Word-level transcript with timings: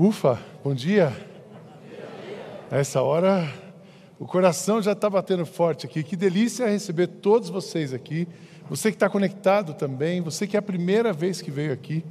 Ufa, 0.00 0.40
bom 0.64 0.74
dia. 0.74 1.14
Essa 2.70 3.02
hora 3.02 3.46
o 4.18 4.24
coração 4.24 4.80
já 4.80 4.92
está 4.92 5.10
batendo 5.10 5.44
forte 5.44 5.84
aqui. 5.84 6.02
Que 6.02 6.16
delícia 6.16 6.66
receber 6.66 7.06
todos 7.06 7.50
vocês 7.50 7.92
aqui. 7.92 8.26
Você 8.70 8.90
que 8.90 8.96
está 8.96 9.10
conectado 9.10 9.74
também, 9.74 10.22
você 10.22 10.46
que 10.46 10.56
é 10.56 10.58
a 10.58 10.62
primeira 10.62 11.12
vez 11.12 11.42
que 11.42 11.50
veio 11.50 11.70
aqui. 11.70 12.02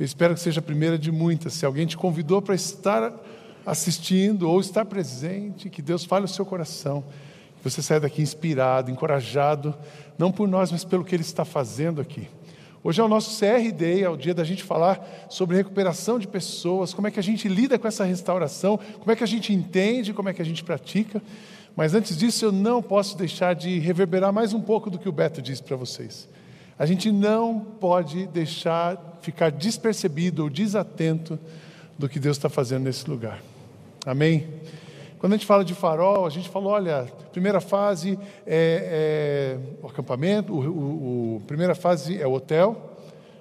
Eu 0.00 0.04
espero 0.04 0.34
que 0.34 0.40
seja 0.40 0.58
a 0.58 0.62
primeira 0.62 0.98
de 0.98 1.12
muitas. 1.12 1.52
Se 1.52 1.64
alguém 1.64 1.86
te 1.86 1.96
convidou 1.96 2.42
para 2.42 2.56
estar 2.56 3.14
assistindo 3.64 4.50
ou 4.50 4.58
estar 4.58 4.84
presente, 4.84 5.70
que 5.70 5.80
Deus 5.80 6.04
fale 6.04 6.24
o 6.24 6.28
seu 6.28 6.44
coração. 6.44 7.04
Que 7.58 7.70
você 7.70 7.80
saia 7.80 8.00
daqui 8.00 8.20
inspirado, 8.20 8.90
encorajado, 8.90 9.76
não 10.18 10.32
por 10.32 10.48
nós, 10.48 10.72
mas 10.72 10.84
pelo 10.84 11.04
que 11.04 11.14
Ele 11.14 11.22
está 11.22 11.44
fazendo 11.44 12.00
aqui. 12.00 12.28
Hoje 12.82 13.00
é 13.00 13.04
o 13.04 13.08
nosso 13.08 13.38
CRD, 13.38 14.02
é 14.02 14.08
o 14.08 14.16
dia 14.16 14.32
da 14.32 14.44
gente 14.44 14.62
falar 14.62 15.26
sobre 15.28 15.56
recuperação 15.56 16.18
de 16.18 16.28
pessoas, 16.28 16.94
como 16.94 17.08
é 17.08 17.10
que 17.10 17.18
a 17.18 17.22
gente 17.22 17.48
lida 17.48 17.78
com 17.78 17.88
essa 17.88 18.04
restauração, 18.04 18.78
como 18.98 19.10
é 19.10 19.16
que 19.16 19.24
a 19.24 19.26
gente 19.26 19.52
entende, 19.52 20.12
como 20.12 20.28
é 20.28 20.32
que 20.32 20.40
a 20.40 20.44
gente 20.44 20.62
pratica. 20.62 21.20
Mas 21.74 21.94
antes 21.94 22.16
disso, 22.16 22.44
eu 22.44 22.52
não 22.52 22.82
posso 22.82 23.16
deixar 23.16 23.54
de 23.54 23.78
reverberar 23.78 24.32
mais 24.32 24.52
um 24.52 24.60
pouco 24.60 24.90
do 24.90 24.98
que 24.98 25.08
o 25.08 25.12
Beto 25.12 25.42
disse 25.42 25.62
para 25.62 25.76
vocês. 25.76 26.28
A 26.78 26.86
gente 26.86 27.10
não 27.10 27.58
pode 27.58 28.26
deixar 28.28 29.18
ficar 29.20 29.50
despercebido 29.50 30.44
ou 30.44 30.50
desatento 30.50 31.38
do 31.98 32.08
que 32.08 32.20
Deus 32.20 32.36
está 32.36 32.48
fazendo 32.48 32.84
nesse 32.84 33.10
lugar. 33.10 33.42
Amém? 34.06 34.46
Quando 35.18 35.32
a 35.32 35.36
gente 35.36 35.46
fala 35.46 35.64
de 35.64 35.74
farol, 35.74 36.26
a 36.26 36.30
gente 36.30 36.48
falou, 36.48 36.72
olha, 36.72 37.06
primeira 37.32 37.60
fase 37.60 38.18
é, 38.46 39.58
é 39.58 39.76
o 39.82 39.88
acampamento, 39.88 40.52
o, 40.52 40.60
o, 40.60 41.36
o, 41.36 41.40
primeira 41.46 41.74
fase 41.74 42.20
é 42.20 42.26
o 42.26 42.32
hotel, 42.32 42.94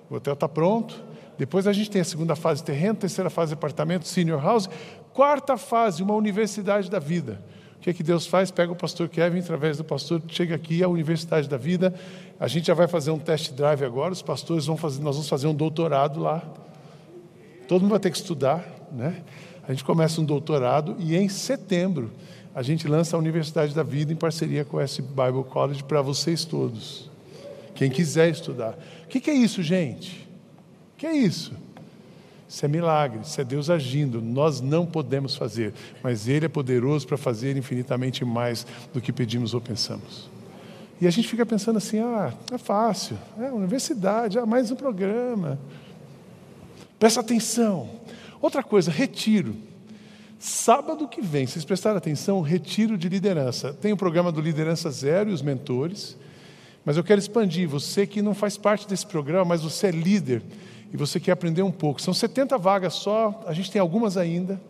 o 0.09 0.15
hotel 0.15 0.33
está 0.33 0.49
pronto. 0.49 1.03
Depois 1.37 1.67
a 1.67 1.73
gente 1.73 1.91
tem 1.91 2.01
a 2.01 2.05
segunda 2.05 2.35
fase 2.35 2.63
terreno, 2.63 2.95
terceira 2.95 3.29
fase 3.29 3.53
apartamento, 3.53 4.07
senior 4.07 4.43
house, 4.43 4.67
quarta 5.13 5.55
fase 5.55 6.01
uma 6.01 6.15
universidade 6.15 6.89
da 6.89 6.97
vida. 6.97 7.39
O 7.77 7.79
que 7.79 7.91
é 7.91 7.93
que 7.93 8.01
Deus 8.01 8.25
faz? 8.25 8.49
Pega 8.49 8.71
o 8.71 8.75
pastor 8.75 9.07
Kevin, 9.07 9.39
através 9.39 9.77
do 9.77 9.83
pastor, 9.83 10.19
chega 10.27 10.55
aqui 10.55 10.83
à 10.83 10.87
Universidade 10.87 11.47
da 11.47 11.57
Vida. 11.57 11.93
A 12.39 12.47
gente 12.47 12.65
já 12.65 12.73
vai 12.73 12.87
fazer 12.87 13.11
um 13.11 13.19
test 13.19 13.53
drive 13.53 13.85
agora, 13.85 14.11
os 14.11 14.23
pastores 14.23 14.65
vão 14.65 14.75
fazer, 14.75 15.01
nós 15.03 15.15
vamos 15.15 15.29
fazer 15.29 15.45
um 15.45 15.53
doutorado 15.53 16.19
lá. 16.19 16.41
Todo 17.67 17.81
mundo 17.81 17.91
vai 17.91 17.99
ter 17.99 18.09
que 18.09 18.17
estudar, 18.17 18.65
né? 18.91 19.21
A 19.67 19.71
gente 19.71 19.83
começa 19.83 20.21
um 20.21 20.25
doutorado 20.25 20.95
e 20.97 21.15
em 21.15 21.27
setembro 21.27 22.09
a 22.55 22.63
gente 22.63 22.87
lança 22.87 23.15
a 23.15 23.19
Universidade 23.19 23.75
da 23.75 23.83
Vida 23.83 24.13
em 24.13 24.15
parceria 24.15 24.63
com 24.63 24.79
esse 24.81 25.01
Bible 25.01 25.43
College 25.49 25.83
para 25.83 26.01
vocês 26.01 26.45
todos. 26.45 27.11
Quem 27.75 27.89
quiser 27.89 28.29
estudar. 28.29 28.77
O 29.03 29.07
que, 29.07 29.19
que 29.19 29.29
é 29.29 29.33
isso, 29.33 29.61
gente? 29.61 30.27
O 30.95 30.97
que 30.97 31.05
é 31.05 31.15
isso? 31.15 31.53
Isso 32.49 32.65
é 32.65 32.67
milagre, 32.67 33.19
isso 33.23 33.39
é 33.39 33.43
Deus 33.43 33.69
agindo. 33.69 34.21
Nós 34.21 34.61
não 34.61 34.85
podemos 34.85 35.35
fazer, 35.35 35.73
mas 36.01 36.27
Ele 36.27 36.45
é 36.45 36.49
poderoso 36.49 37.05
para 37.05 37.17
fazer 37.17 37.57
infinitamente 37.57 38.23
mais 38.23 38.65
do 38.93 39.01
que 39.01 39.11
pedimos 39.11 39.53
ou 39.53 39.59
pensamos. 39.59 40.29
E 40.99 41.05
a 41.05 41.11
gente 41.11 41.27
fica 41.27 41.45
pensando 41.45 41.77
assim: 41.77 41.99
ah, 41.99 42.33
é 42.51 42.57
fácil, 42.57 43.17
é 43.37 43.51
universidade, 43.51 44.39
ah, 44.39 44.45
mais 44.45 44.71
um 44.71 44.75
programa. 44.75 45.59
Presta 46.97 47.19
atenção. 47.19 47.89
Outra 48.41 48.63
coisa, 48.63 48.91
retiro. 48.91 49.55
Sábado 50.39 51.07
que 51.07 51.21
vem, 51.21 51.47
vocês 51.47 51.65
prestaram 51.65 51.97
atenção, 51.97 52.41
retiro 52.41 52.97
de 52.97 53.09
liderança. 53.09 53.73
Tem 53.73 53.91
o 53.91 53.97
programa 53.97 54.31
do 54.31 54.39
Liderança 54.39 54.91
Zero 54.91 55.31
e 55.31 55.33
os 55.33 55.41
mentores, 55.41 56.15
mas 56.85 56.95
eu 56.95 57.03
quero 57.03 57.19
expandir. 57.19 57.67
Você 57.67 58.05
que 58.05 58.21
não 58.21 58.35
faz 58.35 58.55
parte 58.55 58.87
desse 58.87 59.05
programa, 59.05 59.45
mas 59.45 59.63
você 59.63 59.87
é 59.87 59.91
líder 59.91 60.43
e 60.93 60.97
você 60.97 61.19
quer 61.19 61.31
aprender 61.31 61.63
um 61.63 61.71
pouco. 61.71 62.01
São 62.01 62.13
70 62.13 62.55
vagas 62.57 62.93
só, 62.93 63.43
a 63.47 63.53
gente 63.53 63.71
tem 63.71 63.81
algumas 63.81 64.15
ainda, 64.15 64.61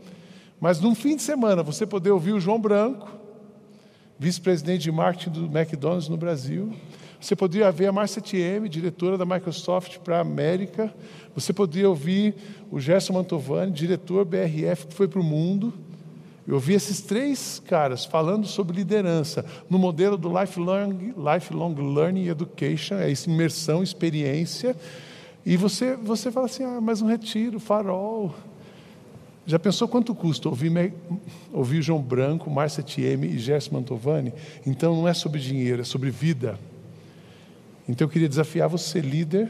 mas 0.59 0.79
num 0.79 0.95
fim 0.95 1.17
de 1.17 1.21
semana 1.21 1.61
você 1.61 1.85
poder 1.85 2.11
ouvir 2.11 2.31
o 2.31 2.39
João 2.39 2.59
Branco, 2.59 3.09
vice-presidente 4.17 4.83
de 4.83 4.91
marketing 4.91 5.29
do 5.31 5.45
McDonald's 5.57 6.07
no 6.07 6.17
Brasil. 6.17 6.73
Você 7.19 7.35
poderia 7.35 7.71
ver 7.71 7.87
a 7.87 7.91
Marcia 7.91 8.21
TM, 8.21 8.69
diretora 8.69 9.17
da 9.17 9.25
Microsoft 9.25 9.97
para 9.99 10.17
a 10.17 10.21
América. 10.21 10.93
Você 11.33 11.51
poderia 11.51 11.89
ouvir 11.89 12.35
o 12.71 12.79
Gerson 12.79 13.13
Mantovani, 13.13 13.71
diretor 13.71 14.23
BRF, 14.23 14.87
que 14.87 14.93
foi 14.93 15.07
para 15.07 15.19
o 15.19 15.23
mundo. 15.23 15.73
Eu 16.47 16.55
ouvi 16.55 16.73
esses 16.73 17.01
três 17.01 17.61
caras 17.65 18.05
falando 18.05 18.47
sobre 18.47 18.77
liderança 18.77 19.43
no 19.69 19.77
modelo 19.77 20.15
do 20.17 20.29
lifelong, 20.29 21.13
lifelong 21.17 21.75
learning 21.93 22.27
education, 22.27 22.95
é 22.95 23.11
isso, 23.11 23.29
imersão, 23.29 23.83
experiência. 23.83 24.73
E 25.45 25.57
você, 25.57 25.95
você 25.95 26.31
fala 26.31 26.45
assim, 26.45 26.63
ah, 26.63 26.79
mas 26.79 27.01
um 27.01 27.07
retiro, 27.07 27.59
farol. 27.59 28.33
Já 29.45 29.57
pensou 29.57 29.87
quanto 29.87 30.13
custa 30.13 30.47
ouvir, 30.47 30.93
ouvir 31.51 31.81
João 31.81 32.01
Branco, 32.01 32.49
Márcia 32.49 32.83
Thieme 32.83 33.27
e 33.27 33.39
Gerson 33.39 33.73
Mantovani? 33.73 34.33
Então 34.65 34.95
não 34.95 35.07
é 35.07 35.13
sobre 35.13 35.39
dinheiro, 35.39 35.81
é 35.81 35.85
sobre 35.85 36.09
vida. 36.11 36.57
Então 37.87 38.05
eu 38.05 38.09
queria 38.09 38.29
desafiar 38.29 38.67
você, 38.67 38.99
líder 38.99 39.49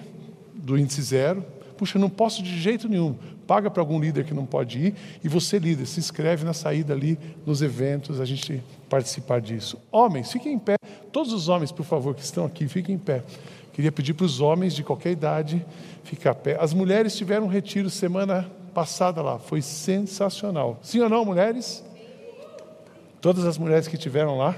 do 0.53 0.77
índice 0.77 1.01
zero, 1.01 1.45
Puxa, 1.77 1.99
não 1.99 2.09
posso 2.09 2.41
de 2.41 2.59
jeito 2.59 2.89
nenhum. 2.89 3.15
Paga 3.45 3.69
para 3.69 3.81
algum 3.81 3.99
líder 3.99 4.25
que 4.25 4.33
não 4.33 4.45
pode 4.45 4.79
ir 4.79 4.95
e 5.23 5.29
você, 5.29 5.59
líder, 5.59 5.85
se 5.85 5.99
inscreve 5.99 6.43
na 6.43 6.53
saída 6.53 6.93
ali 6.93 7.17
nos 7.45 7.61
eventos, 7.61 8.19
a 8.19 8.25
gente 8.25 8.61
participar 8.89 9.39
disso. 9.39 9.77
Homens, 9.91 10.31
fiquem 10.31 10.53
em 10.53 10.59
pé. 10.59 10.75
Todos 11.11 11.31
os 11.31 11.47
homens, 11.47 11.71
por 11.71 11.85
favor, 11.85 12.15
que 12.15 12.21
estão 12.21 12.45
aqui, 12.45 12.67
fiquem 12.67 12.95
em 12.95 12.97
pé. 12.97 13.23
Queria 13.71 13.91
pedir 13.91 14.15
para 14.15 14.25
os 14.25 14.41
homens 14.41 14.73
de 14.73 14.83
qualquer 14.83 15.11
idade 15.11 15.63
ficar 16.03 16.33
pé. 16.33 16.57
As 16.59 16.73
mulheres 16.73 17.15
tiveram 17.15 17.45
um 17.45 17.49
retiro 17.49 17.89
semana 17.89 18.49
passada 18.73 19.21
lá, 19.21 19.37
foi 19.37 19.61
sensacional. 19.61 20.79
Sim 20.81 21.01
ou 21.01 21.09
não, 21.09 21.23
mulheres? 21.23 21.85
Todas 23.21 23.45
as 23.45 23.57
mulheres 23.57 23.87
que 23.87 23.97
tiveram 23.97 24.37
lá, 24.37 24.55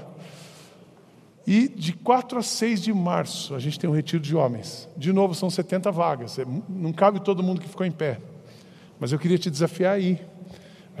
e 1.46 1.68
de 1.68 1.92
4 1.92 2.38
a 2.38 2.42
6 2.42 2.82
de 2.82 2.92
março, 2.92 3.54
a 3.54 3.58
gente 3.58 3.78
tem 3.78 3.88
um 3.88 3.92
retiro 3.92 4.22
de 4.22 4.36
homens. 4.36 4.88
De 4.96 5.12
novo, 5.12 5.34
são 5.34 5.48
70 5.48 5.90
vagas. 5.90 6.38
É, 6.38 6.44
não 6.68 6.92
cabe 6.92 7.20
todo 7.20 7.42
mundo 7.42 7.60
que 7.60 7.68
ficou 7.68 7.86
em 7.86 7.92
pé. 7.92 8.18
Mas 8.98 9.12
eu 9.12 9.18
queria 9.18 9.38
te 9.38 9.50
desafiar 9.50 9.94
aí. 9.94 10.20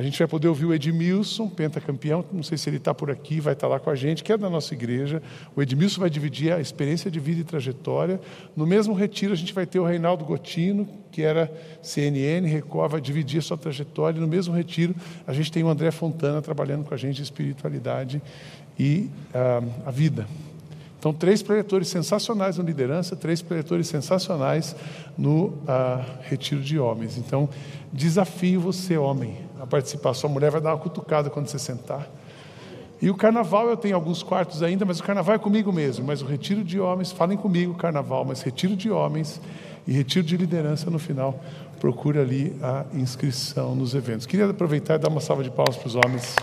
A 0.00 0.02
gente 0.02 0.18
vai 0.18 0.26
poder 0.26 0.48
ouvir 0.48 0.64
o 0.64 0.72
Edmilson, 0.72 1.46
pentacampeão, 1.46 2.24
não 2.32 2.42
sei 2.42 2.56
se 2.56 2.70
ele 2.70 2.78
está 2.78 2.94
por 2.94 3.10
aqui, 3.10 3.38
vai 3.38 3.52
estar 3.52 3.66
tá 3.66 3.74
lá 3.74 3.78
com 3.78 3.90
a 3.90 3.94
gente, 3.94 4.24
que 4.24 4.32
é 4.32 4.38
da 4.38 4.48
nossa 4.48 4.72
igreja. 4.72 5.22
O 5.54 5.60
Edmilson 5.60 6.00
vai 6.00 6.08
dividir 6.08 6.54
a 6.54 6.58
experiência 6.58 7.10
de 7.10 7.20
vida 7.20 7.42
e 7.42 7.44
trajetória. 7.44 8.18
No 8.56 8.66
mesmo 8.66 8.94
retiro, 8.94 9.34
a 9.34 9.36
gente 9.36 9.52
vai 9.52 9.66
ter 9.66 9.78
o 9.78 9.84
Reinaldo 9.84 10.24
Gotino, 10.24 10.88
que 11.12 11.20
era 11.20 11.52
CNN, 11.82 12.48
Record, 12.48 12.92
vai 12.92 13.00
dividir 13.02 13.40
a 13.40 13.42
sua 13.42 13.58
trajetória. 13.58 14.18
No 14.18 14.26
mesmo 14.26 14.54
retiro, 14.54 14.94
a 15.26 15.34
gente 15.34 15.52
tem 15.52 15.62
o 15.62 15.68
André 15.68 15.90
Fontana 15.90 16.40
trabalhando 16.40 16.86
com 16.86 16.94
a 16.94 16.96
gente 16.96 17.16
de 17.16 17.22
espiritualidade 17.22 18.22
e 18.80 19.10
ah, 19.34 19.62
a 19.84 19.90
vida. 19.90 20.26
Então, 20.98 21.12
três 21.12 21.42
preletores 21.42 21.88
sensacionais 21.88 22.56
no 22.56 22.64
liderança, 22.64 23.14
três 23.14 23.42
preletores 23.42 23.86
sensacionais 23.88 24.74
no 25.18 25.52
ah, 25.68 26.02
retiro 26.22 26.62
de 26.62 26.78
homens. 26.78 27.18
Então, 27.18 27.46
desafio 27.92 28.58
você, 28.58 28.96
homem, 28.96 29.36
a 29.60 29.66
participar. 29.66 30.14
Sua 30.14 30.30
mulher 30.30 30.50
vai 30.50 30.62
dar 30.62 30.70
uma 30.70 30.78
cutucada 30.78 31.28
quando 31.28 31.48
você 31.48 31.58
sentar. 31.58 32.08
E 33.02 33.10
o 33.10 33.14
carnaval, 33.14 33.68
eu 33.68 33.76
tenho 33.76 33.94
alguns 33.94 34.22
quartos 34.22 34.62
ainda, 34.62 34.86
mas 34.86 34.98
o 34.98 35.02
carnaval 35.02 35.34
é 35.34 35.38
comigo 35.38 35.70
mesmo. 35.70 36.06
Mas 36.06 36.22
o 36.22 36.26
retiro 36.26 36.64
de 36.64 36.80
homens, 36.80 37.12
falem 37.12 37.36
comigo, 37.36 37.74
carnaval, 37.74 38.24
mas 38.24 38.40
retiro 38.40 38.74
de 38.74 38.90
homens 38.90 39.40
e 39.86 39.92
retiro 39.92 40.24
de 40.24 40.38
liderança 40.38 40.90
no 40.90 40.98
final. 40.98 41.38
Procure 41.80 42.18
ali 42.18 42.56
a 42.62 42.84
inscrição 42.94 43.74
nos 43.74 43.94
eventos. 43.94 44.24
Queria 44.24 44.48
aproveitar 44.48 44.94
e 44.94 44.98
dar 44.98 45.08
uma 45.08 45.20
salva 45.20 45.42
de 45.42 45.50
palmas 45.50 45.76
para 45.76 45.88
os 45.88 45.94
homens 45.94 46.34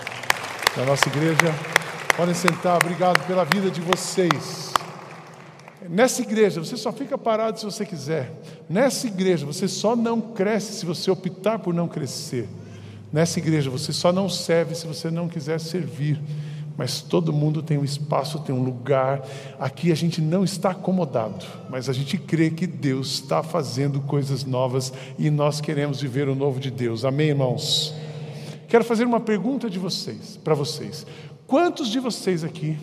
da 0.76 0.86
nossa 0.86 1.08
igreja. 1.10 1.77
Podem 2.18 2.34
sentar, 2.34 2.78
obrigado 2.78 3.24
pela 3.28 3.44
vida 3.44 3.70
de 3.70 3.80
vocês. 3.80 4.74
Nessa 5.88 6.24
igreja, 6.24 6.60
você 6.60 6.76
só 6.76 6.92
fica 6.92 7.16
parado 7.16 7.60
se 7.60 7.66
você 7.66 7.86
quiser. 7.86 8.32
Nessa 8.68 9.06
igreja, 9.06 9.46
você 9.46 9.68
só 9.68 9.96
não 9.96 10.20
cresce 10.20 10.80
se 10.80 10.84
você 10.84 11.12
optar 11.12 11.60
por 11.60 11.76
não 11.76 11.88
crescer. 11.88 12.50
Nessa 13.14 13.38
igreja, 13.38 13.70
você 13.70 13.94
só 13.94 14.12
não 14.12 14.28
serve 14.28 14.74
se 14.74 14.88
você 14.88 15.12
não 15.12 15.30
quiser 15.30 15.60
servir. 15.60 16.20
Mas 16.76 17.02
todo 17.02 17.32
mundo 17.32 17.62
tem 17.62 17.78
um 17.78 17.84
espaço, 17.84 18.40
tem 18.40 18.56
um 18.56 18.64
lugar. 18.64 19.24
Aqui 19.60 19.92
a 19.92 19.96
gente 19.96 20.20
não 20.20 20.44
está 20.44 20.72
acomodado, 20.72 21.46
mas 21.70 21.88
a 21.88 21.94
gente 21.94 22.18
crê 22.18 22.50
que 22.50 22.66
Deus 22.66 23.12
está 23.12 23.44
fazendo 23.44 24.02
coisas 24.02 24.44
novas 24.44 24.92
e 25.20 25.30
nós 25.30 25.62
queremos 25.62 26.02
viver 26.02 26.28
o 26.28 26.34
novo 26.34 26.60
de 26.60 26.72
Deus. 26.72 27.06
Amém, 27.06 27.30
irmãos? 27.30 27.94
Quero 28.68 28.84
fazer 28.84 29.06
uma 29.06 29.22
pergunta 29.22 29.70
de 29.70 29.80
vocês, 29.80 30.38
para 30.44 30.54
vocês. 30.54 31.06
Quantos 31.48 31.88
de 31.88 31.98
vocês 31.98 32.44
aqui 32.44 32.78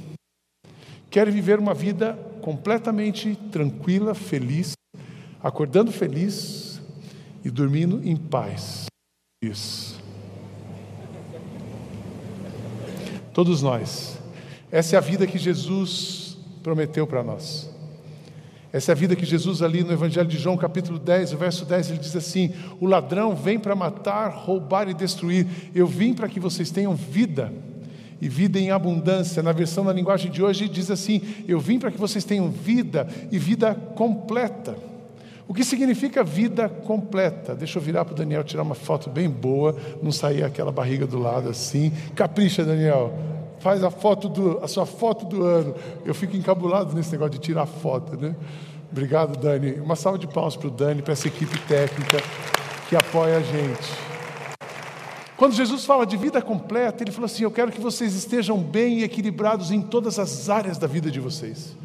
querem 1.10 1.34
viver 1.34 1.58
uma 1.58 1.74
vida 1.74 2.14
completamente 2.40 3.36
tranquila, 3.52 4.14
feliz, 4.14 4.72
acordando 5.42 5.92
feliz 5.92 6.80
e 7.44 7.50
dormindo 7.50 8.00
em 8.02 8.16
paz? 8.16 8.86
Isso. 9.42 10.02
Todos 13.34 13.60
nós. 13.60 14.18
Essa 14.72 14.96
é 14.96 14.98
a 14.98 15.02
vida 15.02 15.26
que 15.26 15.36
Jesus 15.36 16.38
prometeu 16.62 17.06
para 17.06 17.22
nós. 17.22 17.70
Essa 18.72 18.92
é 18.92 18.94
a 18.94 18.96
vida 18.96 19.14
que 19.14 19.26
Jesus, 19.26 19.60
ali 19.60 19.84
no 19.84 19.92
Evangelho 19.92 20.26
de 20.26 20.38
João, 20.38 20.56
capítulo 20.56 20.98
10, 20.98 21.34
o 21.34 21.36
verso 21.36 21.66
10, 21.66 21.90
ele 21.90 21.98
diz 21.98 22.16
assim: 22.16 22.54
O 22.80 22.86
ladrão 22.86 23.36
vem 23.36 23.58
para 23.58 23.76
matar, 23.76 24.28
roubar 24.30 24.88
e 24.88 24.94
destruir. 24.94 25.46
Eu 25.74 25.86
vim 25.86 26.14
para 26.14 26.30
que 26.30 26.40
vocês 26.40 26.70
tenham 26.70 26.94
vida 26.94 27.52
e 28.20 28.28
vida 28.28 28.58
em 28.58 28.70
abundância. 28.70 29.42
Na 29.42 29.52
versão 29.52 29.84
da 29.84 29.92
linguagem 29.92 30.30
de 30.30 30.42
hoje 30.42 30.68
diz 30.68 30.90
assim: 30.90 31.20
Eu 31.46 31.60
vim 31.60 31.78
para 31.78 31.90
que 31.90 31.98
vocês 31.98 32.24
tenham 32.24 32.50
vida 32.50 33.06
e 33.30 33.38
vida 33.38 33.74
completa. 33.74 34.76
O 35.46 35.52
que 35.52 35.62
significa 35.62 36.24
vida 36.24 36.68
completa? 36.68 37.54
Deixa 37.54 37.78
eu 37.78 37.82
virar 37.82 38.04
para 38.04 38.14
o 38.14 38.16
Daniel 38.16 38.42
tirar 38.42 38.62
uma 38.62 38.74
foto 38.74 39.10
bem 39.10 39.28
boa, 39.28 39.76
não 40.02 40.10
sair 40.10 40.42
aquela 40.42 40.72
barriga 40.72 41.06
do 41.06 41.18
lado 41.18 41.50
assim. 41.50 41.92
Capricha, 42.14 42.64
Daniel. 42.64 43.12
Faz 43.58 43.84
a 43.84 43.90
foto 43.90 44.28
do, 44.28 44.58
a 44.62 44.68
sua 44.68 44.86
foto 44.86 45.26
do 45.26 45.42
ano. 45.42 45.74
Eu 46.04 46.14
fico 46.14 46.36
encabulado 46.36 46.94
nesse 46.94 47.12
negócio 47.12 47.32
de 47.32 47.38
tirar 47.40 47.66
foto, 47.66 48.16
né? 48.16 48.34
Obrigado, 48.90 49.38
Dani. 49.38 49.72
Uma 49.80 49.96
salva 49.96 50.18
de 50.18 50.26
palmas 50.26 50.56
para 50.56 50.68
o 50.68 50.70
Dani, 50.70 51.02
para 51.02 51.12
essa 51.12 51.28
equipe 51.28 51.58
técnica 51.60 52.18
que 52.88 52.96
apoia 52.96 53.38
a 53.38 53.40
gente. 53.40 54.13
Quando 55.36 55.54
Jesus 55.54 55.84
fala 55.84 56.06
de 56.06 56.16
vida 56.16 56.40
completa, 56.40 57.02
ele 57.02 57.10
falou 57.10 57.26
assim: 57.26 57.42
Eu 57.42 57.50
quero 57.50 57.72
que 57.72 57.80
vocês 57.80 58.14
estejam 58.14 58.58
bem 58.58 59.00
e 59.00 59.04
equilibrados 59.04 59.70
em 59.70 59.80
todas 59.80 60.18
as 60.18 60.48
áreas 60.48 60.78
da 60.78 60.86
vida 60.86 61.10
de 61.10 61.18
vocês. 61.18 61.76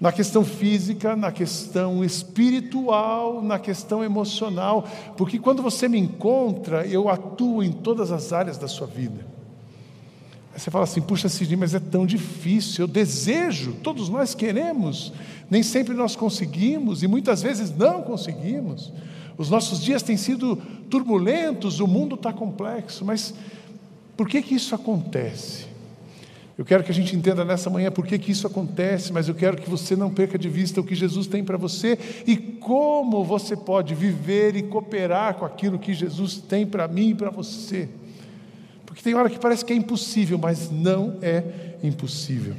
Na 0.00 0.12
questão 0.12 0.44
física, 0.44 1.16
na 1.16 1.32
questão 1.32 2.04
espiritual, 2.04 3.40
na 3.40 3.58
questão 3.58 4.04
emocional, 4.04 4.86
porque 5.16 5.38
quando 5.38 5.62
você 5.62 5.88
me 5.88 5.98
encontra, 5.98 6.86
eu 6.86 7.08
atuo 7.08 7.62
em 7.62 7.72
todas 7.72 8.12
as 8.12 8.30
áreas 8.32 8.58
da 8.58 8.68
sua 8.68 8.86
vida. 8.86 9.24
Aí 10.52 10.60
você 10.60 10.70
fala 10.70 10.84
assim, 10.84 11.00
puxa 11.00 11.30
Sidney, 11.30 11.56
mas 11.56 11.74
é 11.74 11.80
tão 11.80 12.04
difícil, 12.04 12.84
eu 12.84 12.88
desejo, 12.88 13.74
todos 13.82 14.10
nós 14.10 14.34
queremos, 14.34 15.12
nem 15.50 15.62
sempre 15.62 15.94
nós 15.94 16.14
conseguimos 16.14 17.02
e 17.02 17.06
muitas 17.06 17.42
vezes 17.42 17.74
não 17.74 18.02
conseguimos. 18.02 18.92
Os 19.38 19.50
nossos 19.50 19.82
dias 19.82 20.02
têm 20.02 20.16
sido 20.16 20.56
turbulentos, 20.88 21.80
o 21.80 21.86
mundo 21.86 22.14
está 22.14 22.32
complexo, 22.32 23.04
mas 23.04 23.34
por 24.16 24.28
que 24.28 24.40
que 24.40 24.54
isso 24.54 24.74
acontece? 24.74 25.66
Eu 26.58 26.64
quero 26.64 26.82
que 26.82 26.90
a 26.90 26.94
gente 26.94 27.14
entenda 27.14 27.44
nessa 27.44 27.68
manhã 27.68 27.90
por 27.90 28.06
que, 28.06 28.18
que 28.18 28.32
isso 28.32 28.46
acontece, 28.46 29.12
mas 29.12 29.28
eu 29.28 29.34
quero 29.34 29.58
que 29.58 29.68
você 29.68 29.94
não 29.94 30.10
perca 30.10 30.38
de 30.38 30.48
vista 30.48 30.80
o 30.80 30.84
que 30.84 30.94
Jesus 30.94 31.26
tem 31.26 31.44
para 31.44 31.58
você 31.58 31.98
e 32.26 32.34
como 32.34 33.22
você 33.22 33.54
pode 33.54 33.94
viver 33.94 34.56
e 34.56 34.62
cooperar 34.62 35.34
com 35.34 35.44
aquilo 35.44 35.78
que 35.78 35.92
Jesus 35.92 36.38
tem 36.38 36.64
para 36.64 36.88
mim 36.88 37.10
e 37.10 37.14
para 37.14 37.28
você. 37.28 37.90
Porque 38.86 39.02
tem 39.02 39.14
hora 39.14 39.28
que 39.28 39.38
parece 39.38 39.66
que 39.66 39.72
é 39.74 39.76
impossível, 39.76 40.38
mas 40.38 40.70
não 40.70 41.18
é 41.20 41.76
impossível. 41.82 42.54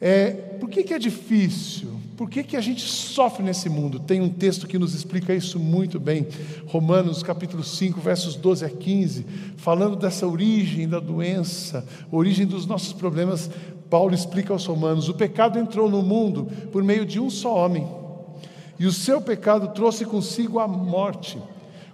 É, 0.00 0.32
por 0.58 0.68
que, 0.68 0.82
que 0.82 0.92
é 0.92 0.98
difícil? 0.98 2.01
Por 2.16 2.28
que, 2.28 2.42
que 2.42 2.56
a 2.56 2.60
gente 2.60 2.82
sofre 2.82 3.42
nesse 3.42 3.68
mundo? 3.68 3.98
Tem 3.98 4.20
um 4.20 4.28
texto 4.28 4.66
que 4.66 4.78
nos 4.78 4.94
explica 4.94 5.34
isso 5.34 5.58
muito 5.58 5.98
bem. 5.98 6.26
Romanos 6.66 7.22
capítulo 7.22 7.64
5, 7.64 8.00
versos 8.00 8.36
12 8.36 8.64
a 8.64 8.68
15, 8.68 9.26
falando 9.56 9.96
dessa 9.96 10.26
origem 10.26 10.88
da 10.88 11.00
doença, 11.00 11.86
origem 12.10 12.46
dos 12.46 12.66
nossos 12.66 12.92
problemas. 12.92 13.50
Paulo 13.88 14.14
explica 14.14 14.52
aos 14.52 14.66
romanos: 14.66 15.08
o 15.08 15.14
pecado 15.14 15.58
entrou 15.58 15.88
no 15.88 16.02
mundo 16.02 16.48
por 16.70 16.82
meio 16.82 17.06
de 17.06 17.18
um 17.18 17.30
só 17.30 17.54
homem, 17.56 17.88
e 18.78 18.86
o 18.86 18.92
seu 18.92 19.20
pecado 19.20 19.68
trouxe 19.68 20.04
consigo 20.04 20.58
a 20.58 20.68
morte. 20.68 21.38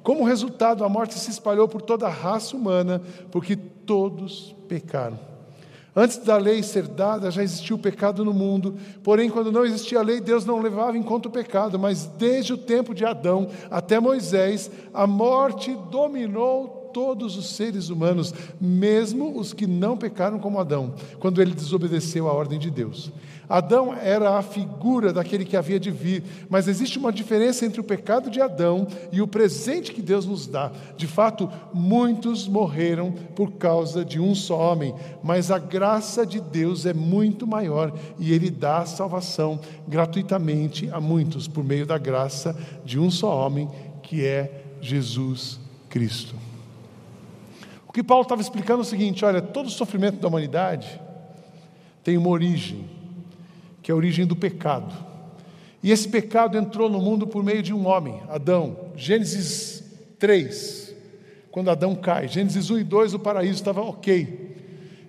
Como 0.03 0.25
resultado, 0.25 0.85
a 0.85 0.89
morte 0.89 1.15
se 1.19 1.31
espalhou 1.31 1.69
por 1.69 1.83
toda 1.83 2.07
a 2.07 2.11
raça 2.11 2.57
humana, 2.57 3.01
porque 3.31 3.55
todos 3.55 4.55
pecaram. 4.69 5.38
Antes 6.01 6.19
da 6.19 6.37
lei 6.37 6.63
ser 6.63 6.87
dada, 6.87 7.29
já 7.29 7.43
existia 7.43 7.75
o 7.75 7.79
pecado 7.79 8.25
no 8.25 8.33
mundo. 8.33 8.77
Porém, 9.03 9.29
quando 9.29 9.51
não 9.51 9.65
existia 9.65 9.99
a 9.99 10.03
lei, 10.03 10.21
Deus 10.21 10.45
não 10.45 10.61
levava 10.61 10.97
em 10.97 11.03
conta 11.03 11.27
o 11.27 11.33
pecado. 11.33 11.77
Mas 11.77 12.07
desde 12.07 12.53
o 12.53 12.57
tempo 12.57 12.95
de 12.95 13.05
Adão 13.05 13.49
até 13.69 13.99
Moisés, 13.99 14.71
a 14.95 15.09
morte 15.09 15.77
dominou 15.91 16.78
todos 16.93 17.37
os 17.37 17.55
seres 17.55 17.89
humanos, 17.89 18.35
mesmo 18.61 19.39
os 19.39 19.53
que 19.53 19.67
não 19.67 19.97
pecaram 19.97 20.39
como 20.39 20.59
Adão, 20.59 20.95
quando 21.19 21.41
ele 21.41 21.55
desobedeceu 21.55 22.29
à 22.29 22.33
ordem 22.33 22.59
de 22.59 22.71
Deus. 22.71 23.13
Adão 23.49 23.95
era 23.95 24.37
a 24.37 24.43
figura 24.43 25.13
daquele 25.13 25.45
que 25.45 25.57
havia 25.57 25.81
de 25.81 25.91
vir, 25.91 26.23
mas 26.51 26.69
existe 26.69 26.99
uma 26.99 27.11
diferença 27.11 27.65
entre 27.65 27.81
o 27.81 27.85
pecado 27.85 28.31
de 28.31 28.41
Adão 28.41 28.87
e 29.11 29.23
o 29.23 29.27
presente 29.27 29.93
que 29.93 30.03
Deus 30.03 30.27
nos 30.27 30.47
dá. 30.47 30.71
De 30.97 31.07
fato, 31.07 31.51
muitos 31.73 32.47
morreram 32.47 33.13
por 33.35 33.53
causa 33.53 34.05
de 34.05 34.21
um 34.21 34.35
só 34.35 34.73
homem, 34.73 34.95
mas 35.23 35.51
a 35.51 35.59
graça 35.59 36.27
de 36.27 36.41
Deus 36.41 36.85
é 36.85 36.93
muito 36.93 37.47
maior 37.47 37.93
e 38.19 38.33
ele 38.33 38.51
dá 38.51 38.85
salvação 38.85 39.59
gratuitamente 39.87 40.91
a 40.91 41.01
muitos 41.01 41.49
por 41.49 41.65
meio 41.65 41.87
da 41.87 41.97
graça 41.97 42.55
de 42.85 42.99
um 42.99 43.11
só 43.11 43.35
homem, 43.35 43.69
que 44.03 44.27
é 44.27 44.63
Jesus 44.81 45.59
Cristo. 45.89 46.48
Que 47.99 48.03
Paulo 48.05 48.23
estava 48.23 48.41
explicando 48.41 48.83
é 48.83 48.83
o 48.83 48.89
seguinte: 48.89 49.25
olha, 49.25 49.43
todo 49.43 49.69
sofrimento 49.69 50.21
da 50.21 50.29
humanidade 50.29 51.01
tem 52.05 52.17
uma 52.17 52.29
origem, 52.29 52.89
que 53.83 53.91
é 53.91 53.93
a 53.93 53.97
origem 53.97 54.25
do 54.25 54.37
pecado. 54.37 54.95
E 55.83 55.91
esse 55.91 56.09
pecado 56.09 56.57
entrou 56.57 56.89
no 56.89 57.01
mundo 57.01 57.27
por 57.27 57.43
meio 57.43 57.61
de 57.61 57.75
um 57.75 57.89
homem, 57.89 58.23
Adão. 58.29 58.93
Gênesis 58.95 59.83
3, 60.17 60.95
quando 61.51 61.73
Adão 61.73 61.97
cai. 61.97 62.29
Gênesis 62.29 62.71
1 62.71 62.79
e 62.79 62.85
2, 62.85 63.15
o 63.15 63.19
paraíso 63.19 63.55
estava 63.55 63.83
ok. 63.83 64.57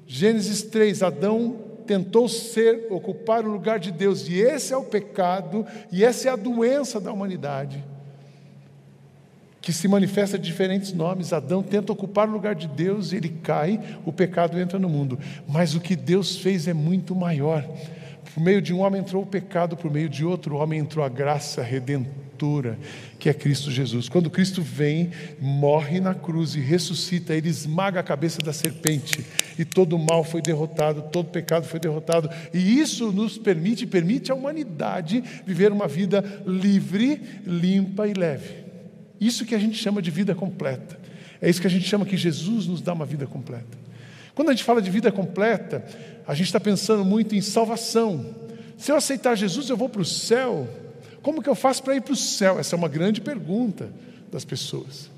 Gênesis 0.08 0.64
3, 0.64 1.04
Adão 1.04 1.58
tentou 1.86 2.28
ser, 2.28 2.88
ocupar 2.90 3.46
o 3.46 3.52
lugar 3.52 3.78
de 3.78 3.92
Deus, 3.92 4.28
e 4.28 4.40
esse 4.40 4.74
é 4.74 4.78
o 4.78 4.84
pecado, 4.84 5.64
e 5.92 6.04
essa 6.04 6.28
é 6.28 6.32
a 6.32 6.36
doença 6.36 7.00
da 7.00 7.14
humanidade 7.14 7.86
que 9.62 9.74
se 9.74 9.88
manifesta 9.88 10.38
de 10.38 10.46
diferentes 10.46 10.94
nomes. 10.94 11.34
Adão 11.34 11.62
tenta 11.62 11.92
ocupar 11.92 12.28
o 12.28 12.32
lugar 12.32 12.56
de 12.56 12.68
Deus, 12.68 13.14
ele 13.14 13.30
cai, 13.30 13.80
o 14.06 14.12
pecado 14.12 14.60
entra 14.60 14.80
no 14.80 14.90
mundo. 14.90 15.20
Mas 15.48 15.76
o 15.76 15.80
que 15.80 15.96
Deus 15.96 16.38
fez 16.38 16.68
é 16.68 16.74
muito 16.74 17.16
maior. 17.16 17.66
Por 18.34 18.44
meio 18.44 18.62
de 18.62 18.74
um 18.74 18.80
homem 18.80 19.02
entrou 19.02 19.24
o 19.24 19.28
pecado, 19.28 19.76
por 19.76 19.92
meio 19.92 20.08
de 20.08 20.24
outro 20.24 20.56
homem 20.56 20.80
entrou 20.80 21.04
a 21.04 21.10
graça 21.10 21.64
redentora, 21.64 22.78
que 23.18 23.28
é 23.28 23.34
Cristo 23.34 23.72
Jesus. 23.72 24.08
Quando 24.08 24.30
Cristo 24.30 24.62
vem, 24.62 25.10
morre 25.42 26.00
na 26.00 26.14
cruz 26.14 26.56
e 26.56 26.60
ressuscita, 26.60 27.34
ele 27.34 27.50
esmaga 27.50 28.00
a 28.00 28.04
cabeça 28.04 28.40
da 28.40 28.54
serpente 28.54 29.26
e 29.58 29.66
todo 29.66 29.96
o 29.96 30.00
mal 30.00 30.24
foi 30.24 30.42
derrotado, 30.42 31.02
todo 31.12 31.28
o 31.28 31.32
pecado 31.32 31.66
foi 31.66 31.80
derrotado. 31.80 32.30
E 32.54 32.80
isso 32.80 33.12
nos 33.12 33.38
permite, 33.38 33.88
permite 33.88 34.32
à 34.32 34.36
humanidade 34.36 35.24
viver 35.46 35.72
uma 35.72 35.88
vida 35.88 36.24
livre, 36.46 37.22
limpa 37.46 38.08
e 38.08 38.14
leve. 38.14 38.69
Isso 39.20 39.46
que 39.46 39.56
a 39.56 39.60
gente 39.60 39.78
chama 39.78 40.02
de 40.02 40.12
vida 40.12 40.34
completa. 40.34 41.00
É 41.42 41.50
isso 41.50 41.62
que 41.62 41.68
a 41.68 41.70
gente 41.70 41.88
chama 41.88 42.06
que 42.06 42.18
Jesus 42.18 42.68
nos 42.68 42.82
dá 42.82 42.94
uma 42.94 43.06
vida 43.06 43.26
completa. 43.26 43.78
Quando 44.36 44.50
a 44.50 44.52
gente 44.52 44.64
fala 44.64 44.82
de 44.82 44.90
vida 44.90 45.12
completa, 45.12 45.84
a 46.28 46.34
gente 46.34 46.48
está 46.48 46.60
pensando 46.60 47.04
muito 47.04 47.36
em 47.36 47.42
salvação. 47.42 48.36
Se 48.78 48.92
eu 48.92 48.96
aceitar 48.96 49.36
Jesus, 49.36 49.70
eu 49.70 49.76
vou 49.76 49.90
para 49.90 50.02
o 50.02 50.06
céu. 50.06 50.68
Como 51.22 51.42
que 51.42 51.50
eu 51.50 51.56
faço 51.56 51.84
para 51.84 51.96
ir 51.96 52.02
para 52.02 52.14
o 52.14 52.16
céu? 52.16 52.60
Essa 52.60 52.76
é 52.76 52.78
uma 52.78 52.88
grande 52.88 53.20
pergunta 53.20 53.90
das 54.32 54.46
pessoas. 54.46 55.10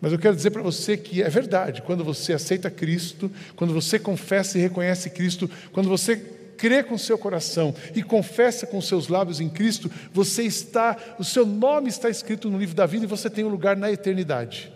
Mas 0.00 0.12
eu 0.12 0.18
quero 0.18 0.36
dizer 0.36 0.50
para 0.50 0.62
você 0.62 0.96
que 0.96 1.22
é 1.22 1.28
verdade, 1.28 1.80
quando 1.80 2.04
você 2.04 2.34
aceita 2.34 2.70
Cristo, 2.70 3.30
quando 3.54 3.72
você 3.72 3.98
confessa 3.98 4.58
e 4.58 4.60
reconhece 4.60 5.08
Cristo, 5.08 5.50
quando 5.72 5.88
você 5.88 6.16
crê 6.56 6.82
com 6.82 6.96
seu 6.96 7.18
coração 7.18 7.74
e 7.94 8.02
confessa 8.02 8.66
com 8.66 8.80
seus 8.80 9.08
lábios 9.08 9.40
em 9.40 9.48
Cristo, 9.48 9.90
você 10.12 10.42
está, 10.42 10.96
o 11.18 11.24
seu 11.24 11.46
nome 11.46 11.88
está 11.88 12.08
escrito 12.08 12.50
no 12.50 12.58
livro 12.58 12.74
da 12.74 12.86
vida 12.86 13.04
e 13.04 13.08
você 13.08 13.28
tem 13.28 13.44
um 13.44 13.48
lugar 13.48 13.76
na 13.76 13.90
eternidade. 13.90 14.72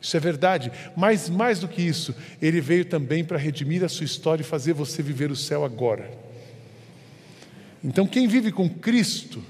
Isso 0.00 0.16
é 0.16 0.20
verdade, 0.20 0.70
mas 0.96 1.28
mais 1.28 1.58
do 1.58 1.66
que 1.66 1.82
isso, 1.82 2.14
ele 2.40 2.60
veio 2.60 2.84
também 2.84 3.24
para 3.24 3.38
redimir 3.38 3.82
a 3.82 3.88
sua 3.88 4.04
história 4.04 4.42
e 4.42 4.46
fazer 4.46 4.72
você 4.72 5.02
viver 5.02 5.30
o 5.30 5.36
céu 5.36 5.64
agora. 5.64 6.10
Então, 7.82 8.06
quem 8.06 8.26
vive 8.26 8.52
com 8.52 8.68
Cristo, 8.68 9.42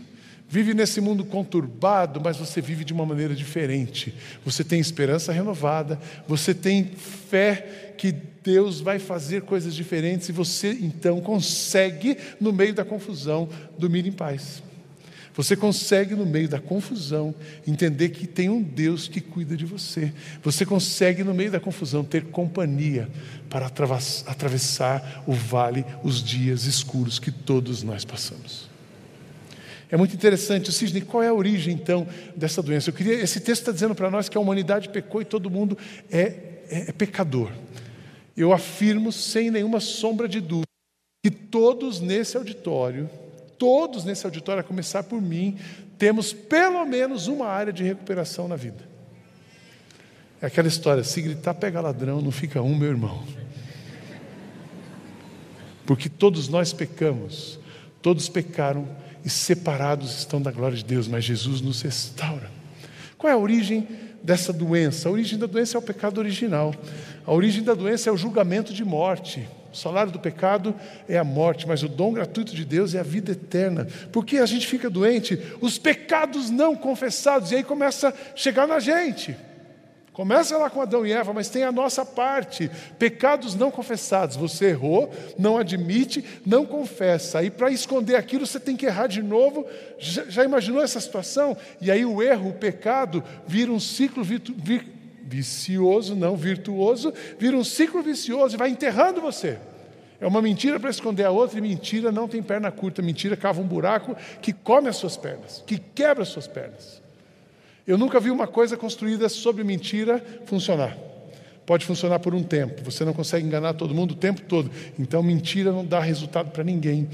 vive 0.48 0.74
nesse 0.74 1.00
mundo 1.00 1.24
conturbado, 1.24 2.20
mas 2.20 2.36
você 2.36 2.60
vive 2.60 2.84
de 2.84 2.92
uma 2.92 3.04
maneira 3.04 3.34
diferente. 3.34 4.14
Você 4.44 4.62
tem 4.62 4.80
esperança 4.80 5.32
renovada, 5.32 5.98
você 6.26 6.54
tem 6.54 6.84
fé 6.84 7.94
que 7.98 8.12
Deus 8.12 8.80
vai 8.80 8.98
fazer 8.98 9.42
coisas 9.42 9.74
diferentes 9.74 10.28
e 10.28 10.32
você 10.32 10.70
então 10.80 11.20
consegue, 11.20 12.16
no 12.40 12.52
meio 12.52 12.72
da 12.72 12.84
confusão, 12.84 13.48
dormir 13.76 14.06
em 14.06 14.12
paz. 14.12 14.62
Você 15.34 15.54
consegue, 15.54 16.14
no 16.14 16.24
meio 16.24 16.48
da 16.48 16.58
confusão, 16.58 17.34
entender 17.66 18.08
que 18.08 18.26
tem 18.26 18.48
um 18.48 18.62
Deus 18.62 19.06
que 19.06 19.20
cuida 19.20 19.54
de 19.54 19.66
você. 19.66 20.10
Você 20.42 20.64
consegue, 20.64 21.22
no 21.22 21.34
meio 21.34 21.50
da 21.50 21.60
confusão, 21.60 22.02
ter 22.02 22.24
companhia 22.24 23.06
para 23.50 23.66
atravessar 23.66 25.24
o 25.26 25.34
vale, 25.34 25.84
os 26.02 26.22
dias 26.22 26.64
escuros 26.64 27.18
que 27.18 27.30
todos 27.30 27.82
nós 27.82 28.02
passamos. 28.02 28.75
É 29.90 29.96
muito 29.96 30.14
interessante. 30.14 30.72
Sidney, 30.72 31.02
qual 31.02 31.22
é 31.22 31.28
a 31.28 31.34
origem 31.34 31.74
então 31.74 32.06
dessa 32.36 32.62
doença? 32.62 32.90
Eu 32.90 32.94
queria, 32.94 33.14
esse 33.14 33.40
texto 33.40 33.62
está 33.62 33.72
dizendo 33.72 33.94
para 33.94 34.10
nós 34.10 34.28
que 34.28 34.36
a 34.36 34.40
humanidade 34.40 34.88
pecou 34.88 35.22
e 35.22 35.24
todo 35.24 35.50
mundo 35.50 35.78
é, 36.10 36.20
é, 36.68 36.84
é 36.88 36.92
pecador. 36.92 37.50
Eu 38.36 38.52
afirmo 38.52 39.12
sem 39.12 39.50
nenhuma 39.50 39.80
sombra 39.80 40.28
de 40.28 40.40
dúvida 40.40 40.66
que 41.24 41.30
todos 41.30 42.00
nesse 42.00 42.36
auditório, 42.36 43.08
Todos 43.58 44.04
nesse 44.04 44.26
auditório, 44.26 44.60
a 44.60 44.64
começar 44.64 45.02
por 45.02 45.20
mim, 45.20 45.58
temos 45.98 46.32
pelo 46.32 46.84
menos 46.84 47.26
uma 47.26 47.46
área 47.46 47.72
de 47.72 47.82
recuperação 47.82 48.46
na 48.46 48.56
vida. 48.56 48.86
É 50.40 50.46
aquela 50.46 50.68
história: 50.68 51.02
se 51.02 51.22
gritar, 51.22 51.54
pega 51.54 51.80
ladrão, 51.80 52.20
não 52.20 52.30
fica 52.30 52.60
um, 52.60 52.74
meu 52.74 52.88
irmão. 52.88 53.24
Porque 55.86 56.08
todos 56.08 56.48
nós 56.48 56.72
pecamos, 56.72 57.58
todos 58.02 58.28
pecaram 58.28 58.86
e 59.26 59.28
separados 59.28 60.18
estão 60.18 60.40
da 60.40 60.52
glória 60.52 60.76
de 60.76 60.84
Deus, 60.84 61.08
mas 61.08 61.24
Jesus 61.24 61.60
nos 61.60 61.82
restaura. 61.82 62.48
Qual 63.18 63.28
é 63.28 63.34
a 63.34 63.36
origem 63.36 63.88
dessa 64.22 64.52
doença? 64.52 65.08
A 65.08 65.12
origem 65.12 65.36
da 65.36 65.46
doença 65.46 65.76
é 65.76 65.80
o 65.80 65.82
pecado 65.82 66.18
original. 66.18 66.72
A 67.26 67.32
origem 67.32 67.64
da 67.64 67.74
doença 67.74 68.08
é 68.08 68.12
o 68.12 68.16
julgamento 68.16 68.72
de 68.72 68.84
morte. 68.84 69.48
O 69.72 69.76
salário 69.76 70.12
do 70.12 70.20
pecado 70.20 70.72
é 71.08 71.18
a 71.18 71.24
morte, 71.24 71.66
mas 71.66 71.82
o 71.82 71.88
dom 71.88 72.12
gratuito 72.12 72.54
de 72.54 72.64
Deus 72.64 72.94
é 72.94 73.00
a 73.00 73.02
vida 73.02 73.32
eterna. 73.32 73.88
Porque 74.12 74.38
a 74.38 74.46
gente 74.46 74.64
fica 74.64 74.88
doente? 74.88 75.36
Os 75.60 75.76
pecados 75.76 76.48
não 76.48 76.76
confessados, 76.76 77.50
e 77.50 77.56
aí 77.56 77.64
começa 77.64 78.10
a 78.10 78.36
chegar 78.36 78.68
na 78.68 78.78
gente. 78.78 79.36
Começa 80.16 80.56
lá 80.56 80.70
com 80.70 80.80
Adão 80.80 81.04
e 81.04 81.12
Eva, 81.12 81.34
mas 81.34 81.50
tem 81.50 81.62
a 81.62 81.70
nossa 81.70 82.02
parte. 82.02 82.70
Pecados 82.98 83.54
não 83.54 83.70
confessados. 83.70 84.34
Você 84.34 84.68
errou, 84.68 85.12
não 85.38 85.58
admite, 85.58 86.24
não 86.46 86.64
confessa. 86.64 87.40
Aí, 87.40 87.50
para 87.50 87.70
esconder 87.70 88.16
aquilo, 88.16 88.46
você 88.46 88.58
tem 88.58 88.78
que 88.78 88.86
errar 88.86 89.08
de 89.08 89.22
novo. 89.22 89.66
Já, 89.98 90.24
já, 90.24 90.42
imaginou 90.42 90.82
essa 90.82 90.98
situação? 90.98 91.54
E 91.82 91.90
aí, 91.90 92.02
o 92.02 92.22
erro, 92.22 92.48
o 92.48 92.54
pecado, 92.54 93.22
vira 93.46 93.70
um 93.70 93.78
ciclo 93.78 94.24
virtu, 94.24 94.54
vir, 94.56 94.86
vicioso, 95.22 96.16
não 96.16 96.34
virtuoso, 96.34 97.12
vira 97.38 97.54
um 97.54 97.64
ciclo 97.64 98.00
vicioso 98.00 98.56
e 98.56 98.58
vai 98.58 98.70
enterrando 98.70 99.20
você. 99.20 99.58
É 100.18 100.26
uma 100.26 100.40
mentira 100.40 100.80
para 100.80 100.88
esconder 100.88 101.24
a 101.24 101.30
outra, 101.30 101.58
e 101.58 101.60
mentira 101.60 102.10
não 102.10 102.26
tem 102.26 102.42
perna 102.42 102.72
curta. 102.72 103.02
Mentira 103.02 103.36
cava 103.36 103.60
um 103.60 103.66
buraco 103.66 104.16
que 104.40 104.54
come 104.54 104.88
as 104.88 104.96
suas 104.96 105.14
pernas, 105.14 105.62
que 105.66 105.76
quebra 105.76 106.22
as 106.22 106.30
suas 106.30 106.46
pernas. 106.46 107.04
Eu 107.86 107.96
nunca 107.96 108.18
vi 108.18 108.30
uma 108.30 108.46
coisa 108.46 108.76
construída 108.76 109.28
sobre 109.28 109.62
mentira 109.62 110.24
funcionar. 110.44 110.96
Pode 111.64 111.84
funcionar 111.84 112.18
por 112.20 112.34
um 112.34 112.42
tempo, 112.42 112.82
você 112.84 113.04
não 113.04 113.12
consegue 113.12 113.44
enganar 113.44 113.74
todo 113.74 113.94
mundo 113.94 114.12
o 114.12 114.16
tempo 114.16 114.40
todo. 114.42 114.70
Então, 114.98 115.22
mentira 115.22 115.72
não 115.72 115.84
dá 115.84 116.00
resultado 116.00 116.50
para 116.50 116.64
ninguém. 116.64 117.08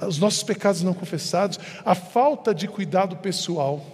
Os 0.00 0.18
nossos 0.18 0.42
pecados 0.42 0.82
não 0.82 0.94
confessados, 0.94 1.58
a 1.84 1.94
falta 1.94 2.54
de 2.54 2.66
cuidado 2.66 3.16
pessoal. 3.16 3.84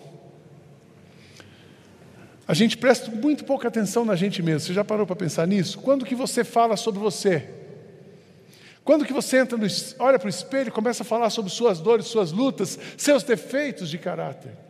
A 2.47 2.55
gente 2.55 2.79
presta 2.79 3.11
muito 3.11 3.45
pouca 3.45 3.69
atenção 3.69 4.05
na 4.05 4.17
gente 4.17 4.43
mesmo. 4.43 4.61
Você 4.61 4.73
já 4.73 4.85
parou 4.85 5.07
para 5.07 5.17
pensar 5.17 5.47
nisso? 5.47 5.79
Quando 5.79 6.07
que 6.07 6.15
você 6.15 6.45
fala 6.45 6.77
sobre 6.77 7.01
você? 7.01 7.49
Quando 8.85 9.05
que 9.05 9.13
você 9.13 9.39
entra 9.39 9.59
no, 9.59 9.67
olha 9.99 10.19
para 10.19 10.27
o 10.27 10.31
espelho 10.31 10.69
e 10.69 10.73
começa 10.73 11.03
a 11.03 11.07
falar 11.07 11.29
sobre 11.29 11.51
suas 11.51 11.79
dores, 11.79 12.07
suas 12.07 12.33
lutas, 12.33 12.79
seus 12.97 13.23
defeitos 13.23 13.91
de 13.91 13.99
caráter? 13.99 14.68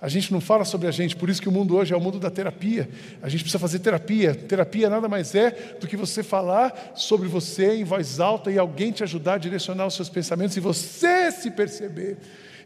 A 0.00 0.08
gente 0.08 0.32
não 0.32 0.40
fala 0.40 0.64
sobre 0.64 0.86
a 0.86 0.90
gente, 0.90 1.16
por 1.16 1.30
isso 1.30 1.40
que 1.40 1.48
o 1.48 1.52
mundo 1.52 1.76
hoje 1.76 1.94
é 1.94 1.96
o 1.96 2.00
mundo 2.00 2.18
da 2.18 2.30
terapia. 2.30 2.88
A 3.22 3.28
gente 3.28 3.40
precisa 3.40 3.58
fazer 3.58 3.78
terapia. 3.78 4.34
Terapia 4.34 4.90
nada 4.90 5.08
mais 5.08 5.34
é 5.34 5.76
do 5.80 5.86
que 5.86 5.96
você 5.96 6.22
falar 6.22 6.92
sobre 6.94 7.28
você 7.28 7.76
em 7.76 7.84
voz 7.84 8.20
alta 8.20 8.50
e 8.50 8.58
alguém 8.58 8.92
te 8.92 9.02
ajudar 9.02 9.34
a 9.34 9.38
direcionar 9.38 9.86
os 9.86 9.94
seus 9.94 10.10
pensamentos 10.10 10.56
e 10.56 10.60
você 10.60 11.32
se 11.32 11.50
perceber. 11.50 12.18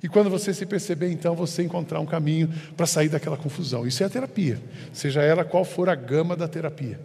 E 0.03 0.09
quando 0.09 0.31
você 0.31 0.53
se 0.53 0.67
perceber, 0.67 1.13
então 1.13 1.35
você 1.35 1.63
encontrar 1.63 2.01
um 2.01 2.07
caminho 2.07 2.49
para 2.77 2.87
sair 2.87 3.09
daquela 3.09 3.37
confusão. 3.37 3.87
Isso 3.87 4.03
é 4.03 4.07
a 4.07 4.11
terapia, 4.11 4.59
seja 4.93 5.23
ela 5.23 5.45
qual 5.45 5.65
for 5.65 5.89
a 5.89 5.95
gama 5.95 6.35
da 6.35 6.49
terapia. 6.49 6.99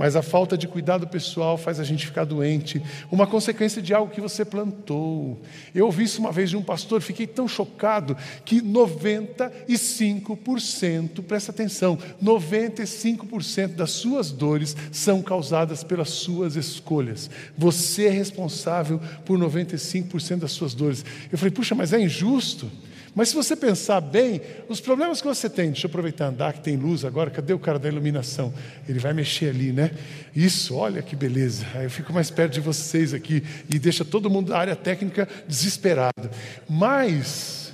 Mas 0.00 0.16
a 0.16 0.22
falta 0.22 0.56
de 0.56 0.66
cuidado 0.66 1.06
pessoal 1.06 1.58
faz 1.58 1.78
a 1.78 1.84
gente 1.84 2.06
ficar 2.06 2.24
doente, 2.24 2.82
uma 3.12 3.26
consequência 3.26 3.82
de 3.82 3.92
algo 3.92 4.10
que 4.10 4.18
você 4.18 4.46
plantou. 4.46 5.38
Eu 5.74 5.84
ouvi 5.84 6.04
isso 6.04 6.20
uma 6.20 6.32
vez 6.32 6.48
de 6.48 6.56
um 6.56 6.62
pastor, 6.62 7.02
fiquei 7.02 7.26
tão 7.26 7.46
chocado 7.46 8.16
que 8.42 8.62
95%, 8.62 11.22
presta 11.22 11.52
atenção, 11.52 11.98
95% 12.24 13.74
das 13.74 13.90
suas 13.90 14.30
dores 14.30 14.74
são 14.90 15.20
causadas 15.20 15.84
pelas 15.84 16.08
suas 16.08 16.56
escolhas. 16.56 17.28
Você 17.58 18.06
é 18.06 18.10
responsável 18.10 18.98
por 19.26 19.38
95% 19.38 20.38
das 20.38 20.52
suas 20.52 20.72
dores. 20.72 21.04
Eu 21.30 21.36
falei, 21.36 21.52
puxa, 21.52 21.74
mas 21.74 21.92
é 21.92 22.00
injusto. 22.00 22.70
Mas 23.14 23.30
se 23.30 23.34
você 23.34 23.56
pensar 23.56 24.00
bem, 24.00 24.40
os 24.68 24.80
problemas 24.80 25.20
que 25.20 25.26
você 25.26 25.50
tem, 25.50 25.70
deixa 25.70 25.86
eu 25.86 25.88
aproveitar 25.88 26.26
andar, 26.26 26.52
que 26.52 26.60
tem 26.60 26.76
luz 26.76 27.04
agora, 27.04 27.28
cadê 27.28 27.52
o 27.52 27.58
cara 27.58 27.78
da 27.78 27.88
iluminação? 27.88 28.54
Ele 28.88 29.00
vai 29.00 29.12
mexer 29.12 29.50
ali, 29.50 29.72
né? 29.72 29.90
Isso, 30.34 30.76
olha 30.76 31.02
que 31.02 31.16
beleza. 31.16 31.66
Aí 31.74 31.84
eu 31.84 31.90
fico 31.90 32.12
mais 32.12 32.30
perto 32.30 32.52
de 32.52 32.60
vocês 32.60 33.12
aqui 33.12 33.42
e 33.68 33.78
deixa 33.78 34.04
todo 34.04 34.30
mundo 34.30 34.50
da 34.50 34.58
área 34.58 34.76
técnica 34.76 35.28
desesperado. 35.48 36.30
Mas, 36.68 37.72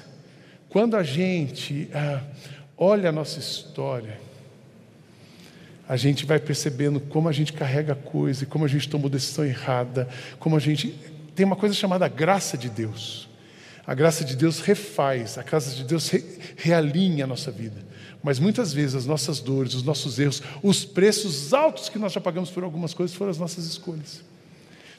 quando 0.70 0.96
a 0.96 1.02
gente 1.02 1.90
ah, 1.92 2.22
olha 2.78 3.10
a 3.10 3.12
nossa 3.12 3.38
história, 3.38 4.18
a 5.88 5.96
gente 5.96 6.24
vai 6.24 6.40
percebendo 6.40 6.98
como 6.98 7.28
a 7.28 7.32
gente 7.32 7.52
carrega 7.52 7.92
a 7.92 7.96
coisa, 7.96 8.46
como 8.46 8.64
a 8.64 8.68
gente 8.68 8.88
tomou 8.88 9.10
decisão 9.10 9.44
errada, 9.44 10.08
como 10.38 10.56
a 10.56 10.58
gente. 10.58 10.94
Tem 11.34 11.44
uma 11.44 11.56
coisa 11.56 11.74
chamada 11.74 12.08
graça 12.08 12.56
de 12.56 12.70
Deus. 12.70 13.25
A 13.86 13.94
graça 13.94 14.24
de 14.24 14.34
Deus 14.34 14.58
refaz, 14.58 15.38
a 15.38 15.42
graça 15.44 15.70
de 15.70 15.84
Deus 15.84 16.08
re, 16.08 16.24
realinha 16.56 17.22
a 17.22 17.26
nossa 17.26 17.52
vida. 17.52 17.76
Mas 18.20 18.40
muitas 18.40 18.72
vezes 18.72 18.96
as 18.96 19.06
nossas 19.06 19.38
dores, 19.38 19.74
os 19.74 19.84
nossos 19.84 20.18
erros, 20.18 20.42
os 20.60 20.84
preços 20.84 21.54
altos 21.54 21.88
que 21.88 21.98
nós 21.98 22.12
já 22.12 22.20
pagamos 22.20 22.50
por 22.50 22.64
algumas 22.64 22.92
coisas 22.92 23.16
foram 23.16 23.30
as 23.30 23.38
nossas 23.38 23.64
escolhas. 23.64 24.22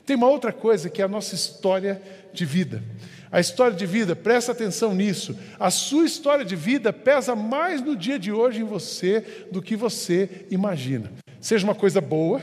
Tem 0.06 0.16
uma 0.16 0.30
outra 0.30 0.54
coisa 0.54 0.90
que 0.90 1.02
é 1.02 1.06
a 1.06 1.10
nossa 1.10 1.36
história 1.36 2.02
de 2.32 2.46
vida. 2.46 2.82
A 3.30 3.42
história 3.42 3.76
de 3.76 3.86
vida, 3.86 4.16
presta 4.16 4.54
atenção 4.54 4.96
nisso. 4.96 5.38
A 5.60 5.70
sua 5.70 6.06
história 6.06 6.46
de 6.46 6.56
vida 6.56 6.94
pesa 6.94 7.36
mais 7.36 7.82
no 7.82 7.94
dia 7.94 8.18
de 8.18 8.32
hoje 8.32 8.62
em 8.62 8.64
você 8.64 9.48
do 9.52 9.62
que 9.62 9.76
você 9.76 10.46
imagina. 10.50 11.12
Seja 11.42 11.66
uma 11.66 11.76
coisa 11.76 12.00
boa, 12.00 12.42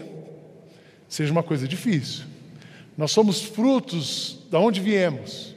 seja 1.08 1.32
uma 1.32 1.42
coisa 1.42 1.66
difícil. 1.66 2.24
Nós 2.98 3.12
somos 3.12 3.40
frutos 3.40 4.40
da 4.50 4.58
onde 4.58 4.82
viemos 4.82 5.53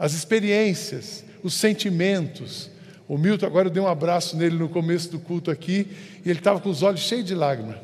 as 0.00 0.14
experiências, 0.14 1.22
os 1.42 1.52
sentimentos. 1.52 2.70
O 3.06 3.18
Milton, 3.18 3.44
agora 3.44 3.68
eu 3.68 3.72
dei 3.72 3.82
um 3.82 3.86
abraço 3.86 4.34
nele 4.34 4.56
no 4.56 4.68
começo 4.68 5.10
do 5.10 5.18
culto 5.18 5.50
aqui, 5.50 5.86
e 6.24 6.30
ele 6.30 6.38
estava 6.38 6.58
com 6.58 6.70
os 6.70 6.82
olhos 6.82 7.00
cheios 7.00 7.26
de 7.26 7.34
lágrimas. 7.34 7.76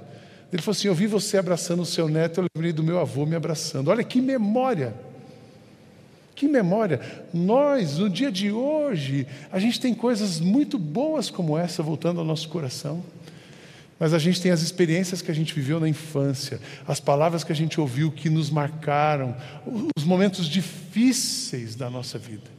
Ele 0.50 0.62
falou 0.62 0.74
assim: 0.74 0.88
Eu 0.88 0.94
vi 0.94 1.06
você 1.06 1.36
abraçando 1.36 1.82
o 1.82 1.86
seu 1.86 2.08
neto, 2.08 2.40
eu 2.40 2.46
lembrei 2.56 2.72
do 2.72 2.82
meu 2.82 2.98
avô 2.98 3.26
me 3.26 3.36
abraçando. 3.36 3.88
Olha 3.88 4.02
que 4.02 4.20
memória! 4.20 4.94
Que 6.34 6.48
memória! 6.48 7.00
Nós, 7.34 7.98
no 7.98 8.08
dia 8.08 8.32
de 8.32 8.50
hoje, 8.50 9.26
a 9.52 9.58
gente 9.58 9.78
tem 9.78 9.94
coisas 9.94 10.40
muito 10.40 10.78
boas 10.78 11.28
como 11.28 11.58
essa 11.58 11.82
voltando 11.82 12.20
ao 12.20 12.26
nosso 12.26 12.48
coração. 12.48 13.02
Mas 13.98 14.12
a 14.12 14.18
gente 14.18 14.40
tem 14.40 14.52
as 14.52 14.60
experiências 14.60 15.22
que 15.22 15.30
a 15.30 15.34
gente 15.34 15.54
viveu 15.54 15.80
na 15.80 15.88
infância, 15.88 16.60
as 16.86 17.00
palavras 17.00 17.42
que 17.42 17.52
a 17.52 17.54
gente 17.54 17.80
ouviu 17.80 18.12
que 18.12 18.28
nos 18.28 18.50
marcaram, 18.50 19.34
os 19.96 20.04
momentos 20.04 20.46
difíceis 20.46 21.74
da 21.74 21.88
nossa 21.88 22.18
vida. 22.18 22.56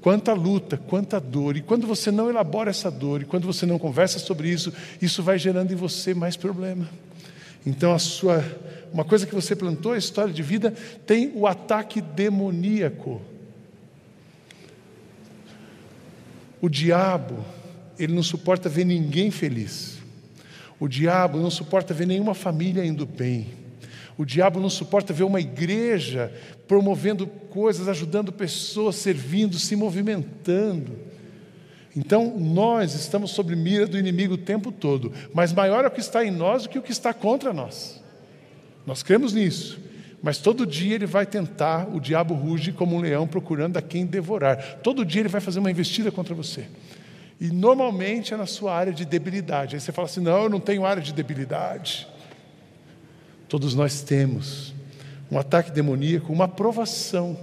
Quanta 0.00 0.32
luta, 0.32 0.76
quanta 0.78 1.20
dor. 1.20 1.56
E 1.56 1.60
quando 1.60 1.86
você 1.86 2.10
não 2.10 2.30
elabora 2.30 2.70
essa 2.70 2.90
dor, 2.90 3.22
e 3.22 3.24
quando 3.26 3.46
você 3.46 3.66
não 3.66 3.78
conversa 3.78 4.18
sobre 4.18 4.48
isso, 4.48 4.72
isso 5.02 5.22
vai 5.22 5.38
gerando 5.38 5.72
em 5.72 5.76
você 5.76 6.14
mais 6.14 6.36
problema. 6.36 6.88
Então, 7.66 7.92
a 7.92 7.98
sua, 7.98 8.42
uma 8.92 9.04
coisa 9.04 9.26
que 9.26 9.34
você 9.34 9.54
plantou, 9.54 9.92
a 9.92 9.98
história 9.98 10.32
de 10.32 10.42
vida, 10.42 10.72
tem 11.06 11.32
o 11.34 11.46
ataque 11.46 12.00
demoníaco. 12.00 13.20
O 16.62 16.68
diabo, 16.68 17.44
ele 17.98 18.14
não 18.14 18.22
suporta 18.22 18.68
ver 18.68 18.86
ninguém 18.86 19.30
feliz. 19.30 19.97
O 20.80 20.86
diabo 20.86 21.38
não 21.38 21.50
suporta 21.50 21.92
ver 21.92 22.06
nenhuma 22.06 22.34
família 22.34 22.84
indo 22.84 23.04
bem. 23.04 23.48
O 24.16 24.24
diabo 24.24 24.58
não 24.60 24.68
suporta 24.68 25.12
ver 25.12 25.24
uma 25.24 25.40
igreja 25.40 26.32
promovendo 26.66 27.26
coisas, 27.26 27.88
ajudando 27.88 28.32
pessoas, 28.32 28.96
servindo, 28.96 29.58
se 29.58 29.76
movimentando. 29.76 30.98
Então, 31.96 32.38
nós 32.38 32.94
estamos 32.94 33.30
sob 33.30 33.54
mira 33.56 33.86
do 33.86 33.98
inimigo 33.98 34.34
o 34.34 34.38
tempo 34.38 34.70
todo, 34.70 35.12
mas 35.32 35.52
maior 35.52 35.84
é 35.84 35.88
o 35.88 35.90
que 35.90 36.00
está 36.00 36.24
em 36.24 36.30
nós 36.30 36.64
do 36.64 36.68
que 36.68 36.78
o 36.78 36.82
que 36.82 36.92
está 36.92 37.14
contra 37.14 37.52
nós. 37.52 38.02
Nós 38.86 39.02
cremos 39.02 39.32
nisso. 39.32 39.80
Mas 40.22 40.38
todo 40.38 40.66
dia 40.66 40.96
ele 40.96 41.06
vai 41.06 41.24
tentar, 41.24 41.88
o 41.94 42.00
diabo 42.00 42.34
ruge 42.34 42.72
como 42.72 42.96
um 42.96 43.00
leão 43.00 43.26
procurando 43.26 43.76
a 43.76 43.82
quem 43.82 44.04
devorar. 44.04 44.80
Todo 44.82 45.04
dia 45.04 45.22
ele 45.22 45.28
vai 45.28 45.40
fazer 45.40 45.60
uma 45.60 45.70
investida 45.70 46.10
contra 46.10 46.34
você. 46.34 46.66
E 47.40 47.50
normalmente 47.50 48.34
é 48.34 48.36
na 48.36 48.46
sua 48.46 48.74
área 48.74 48.92
de 48.92 49.04
debilidade. 49.04 49.76
Aí 49.76 49.80
você 49.80 49.92
fala 49.92 50.06
assim: 50.06 50.20
não, 50.20 50.44
eu 50.44 50.48
não 50.48 50.60
tenho 50.60 50.84
área 50.84 51.02
de 51.02 51.12
debilidade. 51.12 52.06
Todos 53.48 53.74
nós 53.74 54.02
temos 54.02 54.74
um 55.30 55.38
ataque 55.38 55.70
demoníaco, 55.70 56.32
uma 56.32 56.48
provação. 56.48 57.38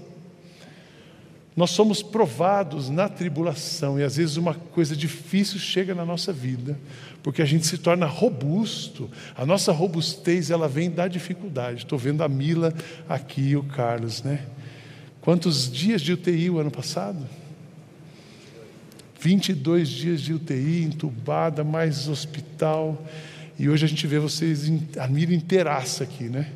Nós 1.55 1.71
somos 1.71 2.03
provados 2.03 2.89
na 2.89 3.07
tribulação 3.07 3.97
e 3.97 4.03
às 4.03 4.17
vezes 4.17 4.35
uma 4.35 4.53
coisa 4.53 4.93
difícil 4.93 5.57
chega 5.57 5.95
na 5.95 6.05
nossa 6.05 6.33
vida, 6.33 6.77
porque 7.23 7.41
a 7.41 7.45
gente 7.45 7.65
se 7.65 7.77
torna 7.77 8.05
robusto. 8.05 9.09
A 9.37 9.45
nossa 9.45 9.71
robustez 9.71 10.51
ela 10.51 10.67
vem 10.67 10.91
da 10.91 11.07
dificuldade. 11.07 11.79
Estou 11.79 11.97
vendo 11.97 12.23
a 12.23 12.27
Mila 12.27 12.73
aqui 13.07 13.41
e 13.41 13.55
o 13.55 13.63
Carlos, 13.63 14.21
né? 14.21 14.45
Quantos 15.21 15.71
dias 15.71 16.01
de 16.01 16.11
UTI 16.11 16.49
o 16.49 16.59
ano 16.59 16.69
passado? 16.69 17.25
22 19.25 19.89
dias 19.89 20.21
de 20.21 20.33
UTI, 20.35 20.83
entubada, 20.83 21.63
mais 21.63 22.07
hospital. 22.07 23.03
E 23.57 23.67
hoje 23.67 23.83
a 23.83 23.89
gente 23.89 24.05
vê 24.05 24.19
vocês, 24.19 24.71
a 24.99 25.07
Mila 25.07 25.33
inteiraça 25.33 26.03
aqui, 26.03 26.25
né? 26.25 26.47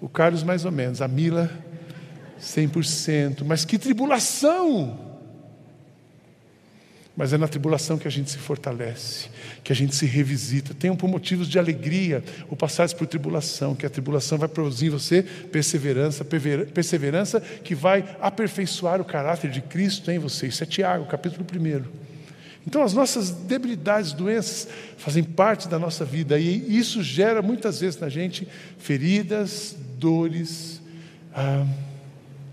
O 0.00 0.08
Carlos 0.08 0.42
mais 0.42 0.64
ou 0.64 0.72
menos, 0.72 1.02
a 1.02 1.06
Mila 1.06 1.52
100%. 2.40 3.44
Mas 3.44 3.66
que 3.66 3.76
tribulação! 3.76 5.07
Mas 7.18 7.32
é 7.32 7.36
na 7.36 7.48
tribulação 7.48 7.98
que 7.98 8.06
a 8.06 8.10
gente 8.10 8.30
se 8.30 8.38
fortalece, 8.38 9.26
que 9.64 9.72
a 9.72 9.74
gente 9.74 9.92
se 9.96 10.06
revisita. 10.06 10.72
Tenham 10.72 10.94
por 10.94 11.08
motivos 11.08 11.48
de 11.48 11.58
alegria 11.58 12.22
o 12.48 12.54
passar 12.54 12.88
por 12.94 13.08
tribulação, 13.08 13.74
que 13.74 13.84
a 13.84 13.90
tribulação 13.90 14.38
vai 14.38 14.48
produzir 14.48 14.86
em 14.86 14.90
você 14.90 15.24
perseverança, 15.24 16.24
perseverança 16.24 17.40
que 17.40 17.74
vai 17.74 18.04
aperfeiçoar 18.20 19.00
o 19.00 19.04
caráter 19.04 19.50
de 19.50 19.60
Cristo 19.60 20.12
em 20.12 20.18
você. 20.20 20.46
Isso 20.46 20.62
é 20.62 20.66
Tiago, 20.66 21.06
capítulo 21.06 21.44
1. 21.44 21.82
Então, 22.64 22.84
as 22.84 22.92
nossas 22.92 23.30
debilidades, 23.30 24.12
doenças, 24.12 24.68
fazem 24.96 25.24
parte 25.24 25.66
da 25.66 25.76
nossa 25.76 26.04
vida 26.04 26.38
e 26.38 26.78
isso 26.78 27.02
gera 27.02 27.42
muitas 27.42 27.80
vezes 27.80 27.98
na 27.98 28.08
gente 28.08 28.46
feridas, 28.78 29.74
dores, 29.98 30.80
ah, 31.34 31.66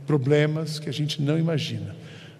problemas 0.07 0.79
que 0.79 0.89
a 0.89 0.93
gente 0.93 1.22
não 1.22 1.38
imagina. 1.38 1.95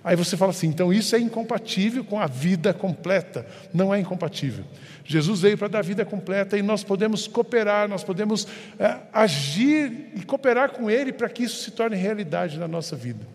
Aí 0.06 0.16
você 0.16 0.38
fala 0.38 0.52
assim, 0.52 0.68
então 0.68 0.94
isso 0.94 1.16
é 1.16 1.20
incompatível 1.20 2.04
com 2.04 2.20
a 2.20 2.28
vida 2.28 2.72
completa. 2.72 3.44
Não 3.74 3.92
é 3.92 4.00
incompatível. 4.00 4.64
Jesus 5.04 5.42
veio 5.42 5.58
para 5.58 5.68
dar 5.68 5.84
vida 5.84 6.06
completa 6.06 6.56
e 6.56 6.62
nós 6.62 6.84
podemos 6.84 7.28
cooperar, 7.28 7.90
nós 7.90 8.04
podemos 8.04 8.48
é, 8.78 8.98
agir 9.12 10.12
e 10.16 10.24
cooperar 10.24 10.70
com 10.74 10.92
Ele 10.92 11.12
para 11.12 11.28
que 11.28 11.42
isso 11.44 11.64
se 11.64 11.72
torne 11.72 11.96
realidade 11.96 12.60
na 12.60 12.68
nossa 12.68 12.96
vida. 12.96 13.26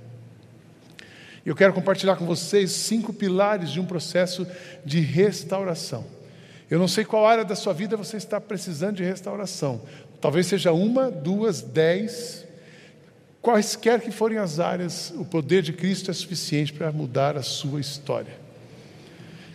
Eu 1.44 1.56
quero 1.56 1.72
compartilhar 1.72 2.14
com 2.14 2.24
vocês 2.24 2.70
cinco 2.70 3.12
pilares 3.12 3.70
de 3.70 3.80
um 3.80 3.84
processo 3.84 4.46
de 4.84 5.00
restauração. 5.00 6.04
Eu 6.70 6.78
não 6.78 6.86
sei 6.86 7.04
qual 7.04 7.26
área 7.26 7.44
da 7.44 7.56
sua 7.56 7.72
vida 7.72 7.96
você 7.96 8.16
está 8.16 8.40
precisando 8.40 8.94
de 8.96 9.02
restauração. 9.02 9.80
Talvez 10.20 10.46
seja 10.46 10.70
uma, 10.70 11.10
duas, 11.10 11.62
dez, 11.62 12.46
Quaisquer 13.42 14.00
que 14.00 14.10
forem 14.10 14.38
as 14.38 14.60
áreas, 14.60 15.12
o 15.16 15.24
poder 15.24 15.62
de 15.62 15.72
Cristo 15.72 16.10
é 16.10 16.14
suficiente 16.14 16.72
para 16.72 16.92
mudar 16.92 17.36
a 17.36 17.42
sua 17.42 17.80
história. 17.80 18.38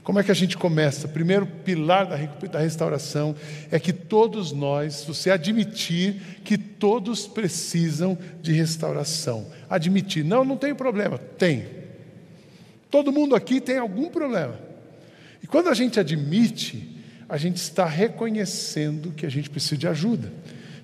Como 0.03 0.19
é 0.19 0.23
que 0.23 0.31
a 0.31 0.35
gente 0.35 0.55
começa? 0.55 1.07
Primeiro 1.07 1.47
pilar 1.47 2.05
da 2.05 2.59
restauração 2.59 3.35
é 3.71 3.79
que 3.79 3.91
todos 3.91 4.51
nós, 4.51 5.03
você 5.03 5.31
admitir 5.31 6.21
que 6.43 6.59
todos 6.59 7.25
precisam 7.25 8.15
de 8.39 8.53
restauração. 8.53 9.47
Admitir, 9.67 10.23
não, 10.23 10.45
não 10.45 10.57
tem 10.57 10.75
problema. 10.75 11.17
Tem. 11.17 11.65
Todo 12.91 13.11
mundo 13.11 13.35
aqui 13.35 13.59
tem 13.59 13.79
algum 13.79 14.09
problema. 14.09 14.59
E 15.41 15.47
quando 15.47 15.69
a 15.69 15.73
gente 15.73 15.99
admite, 15.99 17.01
a 17.27 17.37
gente 17.37 17.57
está 17.57 17.85
reconhecendo 17.85 19.11
que 19.11 19.25
a 19.25 19.29
gente 19.29 19.49
precisa 19.49 19.77
de 19.77 19.87
ajuda. 19.87 20.31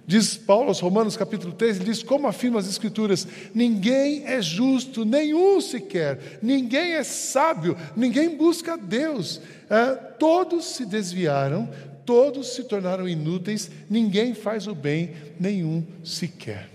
Diz 0.05 0.36
Paulo 0.36 0.70
aos 0.70 0.79
Romanos, 0.79 1.15
capítulo 1.15 1.53
3, 1.53 1.77
ele 1.77 1.86
diz: 1.86 2.03
Como 2.03 2.27
afirma 2.27 2.60
as 2.60 2.67
Escrituras, 2.67 3.27
ninguém 3.53 4.25
é 4.25 4.41
justo, 4.41 5.05
nenhum 5.05 5.62
sequer, 5.62 6.39
ninguém 6.41 6.93
é 6.93 7.03
sábio, 7.03 7.77
ninguém 7.96 8.36
busca 8.36 8.77
Deus. 8.77 9.39
É, 9.70 9.96
todos 10.17 10.65
se 10.65 10.86
desviaram, 10.86 11.70
todos 12.05 12.55
se 12.55 12.63
tornaram 12.63 13.08
inúteis, 13.08 13.70
ninguém 13.89 14.34
faz 14.34 14.67
o 14.67 14.75
bem, 14.75 15.12
nenhum 15.39 15.86
sequer. 16.03 16.67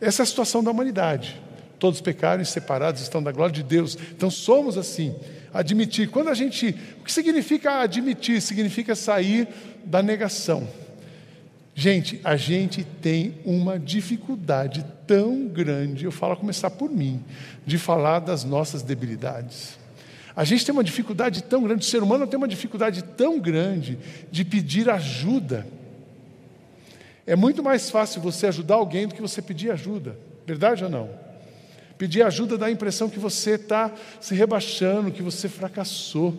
Essa 0.00 0.22
é 0.22 0.24
a 0.24 0.26
situação 0.26 0.62
da 0.62 0.70
humanidade. 0.70 1.40
Todos 1.78 2.00
pecaram 2.00 2.42
e 2.42 2.46
separados 2.46 3.02
estão 3.02 3.22
da 3.22 3.32
glória 3.32 3.54
de 3.54 3.62
Deus. 3.62 3.96
Então 4.12 4.30
somos 4.30 4.78
assim. 4.78 5.14
Admitir. 5.52 6.10
Quando 6.10 6.28
a 6.28 6.34
gente. 6.34 6.74
O 7.00 7.04
que 7.04 7.12
significa 7.12 7.80
admitir? 7.80 8.40
Significa 8.40 8.94
sair 8.94 9.48
da 9.84 10.02
negação. 10.02 10.66
Gente, 11.78 12.18
a 12.24 12.36
gente 12.36 12.82
tem 12.82 13.34
uma 13.44 13.78
dificuldade 13.78 14.82
tão 15.06 15.46
grande, 15.46 16.06
eu 16.06 16.10
falo 16.10 16.32
a 16.32 16.36
começar 16.36 16.70
por 16.70 16.90
mim, 16.90 17.22
de 17.66 17.76
falar 17.76 18.20
das 18.20 18.44
nossas 18.44 18.82
debilidades. 18.82 19.78
A 20.34 20.42
gente 20.42 20.64
tem 20.64 20.72
uma 20.72 20.82
dificuldade 20.82 21.44
tão 21.44 21.62
grande, 21.62 21.84
o 21.84 21.88
ser 21.88 22.02
humano 22.02 22.26
tem 22.26 22.38
uma 22.38 22.48
dificuldade 22.48 23.04
tão 23.04 23.38
grande 23.38 23.98
de 24.32 24.42
pedir 24.42 24.88
ajuda. 24.88 25.66
É 27.26 27.36
muito 27.36 27.62
mais 27.62 27.90
fácil 27.90 28.22
você 28.22 28.46
ajudar 28.46 28.76
alguém 28.76 29.06
do 29.06 29.14
que 29.14 29.20
você 29.20 29.42
pedir 29.42 29.70
ajuda, 29.70 30.18
verdade 30.46 30.82
ou 30.82 30.88
não? 30.88 31.10
Pedir 31.98 32.22
ajuda 32.22 32.56
dá 32.56 32.66
a 32.66 32.70
impressão 32.70 33.10
que 33.10 33.18
você 33.18 33.50
está 33.50 33.92
se 34.18 34.34
rebaixando, 34.34 35.12
que 35.12 35.22
você 35.22 35.46
fracassou. 35.46 36.34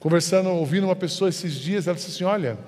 Conversando, 0.00 0.48
ouvindo 0.48 0.84
uma 0.84 0.96
pessoa 0.96 1.30
esses 1.30 1.54
dias, 1.54 1.86
ela 1.86 1.94
disse 1.94 2.10
assim: 2.10 2.24
Olha, 2.24 2.58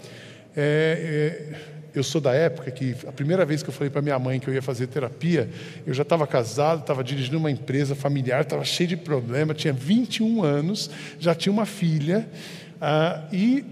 é, 0.56 1.50
é, 1.54 1.78
eu 1.94 2.02
sou 2.02 2.20
da 2.20 2.32
época 2.32 2.70
que 2.70 2.94
a 3.06 3.12
primeira 3.12 3.44
vez 3.44 3.62
que 3.62 3.68
eu 3.68 3.72
falei 3.72 3.90
para 3.90 4.02
minha 4.02 4.18
mãe 4.18 4.38
que 4.38 4.48
eu 4.48 4.54
ia 4.54 4.62
fazer 4.62 4.86
terapia, 4.86 5.48
eu 5.86 5.94
já 5.94 6.02
estava 6.02 6.26
casado, 6.26 6.80
estava 6.80 7.02
dirigindo 7.02 7.38
uma 7.38 7.50
empresa 7.50 7.94
familiar, 7.94 8.42
estava 8.42 8.64
cheio 8.64 8.88
de 8.88 8.96
problema, 8.96 9.54
tinha 9.54 9.72
21 9.72 10.42
anos, 10.42 10.90
já 11.18 11.34
tinha 11.34 11.52
uma 11.52 11.66
filha, 11.66 12.28
ah, 12.80 13.24
e 13.32 13.64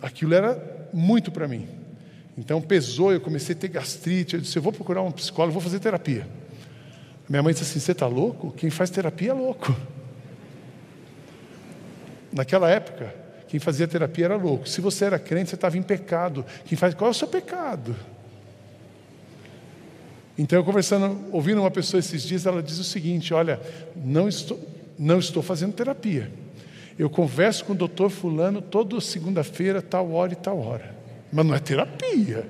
aquilo 0.00 0.34
era 0.34 0.88
muito 0.92 1.30
para 1.30 1.46
mim. 1.46 1.68
Então 2.36 2.60
pesou, 2.60 3.12
eu 3.12 3.20
comecei 3.20 3.54
a 3.54 3.58
ter 3.58 3.68
gastrite, 3.68 4.34
eu 4.34 4.40
disse, 4.40 4.56
eu 4.56 4.62
vou 4.62 4.72
procurar 4.72 5.02
um 5.02 5.12
psicólogo, 5.12 5.52
vou 5.52 5.62
fazer 5.62 5.78
terapia. 5.78 6.26
Minha 7.28 7.42
mãe 7.42 7.52
disse 7.52 7.64
assim, 7.64 7.80
você 7.80 7.92
está 7.92 8.06
louco? 8.06 8.52
Quem 8.52 8.70
faz 8.70 8.90
terapia 8.90 9.30
é 9.30 9.34
louco. 9.34 9.74
Naquela 12.32 12.70
época, 12.70 13.14
quem 13.52 13.60
fazia 13.60 13.86
terapia 13.86 14.24
era 14.24 14.36
louco. 14.36 14.66
Se 14.66 14.80
você 14.80 15.04
era 15.04 15.18
crente, 15.18 15.50
você 15.50 15.56
estava 15.56 15.76
em 15.76 15.82
pecado. 15.82 16.42
Quem 16.64 16.78
faz, 16.78 16.94
qual 16.94 17.08
é 17.08 17.10
o 17.10 17.14
seu 17.14 17.28
pecado? 17.28 17.94
Então, 20.38 20.58
eu 20.58 20.64
conversando, 20.64 21.20
ouvindo 21.30 21.60
uma 21.60 21.70
pessoa 21.70 21.98
esses 21.98 22.22
dias, 22.22 22.46
ela 22.46 22.62
diz 22.62 22.78
o 22.78 22.84
seguinte: 22.84 23.34
Olha, 23.34 23.60
não 23.94 24.26
estou, 24.26 24.58
não 24.98 25.18
estou 25.18 25.42
fazendo 25.42 25.74
terapia. 25.74 26.32
Eu 26.98 27.10
converso 27.10 27.66
com 27.66 27.74
o 27.74 27.76
doutor 27.76 28.08
Fulano 28.08 28.62
toda 28.62 28.98
segunda-feira, 29.02 29.82
tal 29.82 30.12
hora 30.12 30.32
e 30.32 30.36
tal 30.36 30.58
hora. 30.58 30.96
Mas 31.30 31.44
não 31.44 31.54
é 31.54 31.58
terapia. 31.58 32.48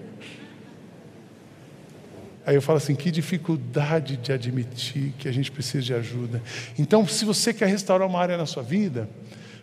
Aí 2.46 2.54
eu 2.54 2.62
falo 2.62 2.76
assim: 2.76 2.94
que 2.94 3.10
dificuldade 3.10 4.18
de 4.18 4.32
admitir 4.32 5.14
que 5.18 5.28
a 5.28 5.32
gente 5.32 5.50
precisa 5.50 5.82
de 5.82 5.94
ajuda. 5.94 6.40
Então, 6.78 7.04
se 7.08 7.24
você 7.24 7.52
quer 7.52 7.66
restaurar 7.66 8.06
uma 8.06 8.20
área 8.20 8.36
na 8.36 8.46
sua 8.46 8.62
vida, 8.62 9.08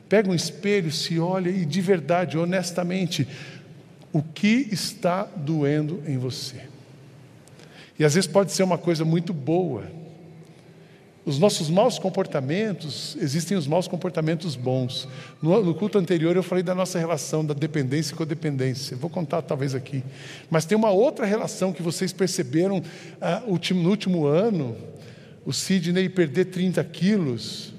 Pega 0.09 0.29
um 0.29 0.35
espelho, 0.35 0.91
se 0.91 1.19
olha 1.19 1.49
e 1.49 1.63
de 1.65 1.79
verdade, 1.79 2.37
honestamente, 2.37 3.27
o 4.11 4.23
que 4.23 4.67
está 4.71 5.23
doendo 5.23 6.01
em 6.07 6.17
você. 6.17 6.63
E 7.97 8.03
às 8.03 8.15
vezes 8.15 8.27
pode 8.27 8.51
ser 8.51 8.63
uma 8.63 8.77
coisa 8.77 9.05
muito 9.05 9.31
boa. 9.31 9.83
Os 11.25 11.37
nossos 11.37 11.69
maus 11.69 11.99
comportamentos, 11.99 13.15
existem 13.21 13.55
os 13.55 13.67
maus 13.67 13.87
comportamentos 13.87 14.55
bons. 14.55 15.07
No, 15.39 15.63
no, 15.63 15.75
culto 15.75 15.99
anterior 15.99 16.35
eu 16.35 16.41
falei 16.41 16.63
da 16.63 16.73
nossa 16.73 16.97
relação 16.97 17.45
da 17.45 17.53
dependência 17.53 18.13
e 18.13 18.15
codependência. 18.15 18.97
Vou 18.97 19.11
contar 19.11 19.43
talvez 19.43 19.75
aqui. 19.75 20.03
Mas 20.49 20.65
tem 20.65 20.75
uma 20.75 20.89
outra 20.89 21.27
relação 21.27 21.71
que 21.71 21.83
vocês 21.83 22.11
perceberam 22.11 22.81
ah, 23.21 23.43
no 23.45 23.89
último 23.89 24.25
ano. 24.25 24.75
O 25.45 25.53
Sidney 25.53 26.09
perder 26.09 26.45
30 26.45 26.83
quilos. 26.85 27.73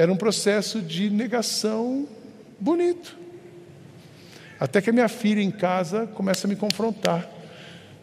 Era 0.00 0.10
um 0.10 0.16
processo 0.16 0.80
de 0.80 1.10
negação 1.10 2.08
bonito. 2.58 3.18
Até 4.58 4.80
que 4.80 4.88
a 4.88 4.94
minha 4.94 5.10
filha 5.10 5.42
em 5.42 5.50
casa 5.50 6.06
começa 6.06 6.46
a 6.46 6.48
me 6.48 6.56
confrontar. 6.56 7.28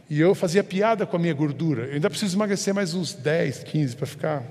E 0.08 0.22
eu 0.22 0.36
fazia 0.36 0.64
piada 0.64 1.08
com 1.08 1.16
a 1.16 1.20
minha 1.20 1.34
gordura. 1.34 1.86
Eu 1.86 1.96
ainda 1.96 2.08
preciso 2.08 2.38
emagrecer 2.38 2.72
mais 2.72 2.94
uns 2.94 3.16
10, 3.16 3.64
15 3.64 3.96
para 3.96 4.06
ficar 4.06 4.44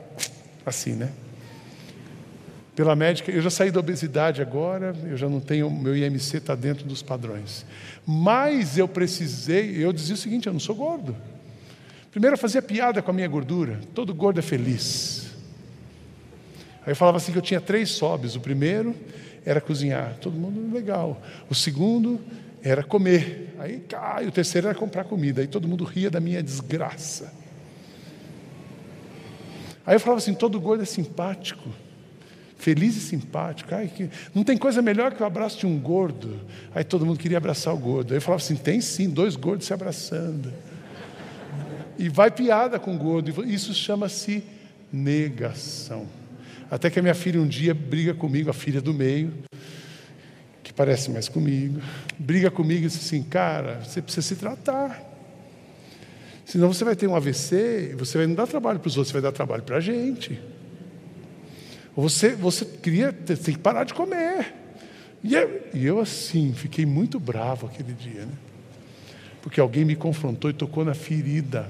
assim, 0.66 0.94
né? 0.94 1.12
Pela 2.74 2.96
médica, 2.96 3.30
eu 3.30 3.40
já 3.40 3.48
saí 3.48 3.70
da 3.70 3.78
obesidade 3.78 4.42
agora, 4.42 4.92
eu 5.04 5.16
já 5.16 5.28
não 5.28 5.38
tenho, 5.38 5.70
meu 5.70 5.96
IMC 5.96 6.38
está 6.38 6.56
dentro 6.56 6.84
dos 6.84 7.00
padrões. 7.00 7.64
Mas 8.04 8.76
eu 8.76 8.88
precisei, 8.88 9.84
eu 9.84 9.92
dizia 9.92 10.16
o 10.16 10.18
seguinte: 10.18 10.48
eu 10.48 10.52
não 10.52 10.58
sou 10.58 10.74
gordo. 10.74 11.14
Primeiro 12.10 12.34
eu 12.34 12.38
fazia 12.38 12.60
piada 12.60 13.00
com 13.00 13.12
a 13.12 13.14
minha 13.14 13.28
gordura, 13.28 13.78
todo 13.94 14.12
gordo 14.12 14.40
é 14.40 14.42
feliz. 14.42 15.25
Aí 16.86 16.92
eu 16.92 16.96
falava 16.96 17.16
assim 17.16 17.32
que 17.32 17.38
eu 17.38 17.42
tinha 17.42 17.60
três 17.60 17.98
hobbies. 17.98 18.36
O 18.36 18.40
primeiro 18.40 18.94
era 19.44 19.60
cozinhar, 19.60 20.16
todo 20.20 20.38
mundo 20.38 20.72
legal. 20.72 21.20
O 21.50 21.54
segundo 21.54 22.20
era 22.62 22.84
comer. 22.84 23.54
Aí 23.58 23.80
cai, 23.80 24.28
o 24.28 24.30
terceiro 24.30 24.68
era 24.68 24.78
comprar 24.78 25.02
comida. 25.02 25.40
Aí 25.40 25.48
todo 25.48 25.66
mundo 25.66 25.82
ria 25.82 26.08
da 26.08 26.20
minha 26.20 26.40
desgraça. 26.40 27.32
Aí 29.84 29.96
eu 29.96 30.00
falava 30.00 30.18
assim, 30.18 30.32
todo 30.32 30.60
gordo 30.60 30.82
é 30.82 30.86
simpático. 30.86 31.68
Feliz 32.56 32.96
e 32.96 33.00
simpático. 33.00 33.74
Ai, 33.74 33.88
que... 33.88 34.08
Não 34.32 34.44
tem 34.44 34.56
coisa 34.56 34.80
melhor 34.80 35.12
que 35.12 35.22
o 35.22 35.26
abraço 35.26 35.58
de 35.58 35.66
um 35.66 35.78
gordo. 35.78 36.40
Aí 36.72 36.84
todo 36.84 37.04
mundo 37.04 37.18
queria 37.18 37.38
abraçar 37.38 37.74
o 37.74 37.78
gordo. 37.78 38.12
Aí 38.12 38.18
eu 38.18 38.22
falava 38.22 38.42
assim: 38.42 38.54
tem 38.54 38.80
sim, 38.80 39.10
dois 39.10 39.34
gordos 39.34 39.66
se 39.66 39.74
abraçando. 39.74 40.52
e 41.98 42.08
vai 42.08 42.30
piada 42.30 42.78
com 42.78 42.94
o 42.94 42.98
gordo. 42.98 43.44
Isso 43.44 43.74
chama-se 43.74 44.44
negação. 44.92 46.06
Até 46.70 46.90
que 46.90 46.98
a 46.98 47.02
minha 47.02 47.14
filha 47.14 47.40
um 47.40 47.46
dia 47.46 47.72
briga 47.74 48.12
comigo, 48.14 48.50
a 48.50 48.52
filha 48.52 48.80
do 48.80 48.92
meio, 48.92 49.32
que 50.62 50.72
parece 50.72 51.10
mais 51.10 51.28
comigo, 51.28 51.80
briga 52.18 52.50
comigo 52.50 52.84
e 52.84 52.88
diz 52.88 52.96
assim: 52.96 53.22
Cara, 53.22 53.80
você 53.84 54.02
precisa 54.02 54.26
se 54.26 54.36
tratar. 54.36 55.02
Senão 56.44 56.72
você 56.72 56.84
vai 56.84 56.94
ter 56.94 57.06
um 57.08 57.14
AVC 57.14 57.90
e 57.92 57.94
você 57.94 58.18
vai 58.18 58.26
não 58.26 58.34
dar 58.34 58.46
trabalho 58.46 58.78
para 58.78 58.88
os 58.88 58.96
outros, 58.96 59.10
você 59.10 59.14
vai 59.14 59.22
dar 59.22 59.32
trabalho 59.32 59.62
para 59.62 59.76
a 59.76 59.80
gente. 59.80 60.40
Você, 61.96 62.32
você 62.34 62.64
queria, 62.64 63.12
tem 63.12 63.36
que 63.36 63.58
parar 63.58 63.84
de 63.84 63.94
comer. 63.94 64.54
E 65.24 65.34
eu, 65.34 65.62
e 65.74 65.84
eu, 65.84 65.98
assim, 65.98 66.52
fiquei 66.52 66.86
muito 66.86 67.18
bravo 67.18 67.66
aquele 67.66 67.92
dia, 67.92 68.26
né? 68.26 68.34
Porque 69.42 69.60
alguém 69.60 69.84
me 69.84 69.96
confrontou 69.96 70.50
e 70.50 70.52
tocou 70.52 70.84
na 70.84 70.94
ferida. 70.94 71.68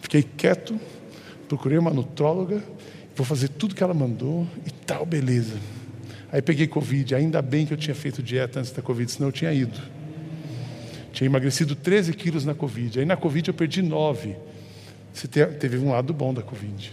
Fiquei 0.00 0.22
quieto, 0.22 0.78
procurei 1.48 1.78
uma 1.78 1.90
nutróloga, 1.90 2.62
vou 3.16 3.24
fazer 3.24 3.48
tudo 3.48 3.74
que 3.74 3.82
ela 3.82 3.94
mandou 3.94 4.46
e 4.66 4.70
tal, 4.70 5.06
beleza. 5.06 5.56
Aí 6.30 6.42
peguei 6.42 6.66
Covid, 6.66 7.14
ainda 7.14 7.40
bem 7.40 7.64
que 7.64 7.72
eu 7.72 7.76
tinha 7.76 7.94
feito 7.94 8.22
dieta 8.22 8.60
antes 8.60 8.70
da 8.70 8.82
Covid, 8.82 9.10
senão 9.10 9.28
eu 9.28 9.32
tinha 9.32 9.52
ido. 9.52 9.80
Tinha 11.12 11.26
emagrecido 11.26 11.74
13 11.74 12.12
quilos 12.12 12.44
na 12.44 12.54
Covid. 12.54 13.00
Aí 13.00 13.06
na 13.06 13.16
Covid 13.16 13.48
eu 13.48 13.54
perdi 13.54 13.80
9. 13.80 14.36
Você 15.12 15.26
teve 15.26 15.78
um 15.78 15.90
lado 15.90 16.12
bom 16.12 16.34
da 16.34 16.42
Covid. 16.42 16.92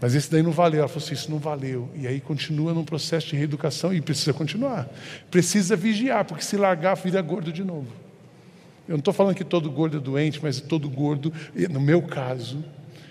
Mas 0.00 0.16
esse 0.16 0.28
daí 0.28 0.42
não 0.42 0.50
valeu. 0.50 0.80
Ela 0.80 0.88
falou 0.88 1.04
assim: 1.04 1.14
isso 1.14 1.30
não 1.30 1.38
valeu. 1.38 1.88
E 1.94 2.08
aí 2.08 2.20
continua 2.20 2.74
num 2.74 2.84
processo 2.84 3.28
de 3.28 3.36
reeducação 3.36 3.94
e 3.94 4.00
precisa 4.00 4.32
continuar. 4.32 4.90
Precisa 5.30 5.76
vigiar, 5.76 6.24
porque 6.24 6.42
se 6.42 6.56
largar, 6.56 6.96
vira 6.96 7.22
gordo 7.22 7.52
de 7.52 7.62
novo. 7.62 8.01
Eu 8.88 8.92
não 8.92 8.98
estou 8.98 9.14
falando 9.14 9.34
que 9.34 9.44
todo 9.44 9.70
gordo 9.70 9.96
é 9.96 10.00
doente, 10.00 10.40
mas 10.42 10.60
todo 10.60 10.88
gordo, 10.88 11.32
no 11.70 11.80
meu 11.80 12.02
caso, 12.02 12.64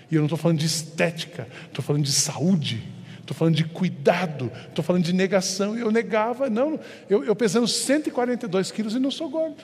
e 0.09 0.15
eu 0.15 0.19
não 0.19 0.25
estou 0.25 0.37
falando 0.37 0.59
de 0.59 0.65
estética, 0.65 1.47
estou 1.67 1.83
falando 1.83 2.03
de 2.03 2.11
saúde, 2.11 2.83
estou 3.19 3.35
falando 3.35 3.55
de 3.55 3.63
cuidado, 3.63 4.51
estou 4.67 4.83
falando 4.83 5.03
de 5.03 5.13
negação. 5.13 5.77
Eu 5.77 5.89
negava, 5.89 6.49
não, 6.49 6.77
eu, 7.09 7.23
eu 7.23 7.35
pesando 7.35 7.67
142 7.67 8.71
quilos 8.71 8.93
e 8.93 8.99
não 8.99 9.09
sou 9.09 9.29
gordo. 9.29 9.63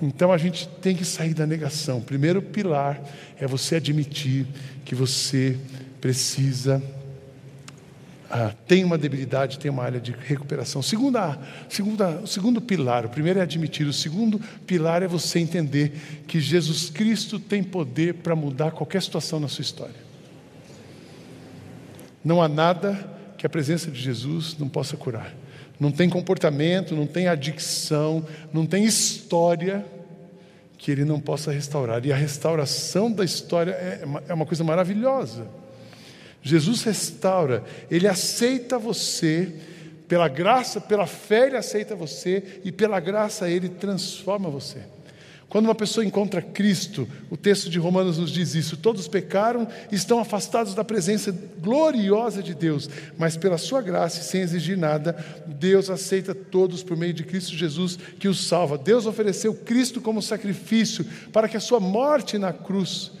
Então 0.00 0.32
a 0.32 0.38
gente 0.38 0.68
tem 0.80 0.94
que 0.94 1.04
sair 1.04 1.34
da 1.34 1.46
negação. 1.46 2.00
Primeiro 2.00 2.40
pilar 2.40 3.00
é 3.38 3.46
você 3.46 3.76
admitir 3.76 4.46
que 4.84 4.94
você 4.94 5.58
precisa 6.00 6.82
ah, 8.30 8.52
tem 8.66 8.84
uma 8.84 8.96
debilidade, 8.96 9.58
tem 9.58 9.70
uma 9.70 9.82
área 9.82 10.00
de 10.00 10.12
recuperação. 10.12 10.82
Segunda, 10.82 11.38
segunda, 11.68 12.20
o 12.20 12.26
segundo 12.26 12.60
pilar, 12.60 13.04
o 13.06 13.08
primeiro 13.08 13.38
é 13.38 13.42
admitir, 13.42 13.86
o 13.86 13.92
segundo 13.92 14.40
pilar 14.66 15.02
é 15.02 15.06
você 15.06 15.38
entender 15.38 15.92
que 16.26 16.40
Jesus 16.40 16.90
Cristo 16.90 17.38
tem 17.38 17.62
poder 17.62 18.14
para 18.14 18.34
mudar 18.34 18.70
qualquer 18.70 19.02
situação 19.02 19.38
na 19.38 19.48
sua 19.48 19.62
história. 19.62 20.04
Não 22.24 22.42
há 22.42 22.48
nada 22.48 23.10
que 23.36 23.46
a 23.46 23.50
presença 23.50 23.90
de 23.90 24.00
Jesus 24.00 24.56
não 24.58 24.68
possa 24.68 24.96
curar. 24.96 25.34
Não 25.78 25.90
tem 25.90 26.08
comportamento, 26.08 26.94
não 26.94 27.06
tem 27.06 27.28
adicção, 27.28 28.24
não 28.52 28.64
tem 28.64 28.84
história 28.84 29.84
que 30.78 30.90
ele 30.90 31.04
não 31.04 31.20
possa 31.20 31.52
restaurar. 31.52 32.04
E 32.06 32.12
a 32.12 32.16
restauração 32.16 33.12
da 33.12 33.24
história 33.24 33.72
é 33.72 34.04
é 34.28 34.34
uma 34.34 34.46
coisa 34.46 34.64
maravilhosa. 34.64 35.46
Jesus 36.44 36.82
restaura, 36.82 37.64
ele 37.90 38.06
aceita 38.06 38.78
você, 38.78 39.50
pela 40.06 40.28
graça, 40.28 40.78
pela 40.78 41.06
fé, 41.06 41.46
ele 41.46 41.56
aceita 41.56 41.96
você, 41.96 42.60
e 42.62 42.70
pela 42.70 43.00
graça, 43.00 43.48
ele 43.48 43.70
transforma 43.70 44.50
você. 44.50 44.80
Quando 45.48 45.66
uma 45.66 45.74
pessoa 45.74 46.04
encontra 46.04 46.42
Cristo, 46.42 47.08
o 47.30 47.36
texto 47.36 47.70
de 47.70 47.78
Romanos 47.78 48.18
nos 48.18 48.30
diz 48.30 48.54
isso: 48.54 48.76
todos 48.76 49.08
pecaram 49.08 49.66
e 49.90 49.94
estão 49.94 50.18
afastados 50.18 50.74
da 50.74 50.84
presença 50.84 51.34
gloriosa 51.60 52.42
de 52.42 52.54
Deus, 52.54 52.90
mas 53.16 53.36
pela 53.36 53.56
sua 53.56 53.80
graça 53.80 54.20
e 54.20 54.24
sem 54.24 54.42
exigir 54.42 54.76
nada, 54.76 55.16
Deus 55.46 55.88
aceita 55.88 56.34
todos 56.34 56.82
por 56.82 56.96
meio 56.96 57.14
de 57.14 57.24
Cristo 57.24 57.54
Jesus 57.54 57.96
que 58.18 58.28
os 58.28 58.46
salva. 58.46 58.76
Deus 58.76 59.06
ofereceu 59.06 59.54
Cristo 59.54 60.00
como 60.00 60.20
sacrifício 60.20 61.06
para 61.32 61.48
que 61.48 61.56
a 61.56 61.60
sua 61.60 61.80
morte 61.80 62.36
na 62.36 62.52
cruz, 62.52 63.12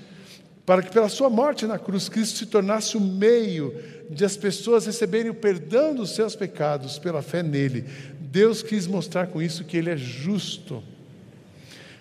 para 0.66 0.82
que 0.82 0.90
pela 0.90 1.08
sua 1.08 1.28
morte 1.28 1.66
na 1.66 1.78
cruz, 1.78 2.08
Cristo 2.08 2.38
se 2.38 2.46
tornasse 2.46 2.96
o 2.96 3.00
meio 3.00 3.74
de 4.08 4.24
as 4.24 4.36
pessoas 4.36 4.86
receberem 4.86 5.30
o 5.30 5.34
perdão 5.34 5.94
dos 5.94 6.14
seus 6.14 6.34
pecados 6.34 6.98
pela 6.98 7.22
fé 7.22 7.42
nele. 7.42 7.84
Deus 8.18 8.62
quis 8.62 8.86
mostrar 8.86 9.26
com 9.26 9.42
isso 9.42 9.64
que 9.64 9.76
ele 9.76 9.90
é 9.90 9.96
justo. 9.96 10.82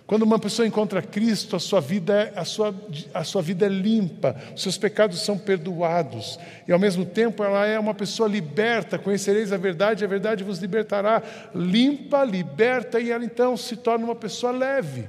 Quando 0.05 0.23
uma 0.23 0.37
pessoa 0.37 0.67
encontra 0.67 1.01
Cristo, 1.01 1.55
a 1.55 1.59
sua 1.59 1.79
vida 1.79 2.13
é, 2.13 2.33
a 2.35 2.43
sua, 2.43 2.75
a 3.13 3.23
sua 3.23 3.41
vida 3.41 3.65
é 3.65 3.69
limpa, 3.69 4.35
os 4.53 4.61
seus 4.61 4.77
pecados 4.77 5.21
são 5.21 5.37
perdoados, 5.37 6.37
e 6.67 6.73
ao 6.73 6.79
mesmo 6.79 7.05
tempo 7.05 7.43
ela 7.43 7.65
é 7.65 7.79
uma 7.79 7.93
pessoa 7.93 8.27
liberta, 8.27 8.99
conhecereis 8.99 9.53
a 9.53 9.57
verdade, 9.57 10.03
a 10.03 10.07
verdade 10.07 10.43
vos 10.43 10.59
libertará, 10.59 11.23
limpa, 11.55 12.23
liberta, 12.23 12.99
e 12.99 13.11
ela 13.11 13.23
então 13.23 13.55
se 13.55 13.77
torna 13.77 14.03
uma 14.05 14.15
pessoa 14.15 14.51
leve. 14.51 15.07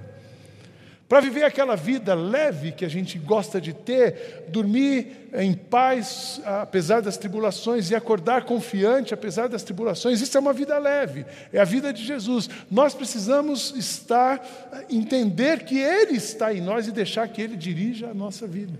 Para 1.14 1.20
viver 1.20 1.44
aquela 1.44 1.77
vida 1.77 2.12
leve 2.12 2.72
que 2.72 2.85
a 2.85 2.88
gente 2.88 3.20
gosta 3.20 3.61
de 3.61 3.72
ter, 3.72 4.46
dormir 4.48 5.29
em 5.33 5.55
paz 5.55 6.40
apesar 6.44 7.03
das 7.03 7.16
tribulações 7.16 7.88
e 7.88 7.94
acordar 7.94 8.44
confiante 8.44 9.14
apesar 9.14 9.48
das 9.48 9.62
tribulações, 9.62 10.20
isso 10.20 10.37
é 10.37 10.40
uma 10.40 10.53
vida 10.53 10.77
leve, 10.77 11.24
é 11.53 11.61
a 11.61 11.64
vida 11.64 11.92
de 11.92 12.05
Jesus. 12.05 12.50
Nós 12.68 12.94
precisamos 12.94 13.72
estar, 13.77 14.44
entender 14.90 15.62
que 15.62 15.79
Ele 15.79 16.16
está 16.16 16.53
em 16.53 16.61
nós 16.61 16.88
e 16.88 16.90
deixar 16.90 17.29
que 17.29 17.40
Ele 17.40 17.57
dirija 17.57 18.09
a 18.09 18.14
nossa 18.14 18.44
vida. 18.44 18.77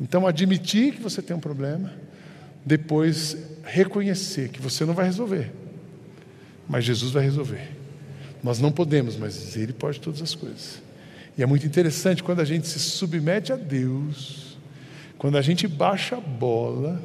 Então, 0.00 0.26
admitir 0.26 0.94
que 0.94 1.02
você 1.02 1.20
tem 1.20 1.36
um 1.36 1.40
problema, 1.40 1.92
depois 2.64 3.36
reconhecer 3.62 4.48
que 4.48 4.58
você 4.58 4.86
não 4.86 4.94
vai 4.94 5.04
resolver, 5.04 5.52
mas 6.66 6.82
Jesus 6.82 7.12
vai 7.12 7.24
resolver. 7.24 7.72
Nós 8.42 8.58
não 8.58 8.72
podemos, 8.72 9.16
mas 9.16 9.54
Ele 9.54 9.74
pode 9.74 10.00
todas 10.00 10.22
as 10.22 10.34
coisas. 10.34 10.82
E 11.36 11.42
é 11.42 11.46
muito 11.46 11.66
interessante 11.66 12.22
quando 12.22 12.40
a 12.40 12.44
gente 12.44 12.68
se 12.68 12.78
submete 12.78 13.52
a 13.52 13.56
Deus, 13.56 14.56
quando 15.18 15.36
a 15.36 15.42
gente 15.42 15.66
baixa 15.66 16.16
a 16.16 16.20
bola. 16.20 17.02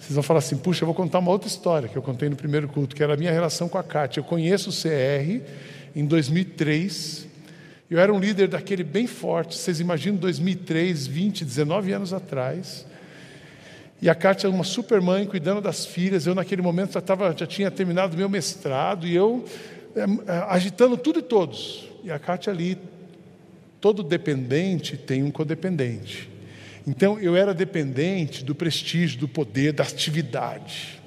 Vocês 0.00 0.14
vão 0.14 0.24
falar 0.24 0.40
assim: 0.40 0.56
puxa, 0.56 0.82
eu 0.82 0.86
vou 0.86 0.94
contar 0.94 1.20
uma 1.20 1.30
outra 1.30 1.46
história 1.46 1.88
que 1.88 1.96
eu 1.96 2.02
contei 2.02 2.28
no 2.28 2.34
primeiro 2.34 2.66
culto, 2.66 2.96
que 2.96 3.02
era 3.02 3.14
a 3.14 3.16
minha 3.16 3.30
relação 3.30 3.68
com 3.68 3.78
a 3.78 3.82
Kátia. 3.82 4.18
Eu 4.18 4.24
conheço 4.24 4.70
o 4.70 4.72
CR 4.72 5.40
em 5.94 6.04
2003. 6.04 7.28
Eu 7.88 8.00
era 8.00 8.12
um 8.12 8.18
líder 8.18 8.48
daquele 8.48 8.82
bem 8.82 9.06
forte. 9.06 9.56
Vocês 9.56 9.78
imaginam 9.78 10.16
2003, 10.16 11.06
20, 11.06 11.44
19 11.44 11.92
anos 11.92 12.12
atrás. 12.12 12.84
E 14.00 14.10
a 14.10 14.16
Kátia, 14.16 14.50
uma 14.50 14.64
super 14.64 15.00
mãe, 15.00 15.26
cuidando 15.26 15.60
das 15.60 15.86
filhas. 15.86 16.26
Eu, 16.26 16.34
naquele 16.34 16.62
momento, 16.62 16.94
já, 16.94 17.00
tava, 17.00 17.32
já 17.38 17.46
tinha 17.46 17.70
terminado 17.70 18.16
meu 18.16 18.28
mestrado. 18.28 19.06
E 19.06 19.14
eu 19.14 19.44
é, 19.94 20.32
agitando 20.48 20.96
tudo 20.96 21.20
e 21.20 21.22
todos. 21.22 21.91
E 22.02 22.10
a 22.10 22.18
Kátia 22.18 22.52
ali, 22.52 22.78
todo 23.80 24.02
dependente 24.02 24.96
tem 24.96 25.22
um 25.22 25.30
codependente. 25.30 26.30
Então 26.86 27.18
eu 27.18 27.36
era 27.36 27.54
dependente 27.54 28.44
do 28.44 28.54
prestígio, 28.54 29.20
do 29.20 29.28
poder, 29.28 29.72
da 29.72 29.84
atividade. 29.84 31.00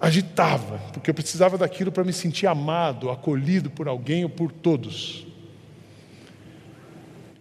Agitava, 0.00 0.78
porque 0.92 1.10
eu 1.10 1.14
precisava 1.14 1.58
daquilo 1.58 1.92
para 1.92 2.04
me 2.04 2.12
sentir 2.12 2.46
amado, 2.46 3.10
acolhido 3.10 3.68
por 3.68 3.86
alguém 3.86 4.24
ou 4.24 4.30
por 4.30 4.50
todos. 4.50 5.26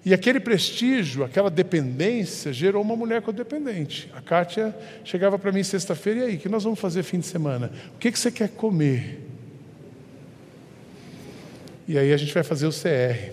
E 0.06 0.14
aquele 0.14 0.40
prestígio, 0.40 1.24
aquela 1.24 1.50
dependência, 1.50 2.52
gerou 2.52 2.82
uma 2.82 2.96
mulher 2.96 3.22
codependente. 3.22 4.10
A 4.14 4.22
Kátia 4.22 4.76
chegava 5.04 5.38
para 5.38 5.52
mim 5.52 5.64
sexta-feira, 5.64 6.22
e 6.22 6.24
aí, 6.24 6.36
o 6.36 6.40
que 6.40 6.50
nós 6.50 6.64
vamos 6.64 6.80
fazer 6.80 7.04
fim 7.04 7.20
de 7.20 7.26
semana? 7.26 7.72
O 7.96 7.98
que, 7.98 8.12
que 8.12 8.20
você 8.20 8.32
quer 8.32 8.50
comer? 8.50 9.29
E 11.90 11.98
aí 11.98 12.14
a 12.14 12.18
gente 12.18 12.32
vai 12.32 12.44
fazer 12.44 12.68
o 12.68 12.72
CR 12.72 13.32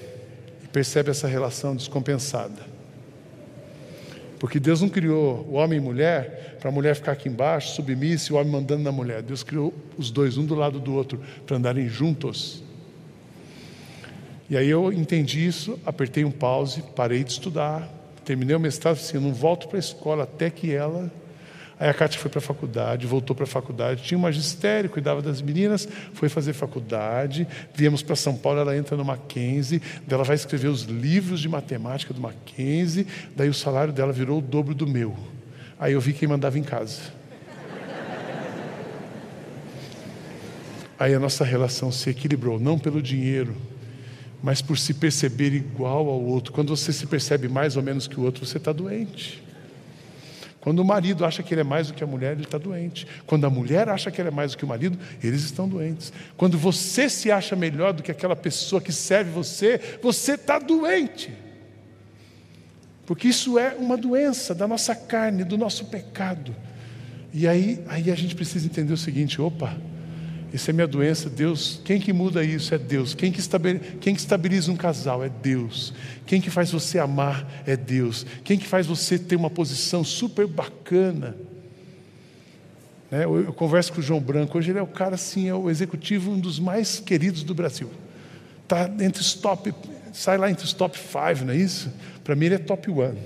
e 0.64 0.68
percebe 0.72 1.10
essa 1.10 1.28
relação 1.28 1.76
descompensada. 1.76 2.62
Porque 4.38 4.58
Deus 4.58 4.80
não 4.80 4.88
criou 4.88 5.46
o 5.46 5.56
homem 5.56 5.76
e 5.76 5.80
mulher 5.82 6.56
para 6.58 6.70
a 6.70 6.72
mulher 6.72 6.96
ficar 6.96 7.12
aqui 7.12 7.28
embaixo, 7.28 7.74
submissa, 7.74 8.32
e 8.32 8.34
o 8.34 8.38
homem 8.38 8.50
mandando 8.50 8.82
na 8.82 8.90
mulher. 8.90 9.20
Deus 9.20 9.42
criou 9.42 9.74
os 9.98 10.10
dois, 10.10 10.38
um 10.38 10.46
do 10.46 10.54
lado 10.54 10.80
do 10.80 10.94
outro, 10.94 11.20
para 11.46 11.58
andarem 11.58 11.86
juntos. 11.86 12.62
E 14.48 14.56
aí 14.56 14.70
eu 14.70 14.90
entendi 14.90 15.46
isso, 15.46 15.78
apertei 15.84 16.24
um 16.24 16.30
pause, 16.30 16.82
parei 16.96 17.22
de 17.24 17.32
estudar, 17.32 17.86
terminei 18.24 18.56
o 18.56 18.60
mestrado, 18.60 18.94
assim, 18.94 19.18
eu 19.18 19.20
não 19.20 19.34
volto 19.34 19.68
para 19.68 19.76
a 19.76 19.80
escola 19.80 20.22
até 20.24 20.48
que 20.48 20.72
ela 20.72 21.12
Aí 21.78 21.90
a 21.90 21.94
Kátia 21.94 22.18
foi 22.18 22.30
para 22.30 22.38
a 22.38 22.42
faculdade, 22.42 23.06
voltou 23.06 23.36
para 23.36 23.44
a 23.44 23.46
faculdade, 23.46 24.02
tinha 24.02 24.16
um 24.16 24.22
magistério, 24.22 24.88
cuidava 24.88 25.20
das 25.20 25.42
meninas, 25.42 25.86
foi 26.14 26.26
fazer 26.28 26.54
faculdade, 26.54 27.46
viemos 27.74 28.02
para 28.02 28.16
São 28.16 28.34
Paulo, 28.34 28.60
ela 28.60 28.74
entra 28.74 28.96
no 28.96 29.04
Mackenzie, 29.04 29.82
ela 30.08 30.24
vai 30.24 30.36
escrever 30.36 30.68
os 30.68 30.82
livros 30.84 31.38
de 31.38 31.48
matemática 31.50 32.14
do 32.14 32.20
Mackenzie, 32.20 33.06
daí 33.36 33.50
o 33.50 33.54
salário 33.54 33.92
dela 33.92 34.10
virou 34.10 34.38
o 34.38 34.42
dobro 34.42 34.74
do 34.74 34.86
meu. 34.86 35.14
Aí 35.78 35.92
eu 35.92 36.00
vi 36.00 36.14
quem 36.14 36.26
mandava 36.26 36.58
em 36.58 36.62
casa. 36.62 37.02
aí 40.98 41.12
a 41.12 41.20
nossa 41.20 41.44
relação 41.44 41.92
se 41.92 42.08
equilibrou, 42.08 42.58
não 42.58 42.78
pelo 42.78 43.02
dinheiro, 43.02 43.54
mas 44.42 44.62
por 44.62 44.78
se 44.78 44.94
perceber 44.94 45.52
igual 45.52 46.08
ao 46.08 46.22
outro. 46.22 46.54
Quando 46.54 46.74
você 46.74 46.90
se 46.90 47.06
percebe 47.06 47.48
mais 47.48 47.76
ou 47.76 47.82
menos 47.82 48.06
que 48.06 48.18
o 48.18 48.22
outro, 48.22 48.46
você 48.46 48.56
está 48.56 48.72
doente. 48.72 49.45
Quando 50.66 50.80
o 50.80 50.84
marido 50.84 51.24
acha 51.24 51.44
que 51.44 51.54
ele 51.54 51.60
é 51.60 51.64
mais 51.64 51.86
do 51.86 51.94
que 51.94 52.02
a 52.02 52.06
mulher, 52.08 52.32
ele 52.32 52.42
está 52.42 52.58
doente. 52.58 53.06
Quando 53.24 53.46
a 53.46 53.50
mulher 53.50 53.88
acha 53.88 54.10
que 54.10 54.20
ele 54.20 54.30
é 54.30 54.32
mais 54.32 54.50
do 54.50 54.58
que 54.58 54.64
o 54.64 54.66
marido, 54.66 54.98
eles 55.22 55.44
estão 55.44 55.68
doentes. 55.68 56.12
Quando 56.36 56.58
você 56.58 57.08
se 57.08 57.30
acha 57.30 57.54
melhor 57.54 57.92
do 57.92 58.02
que 58.02 58.10
aquela 58.10 58.34
pessoa 58.34 58.82
que 58.82 58.92
serve 58.92 59.30
você, 59.30 59.80
você 60.02 60.32
está 60.32 60.58
doente. 60.58 61.32
Porque 63.06 63.28
isso 63.28 63.60
é 63.60 63.76
uma 63.78 63.96
doença 63.96 64.56
da 64.56 64.66
nossa 64.66 64.92
carne, 64.92 65.44
do 65.44 65.56
nosso 65.56 65.84
pecado. 65.84 66.52
E 67.32 67.46
aí, 67.46 67.84
aí 67.86 68.10
a 68.10 68.16
gente 68.16 68.34
precisa 68.34 68.66
entender 68.66 68.92
o 68.92 68.96
seguinte: 68.96 69.40
opa, 69.40 69.76
isso 70.56 70.70
é 70.70 70.72
minha 70.72 70.86
doença, 70.86 71.28
Deus, 71.28 71.80
quem 71.84 72.00
que 72.00 72.12
muda 72.12 72.42
isso 72.42 72.74
é 72.74 72.78
Deus. 72.78 73.14
Quem 73.14 73.30
que, 73.30 73.40
quem 74.00 74.14
que 74.14 74.20
estabiliza 74.20 74.72
um 74.72 74.76
casal 74.76 75.22
é 75.22 75.28
Deus. 75.28 75.92
Quem 76.24 76.40
que 76.40 76.48
faz 76.48 76.70
você 76.70 76.98
amar 76.98 77.46
é 77.66 77.76
Deus. 77.76 78.24
Quem 78.42 78.58
que 78.58 78.66
faz 78.66 78.86
você 78.86 79.18
ter 79.18 79.36
uma 79.36 79.50
posição 79.50 80.02
super 80.02 80.46
bacana. 80.46 81.36
Né? 83.10 83.24
Eu, 83.24 83.44
eu, 83.44 83.52
converso 83.52 83.92
com 83.92 84.00
o 84.00 84.02
João 84.02 84.18
Branco, 84.18 84.56
hoje 84.56 84.70
ele 84.70 84.78
é 84.78 84.82
o 84.82 84.86
cara 84.86 85.14
assim, 85.14 85.46
é 85.46 85.54
o 85.54 85.68
executivo, 85.68 86.30
um 86.30 86.40
dos 86.40 86.58
mais 86.58 86.98
queridos 87.00 87.42
do 87.42 87.54
Brasil. 87.54 87.90
Está 88.62 88.90
entre 89.00 89.20
os 89.20 89.34
top, 89.34 89.74
sai 90.12 90.38
lá 90.38 90.50
entre 90.50 90.64
os 90.64 90.72
top 90.72 90.98
five, 90.98 91.44
não 91.44 91.52
é 91.52 91.56
isso? 91.56 91.92
Para 92.24 92.34
mim 92.34 92.46
ele 92.46 92.54
é 92.54 92.58
top 92.58 92.90
one. 92.90 93.18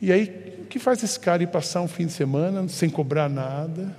E 0.00 0.12
aí, 0.12 0.54
o 0.60 0.64
que 0.66 0.78
faz 0.78 1.02
esse 1.02 1.18
cara 1.18 1.42
ir 1.42 1.48
passar 1.48 1.82
um 1.82 1.88
fim 1.88 2.06
de 2.06 2.12
semana 2.12 2.68
sem 2.68 2.88
cobrar 2.88 3.28
nada? 3.28 3.96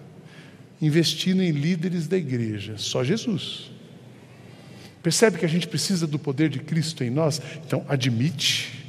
Investindo 0.81 1.43
em 1.43 1.51
líderes 1.51 2.07
da 2.07 2.17
igreja, 2.17 2.75
só 2.77 3.03
Jesus. 3.03 3.71
Percebe 5.03 5.37
que 5.37 5.45
a 5.45 5.49
gente 5.49 5.67
precisa 5.67 6.07
do 6.07 6.19
poder 6.19 6.49
de 6.49 6.59
Cristo 6.59 7.03
em 7.03 7.09
nós? 7.09 7.41
Então, 7.65 7.85
admite 7.87 8.81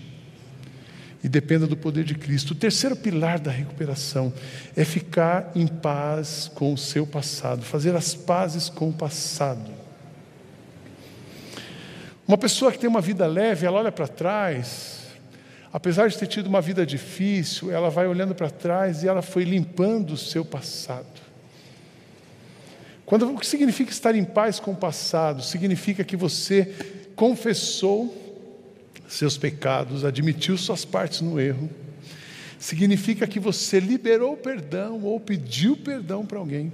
e 1.25 1.29
dependa 1.29 1.67
do 1.67 1.77
poder 1.77 2.05
de 2.05 2.15
Cristo. 2.15 2.51
O 2.51 2.55
terceiro 2.55 2.97
pilar 2.97 3.39
da 3.39 3.51
recuperação 3.51 4.33
é 4.77 4.85
ficar 4.85 5.53
em 5.55 5.67
paz 5.67 6.51
com 6.55 6.73
o 6.73 6.79
seu 6.79 7.07
passado, 7.07 7.63
fazer 7.63 7.95
as 7.95 8.15
pazes 8.15 8.69
com 8.69 8.89
o 8.89 8.93
passado. 8.93 9.71
Uma 12.27 12.37
pessoa 12.37 12.73
que 12.73 12.79
tem 12.79 12.91
uma 12.91 13.01
vida 13.01 13.27
leve, 13.27 13.67
ela 13.67 13.79
olha 13.79 13.93
para 13.93 14.09
trás, 14.09 15.07
apesar 15.73 16.09
de 16.09 16.19
ter 16.19 16.27
tido 16.27 16.47
uma 16.47 16.61
vida 16.61 16.85
difícil, 16.85 17.71
ela 17.71 17.89
vai 17.89 18.07
olhando 18.07 18.35
para 18.35 18.51
trás 18.51 19.03
e 19.03 19.09
ela 19.09 19.23
foi 19.23 19.45
limpando 19.45 20.13
o 20.13 20.17
seu 20.17 20.45
passado. 20.45 21.22
Quando, 23.13 23.31
o 23.31 23.39
que 23.39 23.47
significa 23.47 23.91
estar 23.91 24.15
em 24.15 24.25
paz 24.25 24.59
com 24.59 24.71
o 24.71 24.75
passado? 24.75 25.43
Significa 25.43 26.03
que 26.03 26.17
você 26.17 26.75
confessou 27.15 28.11
seus 29.07 29.37
pecados, 29.37 30.03
admitiu 30.03 30.57
suas 30.57 30.87
partes 30.87 31.21
no 31.21 31.39
erro. 31.39 31.69
Significa 32.59 33.27
que 33.27 33.39
você 33.39 33.79
liberou 33.79 34.35
perdão 34.35 35.03
ou 35.03 35.21
pediu 35.21 35.77
perdão 35.77 36.25
para 36.25 36.39
alguém. 36.39 36.73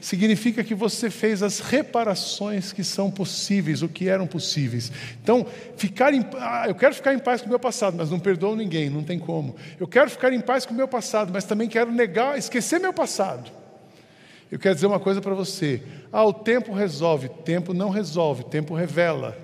Significa 0.00 0.64
que 0.64 0.74
você 0.74 1.10
fez 1.10 1.44
as 1.44 1.60
reparações 1.60 2.72
que 2.72 2.82
são 2.82 3.08
possíveis, 3.08 3.82
o 3.82 3.88
que 3.88 4.08
eram 4.08 4.26
possíveis. 4.26 4.90
Então, 5.22 5.46
ficar 5.76 6.12
em, 6.12 6.26
ah, 6.40 6.64
eu 6.66 6.74
quero 6.74 6.92
ficar 6.92 7.14
em 7.14 7.20
paz 7.20 7.40
com 7.40 7.46
o 7.46 7.50
meu 7.50 7.60
passado, 7.60 7.96
mas 7.96 8.10
não 8.10 8.18
perdoo 8.18 8.56
ninguém, 8.56 8.90
não 8.90 9.04
tem 9.04 9.20
como. 9.20 9.54
Eu 9.78 9.86
quero 9.86 10.10
ficar 10.10 10.32
em 10.32 10.40
paz 10.40 10.66
com 10.66 10.74
o 10.74 10.76
meu 10.76 10.88
passado, 10.88 11.30
mas 11.32 11.44
também 11.44 11.68
quero 11.68 11.92
negar, 11.92 12.36
esquecer 12.36 12.80
meu 12.80 12.92
passado. 12.92 13.61
Eu 14.52 14.58
quero 14.58 14.74
dizer 14.74 14.86
uma 14.86 15.00
coisa 15.00 15.18
para 15.22 15.32
você. 15.32 15.80
Ah, 16.12 16.26
o 16.26 16.32
tempo 16.34 16.74
resolve. 16.74 17.30
Tempo 17.30 17.72
não 17.72 17.88
resolve, 17.88 18.44
tempo 18.44 18.74
revela. 18.74 19.34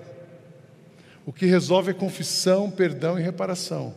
O 1.25 1.33
que 1.33 1.47
resolve 1.47 1.89
é 1.89 1.93
confissão, 1.95 2.69
perdão 2.69 3.17
e 3.17 3.23
reparação. 3.23 3.91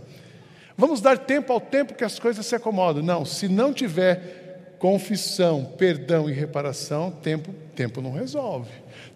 Vamos 0.75 1.03
dar 1.03 1.19
tempo 1.19 1.53
ao 1.53 1.61
tempo 1.61 1.93
que 1.93 2.03
as 2.03 2.19
coisas 2.19 2.47
se 2.47 2.55
acomodam. 2.55 3.03
Não, 3.03 3.27
se 3.27 3.47
não 3.47 3.75
tiver 3.75 4.77
confissão, 4.79 5.67
perdão 5.77 6.31
e 6.31 6.33
reparação, 6.33 7.11
tempo, 7.11 7.53
tempo 7.77 8.01
não 8.01 8.13
resolve. 8.13 8.71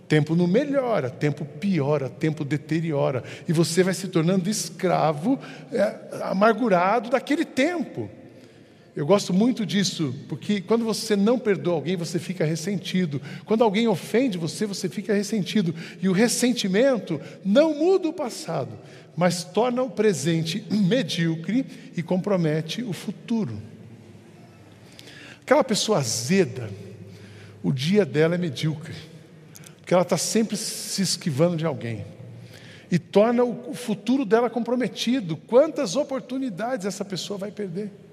Tempo 0.07 0.37
não 0.37 0.47
melhora, 0.47 1.09
tempo 1.09 1.47
piora, 1.47 2.11
tempo 2.11 2.45
deteriora. 2.45 3.25
E 3.49 3.55
você 3.55 3.83
vai 3.83 3.95
se 3.95 4.09
tornando 4.09 4.51
escravo, 4.51 5.39
é, 5.73 5.97
amargurado 6.25 7.09
daquele 7.09 7.47
tempo. 7.47 8.11
Eu 8.97 9.05
gosto 9.05 9.35
muito 9.35 9.67
disso, 9.67 10.15
porque 10.27 10.63
quando 10.63 10.83
você 10.83 11.15
não 11.15 11.39
perdoa 11.39 11.75
alguém, 11.75 11.97
você 11.97 12.19
fica 12.19 12.47
ressentido. 12.47 13.21
Quando 13.45 13.63
alguém 13.63 13.87
ofende 13.87 14.39
você, 14.39 14.65
você 14.65 14.89
fica 14.89 15.13
ressentido. 15.13 15.75
E 16.01 16.09
o 16.09 16.13
ressentimento 16.13 17.21
não 17.45 17.75
muda 17.75 18.09
o 18.09 18.13
passado, 18.15 18.71
mas 19.15 19.45
torna 19.45 19.83
o 19.83 19.91
presente 19.91 20.65
medíocre 20.73 21.67
e 21.95 22.03
compromete 22.03 22.83
o 22.83 22.95
futuro. 22.95 23.61
Aquela 25.43 25.63
pessoa 25.63 25.99
azeda, 25.99 26.71
o 27.63 27.73
dia 27.73 28.07
dela 28.07 28.35
é 28.35 28.39
medíocre, 28.39 28.95
porque 29.77 29.93
ela 29.93 30.05
está 30.05 30.17
sempre 30.17 30.57
se 30.57 31.03
esquivando 31.03 31.55
de 31.55 31.67
alguém. 31.67 32.07
E 32.91 32.99
torna 32.99 33.45
o 33.45 33.75
futuro 33.75 34.25
dela 34.25 34.49
comprometido. 34.49 35.37
Quantas 35.37 35.97
oportunidades 35.97 36.87
essa 36.87 37.05
pessoa 37.05 37.39
vai 37.39 37.51
perder? 37.51 38.06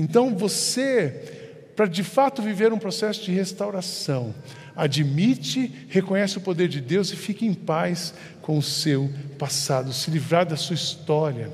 Então 0.00 0.36
você, 0.36 1.72
para 1.74 1.86
de 1.86 2.04
fato 2.04 2.40
viver 2.40 2.72
um 2.72 2.78
processo 2.78 3.24
de 3.24 3.32
restauração, 3.32 4.32
admite, 4.76 5.88
reconhece 5.88 6.38
o 6.38 6.40
poder 6.40 6.68
de 6.68 6.80
Deus 6.80 7.10
e 7.10 7.16
fique 7.16 7.44
em 7.44 7.52
paz 7.52 8.14
com 8.40 8.56
o 8.56 8.62
seu 8.62 9.10
passado, 9.36 9.92
se 9.92 10.08
livrar 10.08 10.46
da 10.46 10.54
sua 10.54 10.76
história, 10.76 11.50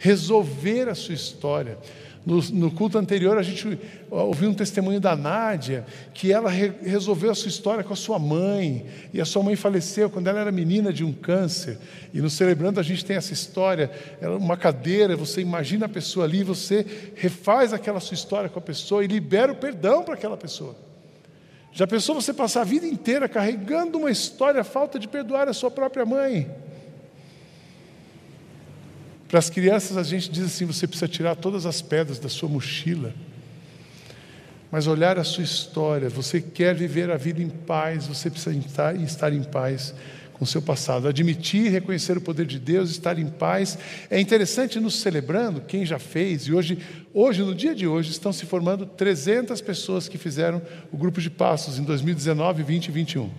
resolver 0.00 0.88
a 0.88 0.96
sua 0.96 1.14
história. 1.14 1.78
No, 2.26 2.42
no, 2.52 2.70
culto 2.70 2.98
anterior, 2.98 3.38
a 3.38 3.42
gente 3.42 3.78
ouviu 4.10 4.50
um 4.50 4.54
testemunho 4.54 5.00
da 5.00 5.16
Nádia, 5.16 5.86
que 6.12 6.32
ela 6.32 6.50
re, 6.50 6.72
resolveu 6.82 7.30
a 7.30 7.34
sua 7.34 7.48
história 7.48 7.82
com 7.82 7.92
a 7.92 7.96
sua 7.96 8.18
mãe, 8.18 8.84
e 9.14 9.20
a 9.20 9.24
sua 9.24 9.42
mãe 9.42 9.56
faleceu 9.56 10.10
quando 10.10 10.26
ela 10.26 10.40
era 10.40 10.52
menina 10.52 10.92
de 10.92 11.04
um 11.04 11.12
câncer. 11.12 11.78
E 12.12 12.20
no 12.20 12.28
Celebrando 12.28 12.80
a 12.80 12.82
gente 12.82 13.04
tem 13.04 13.16
essa 13.16 13.32
história, 13.32 13.90
uma 14.38 14.56
cadeira, 14.56 15.16
você 15.16 15.40
imagina 15.40 15.86
a 15.86 15.88
pessoa 15.88 16.26
ali, 16.26 16.42
você 16.42 16.84
refaz 17.14 17.72
aquela 17.72 18.00
sua 18.00 18.14
história 18.14 18.48
com 18.48 18.58
a 18.58 18.62
pessoa 18.62 19.02
e 19.02 19.06
libera 19.06 19.52
o 19.52 19.56
perdão 19.56 20.02
para 20.02 20.14
aquela 20.14 20.36
pessoa. 20.36 20.76
Já 21.72 21.86
pensou 21.86 22.14
você 22.14 22.32
passar 22.32 22.62
a 22.62 22.64
vida 22.64 22.86
inteira 22.86 23.28
carregando 23.28 23.98
uma 23.98 24.10
história, 24.10 24.64
falta 24.64 24.98
de 24.98 25.06
perdoar 25.06 25.48
a 25.48 25.52
sua 25.52 25.70
própria 25.70 26.04
mãe? 26.04 26.50
Para 29.28 29.38
as 29.38 29.50
crianças, 29.50 29.96
a 29.96 30.02
gente 30.02 30.30
diz 30.30 30.44
assim: 30.44 30.64
você 30.64 30.86
precisa 30.86 31.06
tirar 31.06 31.36
todas 31.36 31.66
as 31.66 31.82
pedras 31.82 32.18
da 32.18 32.28
sua 32.28 32.48
mochila. 32.48 33.12
Mas 34.70 34.86
olhar 34.86 35.18
a 35.18 35.24
sua 35.24 35.44
história, 35.44 36.08
você 36.08 36.40
quer 36.40 36.74
viver 36.74 37.10
a 37.10 37.16
vida 37.16 37.42
em 37.42 37.48
paz, 37.48 38.06
você 38.06 38.30
precisa 38.30 38.54
estar, 39.02 39.32
em 39.32 39.42
paz 39.42 39.94
com 40.34 40.44
o 40.44 40.46
seu 40.46 40.60
passado. 40.60 41.08
Admitir, 41.08 41.70
reconhecer 41.70 42.18
o 42.18 42.20
poder 42.20 42.44
de 42.44 42.58
Deus, 42.58 42.90
estar 42.90 43.18
em 43.18 43.26
paz. 43.26 43.78
É 44.10 44.20
interessante 44.20 44.78
nos 44.78 45.00
celebrando, 45.00 45.62
quem 45.62 45.86
já 45.86 45.98
fez, 45.98 46.42
e 46.42 46.52
hoje, 46.52 46.78
hoje, 47.14 47.42
no 47.42 47.54
dia 47.54 47.74
de 47.74 47.86
hoje, 47.86 48.10
estão 48.10 48.32
se 48.32 48.44
formando 48.44 48.84
300 48.84 49.60
pessoas 49.62 50.06
que 50.06 50.18
fizeram 50.18 50.60
o 50.92 50.96
grupo 50.98 51.20
de 51.20 51.30
passos 51.30 51.78
em 51.78 51.82
2019, 51.82 52.62
20 52.62 52.86
e 52.88 52.90
21. 52.92 53.30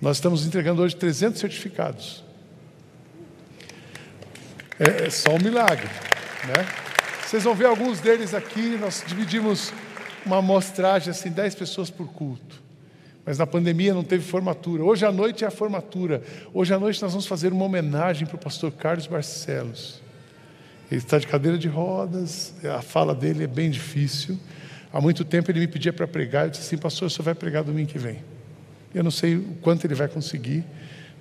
Nós 0.00 0.16
estamos 0.16 0.44
entregando 0.44 0.82
hoje 0.82 0.96
300 0.96 1.40
certificados. 1.40 2.25
É, 4.78 5.06
é 5.06 5.10
só 5.10 5.34
um 5.34 5.38
milagre. 5.38 5.88
Né? 6.46 6.66
Vocês 7.26 7.42
vão 7.42 7.54
ver 7.54 7.66
alguns 7.66 8.00
deles 8.00 8.34
aqui, 8.34 8.76
nós 8.80 9.02
dividimos 9.06 9.72
uma 10.24 10.38
amostragem 10.38 11.10
assim, 11.10 11.30
10 11.30 11.54
pessoas 11.54 11.90
por 11.90 12.08
culto. 12.08 12.62
Mas 13.24 13.38
na 13.38 13.46
pandemia 13.46 13.92
não 13.92 14.04
teve 14.04 14.24
formatura. 14.24 14.84
Hoje 14.84 15.04
à 15.04 15.10
noite 15.10 15.44
é 15.44 15.48
a 15.48 15.50
formatura. 15.50 16.22
Hoje 16.54 16.72
à 16.72 16.78
noite 16.78 17.02
nós 17.02 17.10
vamos 17.10 17.26
fazer 17.26 17.52
uma 17.52 17.64
homenagem 17.64 18.26
para 18.26 18.36
o 18.36 18.38
pastor 18.38 18.70
Carlos 18.72 19.06
Barcelos. 19.06 20.00
Ele 20.90 21.00
está 21.00 21.18
de 21.18 21.26
cadeira 21.26 21.58
de 21.58 21.66
rodas, 21.66 22.54
a 22.64 22.80
fala 22.80 23.12
dele 23.14 23.42
é 23.42 23.46
bem 23.48 23.70
difícil. 23.70 24.38
Há 24.92 25.00
muito 25.00 25.24
tempo 25.24 25.50
ele 25.50 25.58
me 25.58 25.66
pedia 25.66 25.92
para 25.92 26.06
pregar, 26.06 26.46
eu 26.46 26.50
disse 26.50 26.62
assim, 26.62 26.78
pastor, 26.78 27.10
você 27.10 27.20
vai 27.22 27.34
pregar 27.34 27.64
domingo 27.64 27.90
que 27.90 27.98
vem. 27.98 28.18
Eu 28.94 29.02
não 29.02 29.10
sei 29.10 29.34
o 29.34 29.42
quanto 29.60 29.84
ele 29.84 29.94
vai 29.94 30.06
conseguir, 30.06 30.64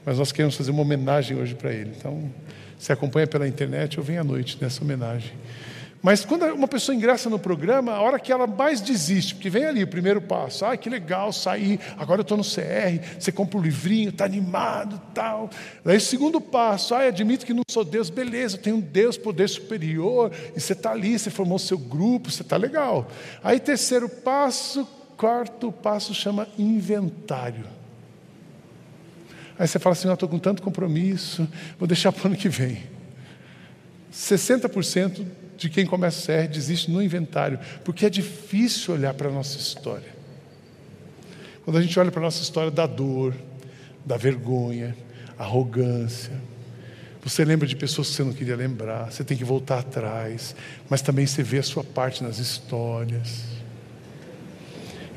mas 0.05 0.19
nós 0.19 0.31
queremos 0.31 0.55
fazer 0.55 0.69
uma 0.69 0.83
homenagem 0.83 1.35
hoje 1.35 1.55
para 1.55 1.73
ele. 1.73 1.91
Então, 1.97 2.31
se 2.77 2.91
acompanha 2.91 3.27
pela 3.27 3.47
internet, 3.47 3.97
eu 3.97 4.03
venho 4.03 4.21
à 4.21 4.23
noite 4.23 4.57
nessa 4.61 4.83
homenagem. 4.83 5.33
Mas 6.05 6.23
quando 6.23 6.45
uma 6.53 6.67
pessoa 6.67 6.95
ingressa 6.95 7.31
no 7.31 7.39
programa, 7.39 7.93
a 7.93 7.99
hora 7.99 8.19
que 8.19 8.31
ela 8.31 8.45
mais 8.45 8.79
desiste, 8.79 9.33
porque 9.33 9.49
vem 9.49 9.65
ali 9.65 9.81
o 9.81 9.87
primeiro 9.87 10.21
passo, 10.21 10.63
ah, 10.63 10.77
que 10.77 10.87
legal 10.87 11.33
sair, 11.33 11.79
agora 11.97 12.19
eu 12.19 12.21
estou 12.21 12.37
no 12.37 12.43
CR, 12.43 13.03
você 13.19 13.31
compra 13.31 13.57
um 13.57 13.61
livrinho, 13.63 14.09
está 14.09 14.23
animado 14.23 15.01
tal. 15.15 15.49
Daí 15.83 15.97
o 15.97 16.01
segundo 16.01 16.39
passo, 16.39 16.93
ah, 16.93 16.99
admito 16.99 17.43
que 17.43 17.55
não 17.55 17.63
sou 17.67 17.83
Deus, 17.83 18.11
beleza, 18.11 18.55
tem 18.55 18.71
um 18.71 18.79
Deus, 18.79 19.17
poder 19.17 19.49
superior, 19.49 20.31
e 20.55 20.59
você 20.59 20.73
está 20.73 20.91
ali, 20.91 21.17
você 21.17 21.31
formou 21.31 21.57
seu 21.57 21.79
grupo, 21.79 22.29
você 22.29 22.43
está 22.43 22.55
legal. 22.55 23.07
Aí 23.43 23.59
terceiro 23.59 24.07
passo, 24.07 24.87
quarto 25.17 25.71
passo 25.71 26.13
chama 26.13 26.47
inventário. 26.55 27.65
Aí 29.57 29.67
você 29.67 29.79
fala 29.79 29.93
assim: 29.93 30.11
estou 30.11 30.29
com 30.29 30.39
tanto 30.39 30.61
compromisso, 30.61 31.47
vou 31.79 31.87
deixar 31.87 32.11
para 32.11 32.23
o 32.23 32.27
ano 32.27 32.35
que 32.35 32.49
vem. 32.49 32.83
60% 34.13 35.25
de 35.57 35.69
quem 35.69 35.85
começa 35.85 36.31
a 36.31 36.43
CR 36.43 36.51
desiste 36.51 36.91
no 36.91 37.01
inventário, 37.01 37.59
porque 37.83 38.05
é 38.05 38.09
difícil 38.09 38.93
olhar 38.93 39.13
para 39.13 39.29
a 39.29 39.31
nossa 39.31 39.57
história. 39.57 40.15
Quando 41.63 41.77
a 41.77 41.81
gente 41.81 41.99
olha 41.99 42.11
para 42.11 42.21
a 42.21 42.23
nossa 42.23 42.41
história 42.41 42.69
da 42.69 42.85
dor, 42.85 43.33
da 44.05 44.17
vergonha, 44.17 44.95
arrogância, 45.37 46.33
você 47.23 47.43
lembra 47.43 47.67
de 47.67 47.75
pessoas 47.75 48.09
que 48.09 48.15
você 48.15 48.23
não 48.23 48.33
queria 48.33 48.55
lembrar, 48.55 49.11
você 49.11 49.23
tem 49.23 49.35
que 49.35 49.43
voltar 49.43 49.79
atrás, 49.79 50.55
mas 50.87 51.01
também 51.01 51.25
você 51.25 51.41
vê 51.41 51.57
a 51.57 51.63
sua 51.63 51.83
parte 51.83 52.23
nas 52.23 52.37
histórias. 52.37 53.54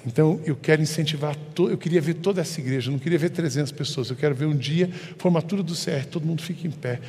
Então, 0.06 0.40
eu 0.44 0.56
quero 0.56 0.80
incentivar, 0.80 1.36
eu 1.58 1.76
queria 1.76 2.00
ver 2.00 2.14
toda 2.14 2.40
essa 2.40 2.60
igreja, 2.60 2.90
não 2.90 2.98
queria 2.98 3.18
ver 3.18 3.30
300 3.30 3.72
pessoas, 3.72 4.10
eu 4.10 4.16
quero 4.16 4.34
ver 4.34 4.46
um 4.46 4.56
dia, 4.56 4.88
formatura 5.18 5.62
do 5.62 5.74
CR, 5.74 6.06
todo 6.10 6.24
mundo 6.24 6.42
fica 6.42 6.66
em 6.66 6.70
pé. 6.70 7.00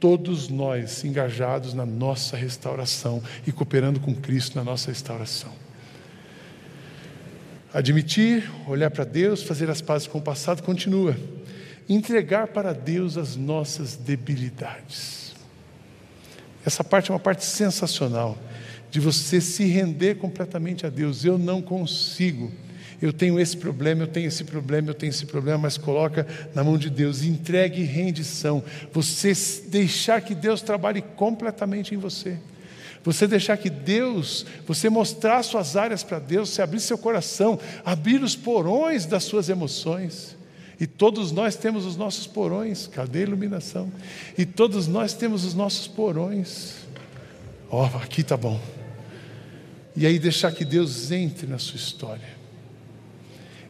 Todos 0.00 0.48
nós 0.48 1.04
engajados 1.04 1.74
na 1.74 1.84
nossa 1.84 2.36
restauração 2.36 3.22
e 3.46 3.52
cooperando 3.52 3.98
com 4.00 4.14
Cristo 4.14 4.56
na 4.56 4.64
nossa 4.64 4.90
restauração. 4.90 5.52
Admitir, 7.72 8.50
olhar 8.66 8.90
para 8.90 9.04
Deus, 9.04 9.42
fazer 9.42 9.68
as 9.68 9.80
pazes 9.80 10.06
com 10.06 10.18
o 10.18 10.22
passado, 10.22 10.62
continua. 10.62 11.16
Entregar 11.88 12.48
para 12.48 12.72
Deus 12.72 13.16
as 13.18 13.36
nossas 13.36 13.96
debilidades. 13.96 15.34
Essa 16.64 16.82
parte 16.82 17.10
é 17.10 17.14
uma 17.14 17.20
parte 17.20 17.44
sensacional 17.44 18.38
de 18.90 19.00
você 19.00 19.40
se 19.40 19.64
render 19.64 20.16
completamente 20.16 20.86
a 20.86 20.90
Deus. 20.90 21.24
Eu 21.24 21.38
não 21.38 21.60
consigo. 21.60 22.50
Eu 23.00 23.12
tenho 23.12 23.38
esse 23.38 23.56
problema, 23.56 24.02
eu 24.02 24.06
tenho 24.08 24.26
esse 24.26 24.42
problema, 24.42 24.90
eu 24.90 24.94
tenho 24.94 25.10
esse 25.10 25.24
problema, 25.24 25.58
mas 25.58 25.78
coloca 25.78 26.26
na 26.54 26.64
mão 26.64 26.76
de 26.76 26.90
Deus, 26.90 27.22
entregue 27.22 27.82
rendição. 27.82 28.62
Você 28.92 29.32
deixar 29.68 30.20
que 30.20 30.34
Deus 30.34 30.62
trabalhe 30.62 31.00
completamente 31.00 31.94
em 31.94 31.98
você. 31.98 32.36
Você 33.04 33.28
deixar 33.28 33.56
que 33.56 33.70
Deus, 33.70 34.44
você 34.66 34.90
mostrar 34.90 35.42
suas 35.44 35.76
áreas 35.76 36.02
para 36.02 36.18
Deus, 36.18 36.50
você 36.50 36.60
abrir 36.60 36.80
seu 36.80 36.98
coração, 36.98 37.58
abrir 37.84 38.20
os 38.22 38.34
porões 38.34 39.06
das 39.06 39.22
suas 39.22 39.48
emoções. 39.48 40.36
E 40.80 40.86
todos 40.86 41.30
nós 41.30 41.54
temos 41.54 41.86
os 41.86 41.96
nossos 41.96 42.26
porões, 42.26 42.88
cadê 42.88 43.20
a 43.20 43.22
iluminação? 43.22 43.90
E 44.36 44.44
todos 44.44 44.88
nós 44.88 45.12
temos 45.12 45.44
os 45.44 45.54
nossos 45.54 45.86
porões. 45.86 46.74
Ó, 47.70 47.82
oh, 47.82 47.96
aqui 47.98 48.22
está 48.22 48.36
bom. 48.36 48.60
E 49.98 50.06
aí 50.06 50.16
deixar 50.16 50.52
que 50.52 50.64
Deus 50.64 51.10
entre 51.10 51.44
na 51.48 51.58
sua 51.58 51.74
história. 51.74 52.38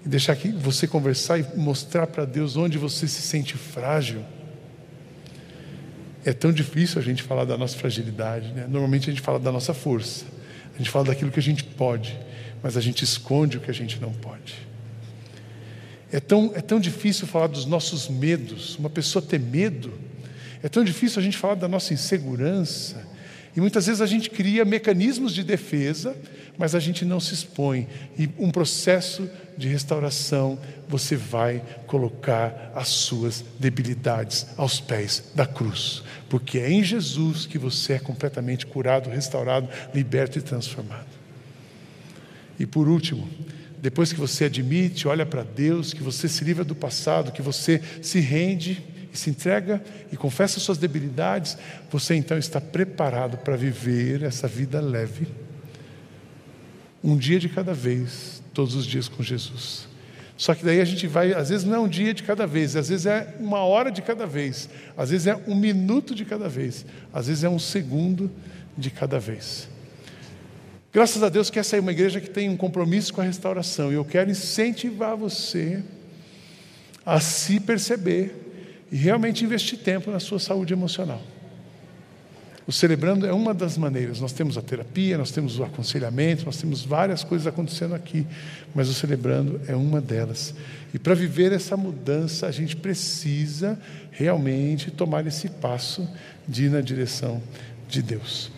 E 0.05 0.09
deixar 0.11 0.37
que 0.37 0.49
você 0.53 0.87
conversar 0.87 1.39
e 1.39 1.57
mostrar 1.57 2.07
para 2.07 2.27
Deus 2.27 2.55
onde 2.55 2.77
você 2.77 3.09
se 3.09 3.23
sente 3.23 3.57
frágil. 3.57 4.23
É 6.27 6.35
tão 6.35 6.53
difícil 6.53 7.01
a 7.01 7.03
gente 7.03 7.23
falar 7.23 7.47
da 7.47 7.57
nossa 7.57 7.79
fragilidade, 7.79 8.53
né? 8.53 8.67
Normalmente 8.69 9.09
a 9.09 9.13
gente 9.15 9.23
fala 9.23 9.39
da 9.39 9.51
nossa 9.51 9.73
força. 9.73 10.27
A 10.75 10.77
gente 10.77 10.91
fala 10.91 11.07
daquilo 11.07 11.31
que 11.31 11.41
a 11.41 11.43
gente 11.43 11.65
pode, 11.65 12.21
mas 12.63 12.77
a 12.77 12.81
gente 12.83 13.03
esconde 13.05 13.57
o 13.57 13.61
que 13.63 13.71
a 13.71 13.75
gente 13.75 13.99
não 13.99 14.13
pode. 14.13 14.55
É 16.13 16.21
tão, 16.21 16.53
é 16.55 16.61
tão 16.61 16.79
difícil 16.79 17.27
falar 17.27 17.47
dos 17.47 17.65
nossos 17.65 18.07
medos, 18.07 18.77
uma 18.77 18.91
pessoa 18.91 19.25
ter 19.25 19.41
medo. 19.41 19.99
É 20.63 20.69
tão 20.69 20.85
difícil 20.85 21.21
a 21.21 21.23
gente 21.23 21.39
falar 21.39 21.55
da 21.55 21.67
nossa 21.67 21.95
insegurança. 21.95 23.08
E 23.59 23.61
muitas 23.61 23.87
vezes 23.87 24.01
a 24.01 24.07
gente 24.07 24.31
cria 24.31 24.65
mecanismos 24.65 25.35
de 25.35 25.43
defesa, 25.43 26.17
mas 26.57 26.77
a 26.77 26.79
gente 26.79 27.05
não 27.05 27.19
se 27.19 27.35
expõe. 27.35 27.89
E 28.17 28.31
um 28.39 28.53
processo 28.53 29.29
de 29.57 29.67
restauração, 29.67 30.57
você 30.89 31.17
vai 31.17 31.61
colocar 31.85 32.71
as 32.73 32.87
suas 32.87 33.45
debilidades 33.59 34.47
aos 34.57 34.79
pés 34.79 35.33
da 35.35 35.45
cruz. 35.45 36.05
Porque 36.29 36.61
é 36.61 36.71
em 36.71 36.85
Jesus 36.85 37.47
que 37.47 37.59
você 37.59 37.95
é 37.95 37.99
completamente 37.99 38.65
curado, 38.65 39.11
restaurado, 39.11 39.69
liberto 39.93 40.39
e 40.39 40.41
transformado. 40.41 41.09
E 42.61 42.65
por 42.65 42.87
último, 42.87 43.29
depois 43.83 44.13
que 44.13 44.21
você 44.21 44.45
admite, 44.45 45.09
olha 45.09 45.27
para 45.27 45.43
Deus, 45.43 45.93
que 45.93 46.05
você 46.05 46.29
se 46.29 46.45
livra 46.45 46.63
do 46.63 46.77
passado, 46.77 47.33
que 47.33 47.43
você 47.43 47.83
se 48.03 48.21
rende 48.21 48.85
se 49.19 49.31
entrega 49.31 49.83
e 50.13 50.17
confessa 50.17 50.61
suas 50.61 50.79
debilidades, 50.79 51.59
você 51.91 52.15
então 52.15 52.39
está 52.39 52.61
preparado 52.61 53.39
para 53.39 53.57
viver 53.57 54.23
essa 54.23 54.49
vida 54.49 54.81
leve. 54.81 55.29
Um 57.03 57.17
dia 57.17 57.39
de 57.39 57.49
cada 57.49 57.75
vez, 57.75 58.43
todos 58.55 58.75
os 58.75 58.87
dias 58.87 59.09
com 59.09 59.23
Jesus. 59.23 59.87
Só 60.37 60.55
que 60.55 60.65
daí 60.65 60.81
a 60.81 60.85
gente 60.85 61.07
vai, 61.09 61.33
às 61.33 61.49
vezes 61.49 61.67
não 61.67 61.75
é 61.75 61.81
um 61.81 61.89
dia 61.89 62.15
de 62.15 62.23
cada 62.23 62.47
vez, 62.47 62.77
às 62.77 62.89
vezes 62.89 63.07
é 63.07 63.35
uma 63.41 63.59
hora 63.59 63.91
de 63.91 64.01
cada 64.01 64.25
vez, 64.25 64.69
às 64.97 65.11
vezes 65.11 65.27
é 65.27 65.35
um 65.49 65.55
minuto 65.55 66.15
de 66.15 66.25
cada 66.25 66.49
vez, 66.49 66.87
às 67.13 67.27
vezes 67.27 67.43
é 67.43 67.49
um 67.49 67.59
segundo 67.59 68.31
de 68.77 68.89
cada 68.89 69.19
vez. 69.19 69.69
Graças 70.93 71.23
a 71.25 71.29
Deus 71.29 71.51
que 71.51 71.59
essa 71.59 71.77
é 71.77 71.81
uma 71.81 71.91
igreja 71.91 72.21
que 72.21 72.31
tem 72.31 72.49
um 72.49 72.57
compromisso 72.57 73.13
com 73.13 73.21
a 73.21 73.25
restauração, 73.25 73.91
e 73.91 73.97
eu 73.97 74.05
quero 74.05 74.31
incentivar 74.31 75.17
você 75.17 75.83
a 77.05 77.19
se 77.21 77.59
perceber 77.59 78.48
e 78.91 78.97
realmente 78.97 79.45
investir 79.45 79.79
tempo 79.79 80.11
na 80.11 80.21
sua 80.21 80.39
saúde 80.39 80.73
emocional. 80.73 81.23
O 82.69 82.73
celebrando 82.73 83.27
é 83.27 83.33
uma 83.33 83.55
das 83.55 83.79
maneiras. 83.79 84.21
Nós 84.21 84.33
temos 84.33 84.59
a 84.59 84.63
terapia, 84.63 85.17
nós 85.17 85.31
temos 85.31 85.59
o 85.59 85.65
aconselhamento, 85.65 86.45
nós 86.45 86.59
temos 86.59 86.85
várias 86.85 87.25
coisas 87.25 87.47
acontecendo 87.47 87.95
aqui, 87.95 88.27
mas 88.75 88.91
o 88.91 88.95
celebrando 88.95 89.59
é 89.67 89.75
uma 89.75 90.03
delas. 90.03 90.55
E 90.93 90.99
para 90.99 91.15
viver 91.15 91.51
essa 91.51 91.79
mudança, 91.79 92.47
a 92.47 92.51
gente 92.51 92.77
precisa 92.77 93.81
realmente 94.11 94.91
tomar 94.91 95.27
esse 95.27 95.49
passo 95.49 96.07
de 96.47 96.67
ir 96.67 96.71
na 96.71 96.83
direção 96.83 97.43
de 97.89 98.03
Deus. 98.03 98.53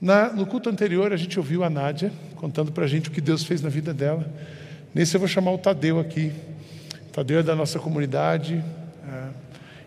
Na, 0.00 0.32
no 0.32 0.44
culto 0.44 0.68
anterior, 0.68 1.12
a 1.12 1.16
gente 1.16 1.38
ouviu 1.38 1.62
a 1.62 1.70
Nádia 1.70 2.10
contando 2.34 2.72
para 2.72 2.84
a 2.84 2.88
gente 2.88 3.08
o 3.08 3.12
que 3.12 3.20
Deus 3.20 3.44
fez 3.44 3.62
na 3.62 3.68
vida 3.68 3.94
dela. 3.94 4.28
Nesse 4.92 5.14
eu 5.14 5.20
vou 5.20 5.28
chamar 5.28 5.52
o 5.52 5.58
Tadeu 5.58 6.00
aqui. 6.00 6.32
O 7.06 7.12
Tadeu 7.12 7.38
é 7.38 7.42
da 7.44 7.54
nossa 7.54 7.78
comunidade. 7.78 8.60
É, 9.08 9.28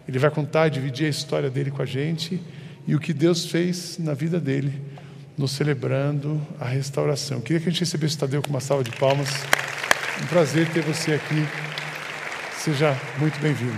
ele 0.08 0.20
vai 0.20 0.30
contar, 0.30 0.70
dividir 0.70 1.08
a 1.08 1.10
história 1.10 1.50
dele 1.50 1.72
com 1.72 1.82
a 1.82 1.86
gente 1.86 2.42
e 2.88 2.96
o 2.96 3.00
que 3.00 3.14
Deus 3.14 3.48
fez 3.48 3.98
na 3.98 4.14
vida 4.14 4.40
dele, 4.40 4.82
nos 5.38 5.52
celebrando 5.52 6.40
a 6.60 6.66
restauração. 6.66 7.38
Eu 7.38 7.44
queria 7.44 7.60
que 7.60 7.68
a 7.68 7.72
gente 7.72 7.80
recebesse 7.80 8.16
o 8.16 8.20
Tadeu 8.20 8.42
com 8.42 8.50
uma 8.50 8.60
salva 8.60 8.84
de 8.84 8.92
palmas. 8.92 9.30
Um 10.22 10.28
prazer 10.28 10.72
ter 10.72 10.82
você 10.82 11.14
aqui. 11.14 11.44
Seja 12.58 12.96
muito 13.18 13.40
bem-vindo. 13.40 13.78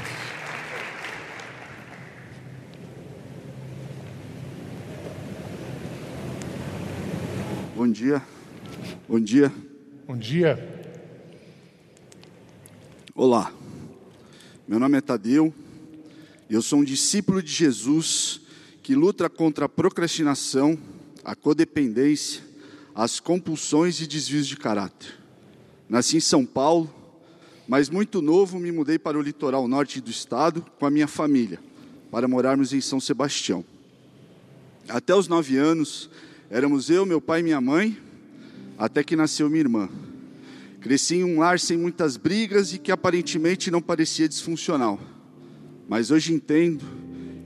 Bom 7.76 7.88
dia. 7.90 8.22
Bom 9.08 9.20
dia. 9.20 9.52
Bom 10.06 10.18
dia. 10.18 10.78
Olá. 13.16 13.52
Meu 14.68 14.80
nome 14.80 14.98
é 14.98 15.02
Tadeu. 15.02 15.54
Eu 16.50 16.62
sou 16.62 16.80
um 16.80 16.84
discípulo 16.84 17.44
de 17.44 17.52
Jesus 17.52 18.40
que 18.82 18.96
luta 18.96 19.30
contra 19.30 19.66
a 19.66 19.70
procrastinação, 19.70 20.80
a 21.22 21.36
codependência, 21.36 22.42
as 22.96 23.20
compulsões 23.20 24.00
e 24.00 24.08
desvios 24.08 24.48
de 24.48 24.56
caráter. 24.56 25.14
Nasci 25.90 26.16
em 26.16 26.22
São 26.22 26.46
Paulo, 26.46 26.94
mas 27.68 27.90
muito 27.90 28.22
novo 28.22 28.58
me 28.60 28.72
mudei 28.72 28.98
para 28.98 29.20
o 29.20 29.22
litoral 29.22 29.68
norte 29.68 30.00
do 30.00 30.10
estado 30.10 30.66
com 30.80 30.86
a 30.86 30.90
minha 30.90 31.08
família, 31.08 31.60
para 32.10 32.30
morarmos 32.30 32.72
em 32.72 32.80
São 32.80 33.02
Sebastião. 33.02 33.66
Até 34.88 35.14
os 35.14 35.28
nove 35.28 35.58
anos, 35.58 36.10
éramos 36.50 36.90
eu, 36.90 37.06
meu 37.06 37.20
pai 37.20 37.42
e 37.42 37.44
minha 37.44 37.60
mãe, 37.60 37.98
até 38.78 39.04
que 39.04 39.18
nasceu 39.18 39.50
minha 39.50 39.64
irmã. 39.64 39.90
Cresci 40.80 41.16
em 41.16 41.24
um 41.26 41.40
lar 41.40 41.60
sem 41.60 41.76
muitas 41.76 42.16
brigas 42.16 42.72
e 42.72 42.78
que 42.78 42.90
aparentemente 42.90 43.70
não 43.70 43.82
parecia 43.82 44.30
disfuncional 44.30 44.98
mas 45.88 46.12
hoje 46.12 46.34
entendo 46.34 46.84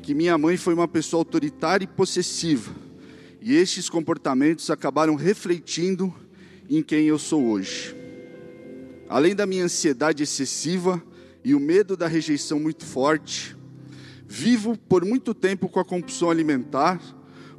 que 0.01 0.15
minha 0.15 0.37
mãe 0.37 0.57
foi 0.57 0.73
uma 0.73 0.87
pessoa 0.87 1.21
autoritária 1.21 1.85
e 1.85 1.87
possessiva, 1.87 2.73
e 3.41 3.55
estes 3.55 3.89
comportamentos 3.89 4.69
acabaram 4.69 5.15
refletindo 5.15 6.13
em 6.69 6.81
quem 6.81 7.05
eu 7.05 7.19
sou 7.19 7.45
hoje. 7.45 7.95
Além 9.07 9.35
da 9.35 9.45
minha 9.45 9.65
ansiedade 9.65 10.23
excessiva 10.23 11.01
e 11.43 11.53
o 11.53 11.59
medo 11.59 11.97
da 11.97 12.07
rejeição 12.07 12.59
muito 12.59 12.85
forte, 12.85 13.55
vivo 14.27 14.77
por 14.77 15.03
muito 15.03 15.33
tempo 15.33 15.67
com 15.67 15.79
a 15.79 15.85
compulsão 15.85 16.31
alimentar, 16.31 17.01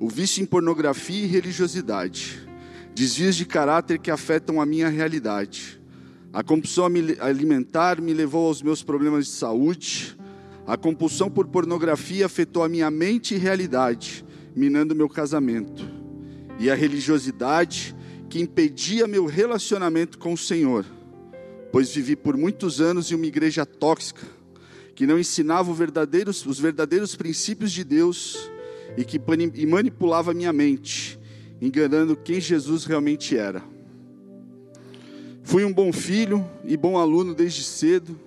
o 0.01 0.09
vício 0.09 0.43
em 0.43 0.47
pornografia 0.47 1.25
e 1.25 1.27
religiosidade, 1.27 2.49
desvios 2.95 3.37
de 3.37 3.45
caráter 3.45 3.99
que 3.99 4.11
afetam 4.11 4.61
a 4.61 4.67
minha 4.67 4.89
realidade. 4.89 5.81
A 6.33 6.43
compulsão 6.43 6.87
alimentar 7.21 8.01
me 8.01 8.15
levou 8.15 8.47
aos 8.47 8.63
meus 8.63 8.83
problemas 8.83 9.27
de 9.27 9.33
saúde, 9.33 10.17
a 10.67 10.77
compulsão 10.77 11.31
por 11.31 11.47
pornografia 11.49 12.27
afetou 12.27 12.63
a 12.63 12.69
minha 12.69 12.91
mente 12.91 13.35
e 13.35 13.39
realidade, 13.39 14.25
minando 14.55 14.95
meu 14.95 15.09
casamento. 15.09 15.85
E 16.59 16.71
a 16.71 16.75
religiosidade, 16.75 17.95
que 18.31 18.41
impedia 18.41 19.07
meu 19.07 19.27
relacionamento 19.27 20.19
com 20.19 20.33
o 20.33 20.39
Senhor, 20.39 20.87
pois 21.73 21.95
vivi 21.95 22.15
por 22.15 22.37
muitos 22.37 22.81
anos 22.81 23.11
em 23.11 23.15
uma 23.15 23.27
igreja 23.27 23.67
tóxica, 23.67 24.27
que 24.95 25.07
não 25.07 25.19
ensinava 25.19 25.73
verdadeiros, 25.73 26.47
os 26.47 26.61
verdadeiros 26.61 27.17
princípios 27.17 27.73
de 27.73 27.83
Deus 27.83 28.51
e 28.97 29.05
que 29.05 29.21
manipulava 29.67 30.35
minha 30.35 30.53
mente, 30.53 31.19
enganando 31.61 32.15
quem 32.15 32.41
Jesus 32.41 32.85
realmente 32.85 33.37
era. 33.37 33.63
Fui 35.43 35.65
um 35.65 35.73
bom 35.73 35.93
filho 35.93 36.49
e 36.65 36.77
bom 36.77 36.99
aluno 36.99 37.35
desde 37.35 37.65
cedo, 37.65 38.19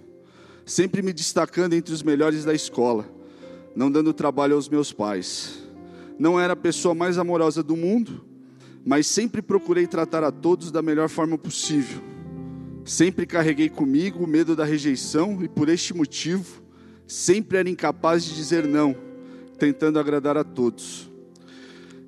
sempre 0.66 1.02
me 1.02 1.14
destacando 1.14 1.74
entre 1.74 1.94
os 1.94 2.02
melhores 2.02 2.44
da 2.44 2.54
escola, 2.54 3.08
não 3.76 3.92
dando 3.92 4.14
trabalho 4.14 4.56
aos 4.56 4.68
meus 4.68 4.92
pais. 4.92 5.60
Não 6.18 6.40
era 6.40 6.54
a 6.54 6.58
pessoa 6.58 6.96
mais 6.96 7.18
amorosa 7.18 7.62
do 7.62 7.76
mundo, 7.76 8.26
mas 8.84 9.06
sempre 9.06 9.42
procurei 9.42 9.86
tratar 9.86 10.24
a 10.24 10.32
todos 10.32 10.72
da 10.72 10.82
melhor 10.82 11.10
forma 11.10 11.38
possível. 11.38 12.02
Sempre 12.84 13.26
carreguei 13.26 13.70
comigo 13.70 14.24
o 14.24 14.28
medo 14.28 14.56
da 14.56 14.64
rejeição 14.64 15.44
e 15.44 15.48
por 15.48 15.70
este 15.70 15.94
motivo 15.94 16.64
sempre 17.08 17.58
era 17.58 17.70
incapaz 17.70 18.24
de 18.24 18.34
dizer 18.34 18.68
não, 18.68 18.96
tentando 19.60 20.00
agradar 20.00 20.38
a 20.38 20.44
todos. 20.44 21.10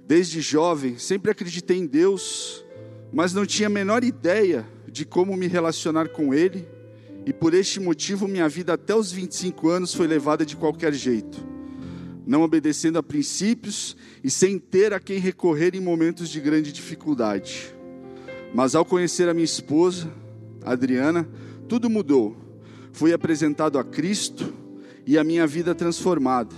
Desde 0.07 0.39
jovem, 0.39 0.97
sempre 0.97 1.31
acreditei 1.31 1.77
em 1.77 1.85
Deus, 1.85 2.63
mas 3.11 3.33
não 3.33 3.45
tinha 3.45 3.67
a 3.67 3.69
menor 3.69 4.03
ideia 4.03 4.65
de 4.87 5.05
como 5.05 5.35
me 5.35 5.47
relacionar 5.47 6.09
com 6.09 6.33
Ele, 6.33 6.67
e 7.27 7.33
por 7.33 7.53
este 7.53 7.77
motivo 7.77 8.25
minha 8.25 8.47
vida 8.47 8.75
até 8.75 8.95
os 8.95 9.11
25 9.11 9.67
anos 9.67 9.93
foi 9.93 10.07
levada 10.07 10.45
de 10.45 10.55
qualquer 10.55 10.93
jeito, 10.93 11.45
não 12.25 12.41
obedecendo 12.41 12.97
a 12.97 13.03
princípios 13.03 13.97
e 14.23 14.31
sem 14.31 14.57
ter 14.57 14.93
a 14.93 14.99
quem 14.99 15.19
recorrer 15.19 15.75
em 15.75 15.81
momentos 15.81 16.29
de 16.29 16.39
grande 16.39 16.71
dificuldade. 16.71 17.75
Mas 18.55 18.75
ao 18.75 18.85
conhecer 18.85 19.27
a 19.27 19.33
minha 19.33 19.43
esposa, 19.43 20.09
Adriana, 20.63 21.27
tudo 21.67 21.89
mudou. 21.89 22.37
Fui 22.93 23.11
apresentado 23.11 23.77
a 23.77 23.83
Cristo 23.83 24.53
e 25.05 25.17
a 25.17 25.23
minha 25.23 25.45
vida 25.45 25.75
transformada. 25.75 26.55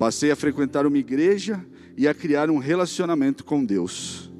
Passei 0.00 0.32
a 0.32 0.36
frequentar 0.36 0.84
uma 0.84 0.98
igreja 0.98 1.64
e 1.96 2.08
a 2.08 2.14
criar 2.14 2.50
um 2.50 2.58
relacionamento 2.58 3.44
com 3.44 3.64
Deus. 3.64 4.32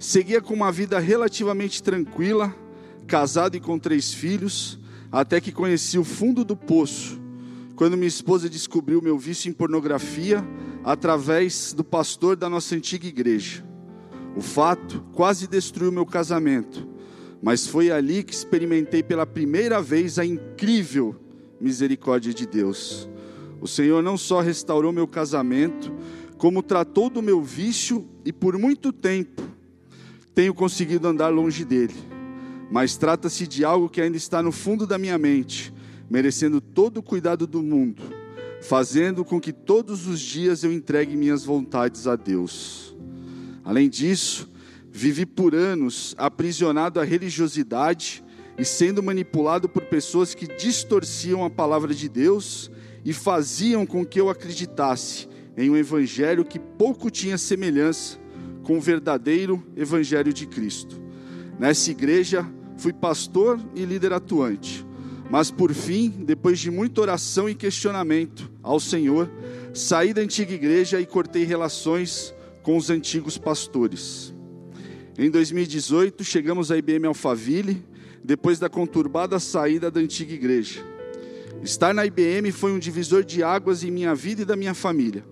Seguia 0.00 0.40
com 0.40 0.52
uma 0.52 0.72
vida 0.72 0.98
relativamente 0.98 1.80
tranquila, 1.80 2.52
casado 3.06 3.56
e 3.56 3.60
com 3.60 3.78
três 3.78 4.12
filhos, 4.12 4.80
até 5.10 5.40
que 5.40 5.52
conheci 5.52 5.98
o 5.98 6.04
fundo 6.04 6.44
do 6.44 6.56
poço, 6.56 7.20
quando 7.74 7.96
minha 7.96 8.08
esposa 8.08 8.48
descobriu 8.48 9.02
meu 9.02 9.18
vício 9.18 9.48
em 9.48 9.52
pornografia 9.52 10.44
através 10.82 11.72
do 11.72 11.84
pastor 11.84 12.36
da 12.36 12.48
nossa 12.48 12.74
antiga 12.74 13.06
igreja. 13.06 13.64
O 14.36 14.40
fato 14.40 15.04
quase 15.12 15.46
destruiu 15.46 15.90
meu 15.90 16.06
casamento, 16.06 16.86
mas 17.42 17.66
foi 17.66 17.90
ali 17.90 18.22
que 18.22 18.34
experimentei 18.34 19.02
pela 19.02 19.26
primeira 19.26 19.80
vez 19.80 20.18
a 20.18 20.24
incrível 20.24 21.16
misericórdia 21.60 22.32
de 22.32 22.46
Deus. 22.46 23.08
O 23.60 23.66
Senhor 23.66 24.02
não 24.02 24.16
só 24.16 24.40
restaurou 24.40 24.92
meu 24.92 25.06
casamento, 25.06 25.92
como 26.36 26.62
tratou 26.62 27.08
do 27.08 27.22
meu 27.22 27.42
vício 27.42 28.06
e 28.24 28.32
por 28.32 28.58
muito 28.58 28.92
tempo 28.92 29.42
tenho 30.34 30.52
conseguido 30.52 31.08
andar 31.08 31.28
longe 31.28 31.64
dele. 31.64 31.94
Mas 32.70 32.96
trata-se 32.96 33.46
de 33.46 33.64
algo 33.64 33.88
que 33.88 34.00
ainda 34.00 34.16
está 34.16 34.42
no 34.42 34.50
fundo 34.50 34.86
da 34.86 34.98
minha 34.98 35.16
mente, 35.18 35.72
merecendo 36.10 36.60
todo 36.60 36.98
o 36.98 37.02
cuidado 37.02 37.46
do 37.46 37.62
mundo, 37.62 38.02
fazendo 38.60 39.24
com 39.24 39.40
que 39.40 39.52
todos 39.52 40.06
os 40.06 40.20
dias 40.20 40.64
eu 40.64 40.72
entregue 40.72 41.16
minhas 41.16 41.44
vontades 41.44 42.06
a 42.06 42.16
Deus. 42.16 42.96
Além 43.64 43.88
disso, 43.88 44.48
vivi 44.90 45.26
por 45.26 45.54
anos 45.54 46.14
aprisionado 46.18 47.00
à 47.00 47.04
religiosidade 47.04 48.24
e 48.58 48.64
sendo 48.64 49.02
manipulado 49.02 49.68
por 49.68 49.82
pessoas 49.84 50.34
que 50.34 50.46
distorciam 50.46 51.44
a 51.44 51.50
palavra 51.50 51.92
de 51.94 52.08
Deus 52.08 52.70
e 53.04 53.12
faziam 53.12 53.84
com 53.86 54.04
que 54.04 54.20
eu 54.20 54.30
acreditasse 54.30 55.28
em 55.56 55.70
um 55.70 55.76
evangelho 55.76 56.44
que 56.44 56.58
pouco 56.58 57.10
tinha 57.10 57.38
semelhança 57.38 58.18
com 58.62 58.78
o 58.78 58.80
verdadeiro 58.80 59.64
evangelho 59.76 60.32
de 60.32 60.46
Cristo. 60.46 61.00
Nessa 61.58 61.90
igreja 61.90 62.46
fui 62.76 62.92
pastor 62.92 63.58
e 63.74 63.84
líder 63.84 64.12
atuante, 64.12 64.86
mas 65.30 65.50
por 65.50 65.72
fim, 65.72 66.08
depois 66.08 66.58
de 66.58 66.70
muita 66.70 67.00
oração 67.00 67.48
e 67.48 67.54
questionamento 67.54 68.50
ao 68.62 68.78
Senhor, 68.78 69.30
saí 69.74 70.12
da 70.14 70.20
antiga 70.20 70.52
igreja 70.52 71.00
e 71.00 71.06
cortei 71.06 71.44
relações 71.44 72.34
com 72.62 72.76
os 72.76 72.90
antigos 72.90 73.38
pastores. 73.38 74.34
Em 75.18 75.30
2018, 75.30 76.22
chegamos 76.24 76.70
à 76.70 76.76
IBM 76.76 77.06
Alphaville, 77.06 77.82
depois 78.22 78.58
da 78.58 78.68
conturbada 78.68 79.38
saída 79.38 79.90
da 79.90 80.00
antiga 80.00 80.34
igreja. 80.34 80.84
Estar 81.62 81.94
na 81.94 82.04
IBM 82.04 82.52
foi 82.52 82.72
um 82.72 82.78
divisor 82.78 83.24
de 83.24 83.42
águas 83.42 83.82
em 83.82 83.90
minha 83.90 84.14
vida 84.14 84.42
e 84.42 84.44
da 84.44 84.56
minha 84.56 84.74
família. 84.74 85.24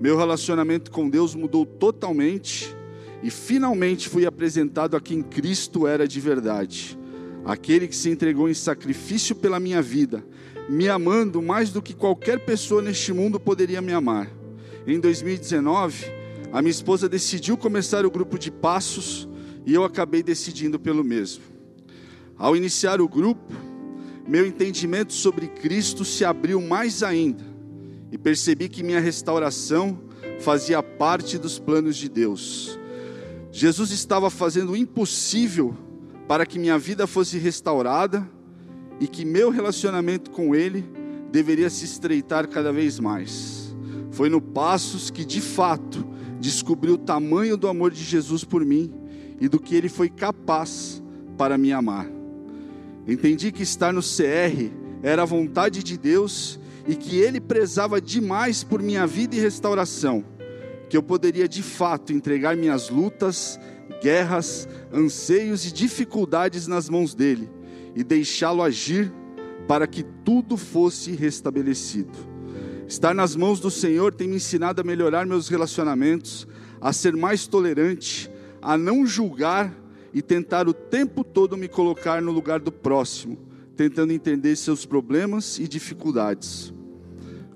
Meu 0.00 0.16
relacionamento 0.16 0.90
com 0.90 1.08
Deus 1.08 1.34
mudou 1.34 1.66
totalmente 1.66 2.74
e 3.22 3.30
finalmente 3.30 4.08
fui 4.08 4.26
apresentado 4.26 4.96
a 4.96 5.00
quem 5.00 5.22
Cristo 5.22 5.86
era 5.86 6.06
de 6.06 6.20
verdade, 6.20 6.98
aquele 7.44 7.88
que 7.88 7.96
se 7.96 8.10
entregou 8.10 8.48
em 8.48 8.54
sacrifício 8.54 9.34
pela 9.34 9.60
minha 9.60 9.80
vida, 9.80 10.24
me 10.68 10.88
amando 10.88 11.40
mais 11.40 11.70
do 11.70 11.80
que 11.80 11.94
qualquer 11.94 12.44
pessoa 12.44 12.82
neste 12.82 13.12
mundo 13.12 13.38
poderia 13.38 13.80
me 13.80 13.92
amar. 13.92 14.30
Em 14.86 14.98
2019, 14.98 16.04
a 16.52 16.60
minha 16.60 16.70
esposa 16.70 17.08
decidiu 17.08 17.56
começar 17.56 18.04
o 18.04 18.10
grupo 18.10 18.38
de 18.38 18.50
passos 18.50 19.28
e 19.64 19.74
eu 19.74 19.84
acabei 19.84 20.22
decidindo 20.22 20.78
pelo 20.78 21.02
mesmo. 21.02 21.42
Ao 22.38 22.56
iniciar 22.56 23.00
o 23.00 23.08
grupo, 23.08 23.52
meu 24.26 24.46
entendimento 24.46 25.12
sobre 25.12 25.46
Cristo 25.46 26.04
se 26.04 26.24
abriu 26.24 26.60
mais 26.60 27.02
ainda 27.02 27.44
e 28.10 28.18
percebi 28.18 28.68
que 28.68 28.82
minha 28.82 29.00
restauração 29.00 30.00
fazia 30.40 30.82
parte 30.82 31.38
dos 31.38 31.58
planos 31.58 31.96
de 31.96 32.08
Deus. 32.08 32.78
Jesus 33.56 33.90
estava 33.90 34.28
fazendo 34.28 34.72
o 34.72 34.76
impossível 34.76 35.74
para 36.28 36.44
que 36.44 36.58
minha 36.58 36.78
vida 36.78 37.06
fosse 37.06 37.38
restaurada 37.38 38.28
e 39.00 39.08
que 39.08 39.24
meu 39.24 39.48
relacionamento 39.48 40.30
com 40.30 40.54
Ele 40.54 40.84
deveria 41.32 41.70
se 41.70 41.86
estreitar 41.86 42.48
cada 42.48 42.70
vez 42.70 43.00
mais. 43.00 43.74
Foi 44.10 44.28
no 44.28 44.42
Passos 44.42 45.08
que, 45.08 45.24
de 45.24 45.40
fato, 45.40 46.06
descobri 46.38 46.90
o 46.90 46.98
tamanho 46.98 47.56
do 47.56 47.66
amor 47.66 47.92
de 47.92 48.04
Jesus 48.04 48.44
por 48.44 48.62
mim 48.62 48.92
e 49.40 49.48
do 49.48 49.58
que 49.58 49.74
Ele 49.74 49.88
foi 49.88 50.10
capaz 50.10 51.02
para 51.38 51.56
me 51.56 51.72
amar. 51.72 52.06
Entendi 53.08 53.50
que 53.50 53.62
estar 53.62 53.90
no 53.90 54.02
CR 54.02 54.70
era 55.02 55.22
a 55.22 55.26
vontade 55.26 55.82
de 55.82 55.96
Deus 55.96 56.60
e 56.86 56.94
que 56.94 57.16
Ele 57.16 57.40
prezava 57.40 58.02
demais 58.02 58.62
por 58.62 58.82
minha 58.82 59.06
vida 59.06 59.34
e 59.34 59.40
restauração, 59.40 60.22
que 60.88 60.96
eu 60.96 61.02
poderia 61.02 61.48
de 61.48 61.62
fato 61.62 62.12
entregar 62.12 62.56
minhas 62.56 62.90
lutas, 62.90 63.58
guerras, 64.02 64.68
anseios 64.92 65.66
e 65.66 65.72
dificuldades 65.72 66.66
nas 66.66 66.88
mãos 66.88 67.14
dele 67.14 67.48
e 67.94 68.04
deixá-lo 68.04 68.62
agir 68.62 69.12
para 69.66 69.86
que 69.86 70.02
tudo 70.24 70.56
fosse 70.56 71.12
restabelecido. 71.12 72.12
Estar 72.86 73.14
nas 73.14 73.34
mãos 73.34 73.58
do 73.58 73.70
Senhor 73.70 74.14
tem 74.14 74.28
me 74.28 74.36
ensinado 74.36 74.80
a 74.80 74.84
melhorar 74.84 75.26
meus 75.26 75.48
relacionamentos, 75.48 76.46
a 76.80 76.92
ser 76.92 77.16
mais 77.16 77.46
tolerante, 77.46 78.30
a 78.62 78.78
não 78.78 79.04
julgar 79.04 79.74
e 80.14 80.22
tentar 80.22 80.68
o 80.68 80.72
tempo 80.72 81.24
todo 81.24 81.56
me 81.56 81.68
colocar 81.68 82.22
no 82.22 82.30
lugar 82.30 82.60
do 82.60 82.70
próximo, 82.70 83.38
tentando 83.74 84.12
entender 84.12 84.54
seus 84.54 84.86
problemas 84.86 85.58
e 85.58 85.66
dificuldades. 85.66 86.72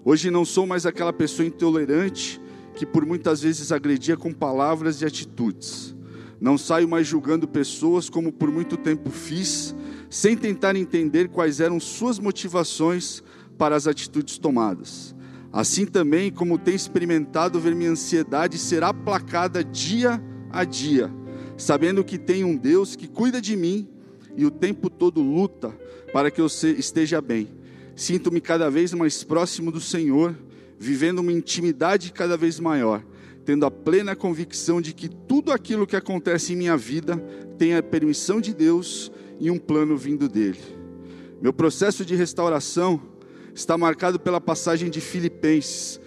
Hoje 0.04 0.30
não 0.30 0.44
sou 0.44 0.66
mais 0.66 0.84
aquela 0.84 1.12
pessoa 1.12 1.46
intolerante 1.46 2.40
que 2.74 2.86
por 2.86 3.04
muitas 3.04 3.42
vezes 3.42 3.72
agredia 3.72 4.16
com 4.16 4.32
palavras 4.32 5.00
e 5.00 5.04
atitudes. 5.04 5.94
Não 6.40 6.56
saio 6.56 6.88
mais 6.88 7.06
julgando 7.06 7.46
pessoas 7.46 8.08
como 8.08 8.32
por 8.32 8.50
muito 8.50 8.76
tempo 8.76 9.10
fiz, 9.10 9.74
sem 10.08 10.36
tentar 10.36 10.74
entender 10.76 11.28
quais 11.28 11.60
eram 11.60 11.78
suas 11.78 12.18
motivações 12.18 13.22
para 13.58 13.76
as 13.76 13.86
atitudes 13.86 14.38
tomadas. 14.38 15.14
Assim 15.52 15.84
também 15.84 16.30
como 16.30 16.58
tenho 16.58 16.76
experimentado 16.76 17.60
ver 17.60 17.74
minha 17.74 17.90
ansiedade 17.90 18.56
ser 18.56 18.82
aplacada 18.82 19.62
dia 19.62 20.22
a 20.50 20.64
dia, 20.64 21.12
sabendo 21.56 22.04
que 22.04 22.18
tem 22.18 22.44
um 22.44 22.56
Deus 22.56 22.96
que 22.96 23.08
cuida 23.08 23.40
de 23.40 23.56
mim 23.56 23.88
e 24.36 24.46
o 24.46 24.50
tempo 24.50 24.88
todo 24.88 25.20
luta 25.20 25.76
para 26.12 26.30
que 26.30 26.40
eu 26.40 26.46
esteja 26.46 27.20
bem 27.20 27.60
Sinto-me 28.00 28.40
cada 28.40 28.70
vez 28.70 28.94
mais 28.94 29.22
próximo 29.22 29.70
do 29.70 29.78
Senhor, 29.78 30.34
vivendo 30.82 31.18
uma 31.18 31.30
intimidade 31.30 32.10
cada 32.10 32.38
vez 32.38 32.58
maior, 32.58 33.04
tendo 33.44 33.66
a 33.66 33.70
plena 33.70 34.16
convicção 34.16 34.80
de 34.80 34.94
que 34.94 35.10
tudo 35.10 35.52
aquilo 35.52 35.86
que 35.86 35.94
acontece 35.94 36.54
em 36.54 36.56
minha 36.56 36.74
vida 36.74 37.18
tem 37.58 37.76
a 37.76 37.82
permissão 37.82 38.40
de 38.40 38.54
Deus 38.54 39.12
e 39.38 39.50
um 39.50 39.58
plano 39.58 39.94
vindo 39.94 40.26
dele. 40.26 40.58
Meu 41.42 41.52
processo 41.52 42.02
de 42.02 42.16
restauração 42.16 42.98
está 43.54 43.76
marcado 43.76 44.18
pela 44.18 44.40
passagem 44.40 44.88
de 44.88 45.02
Filipenses, 45.02 46.00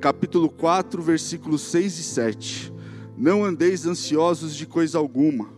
capítulo 0.00 0.48
4, 0.48 1.02
versículos 1.02 1.62
6 1.62 1.98
e 1.98 2.02
7. 2.04 2.72
Não 3.18 3.44
andeis 3.44 3.84
ansiosos 3.84 4.54
de 4.54 4.64
coisa 4.64 4.96
alguma, 4.96 5.50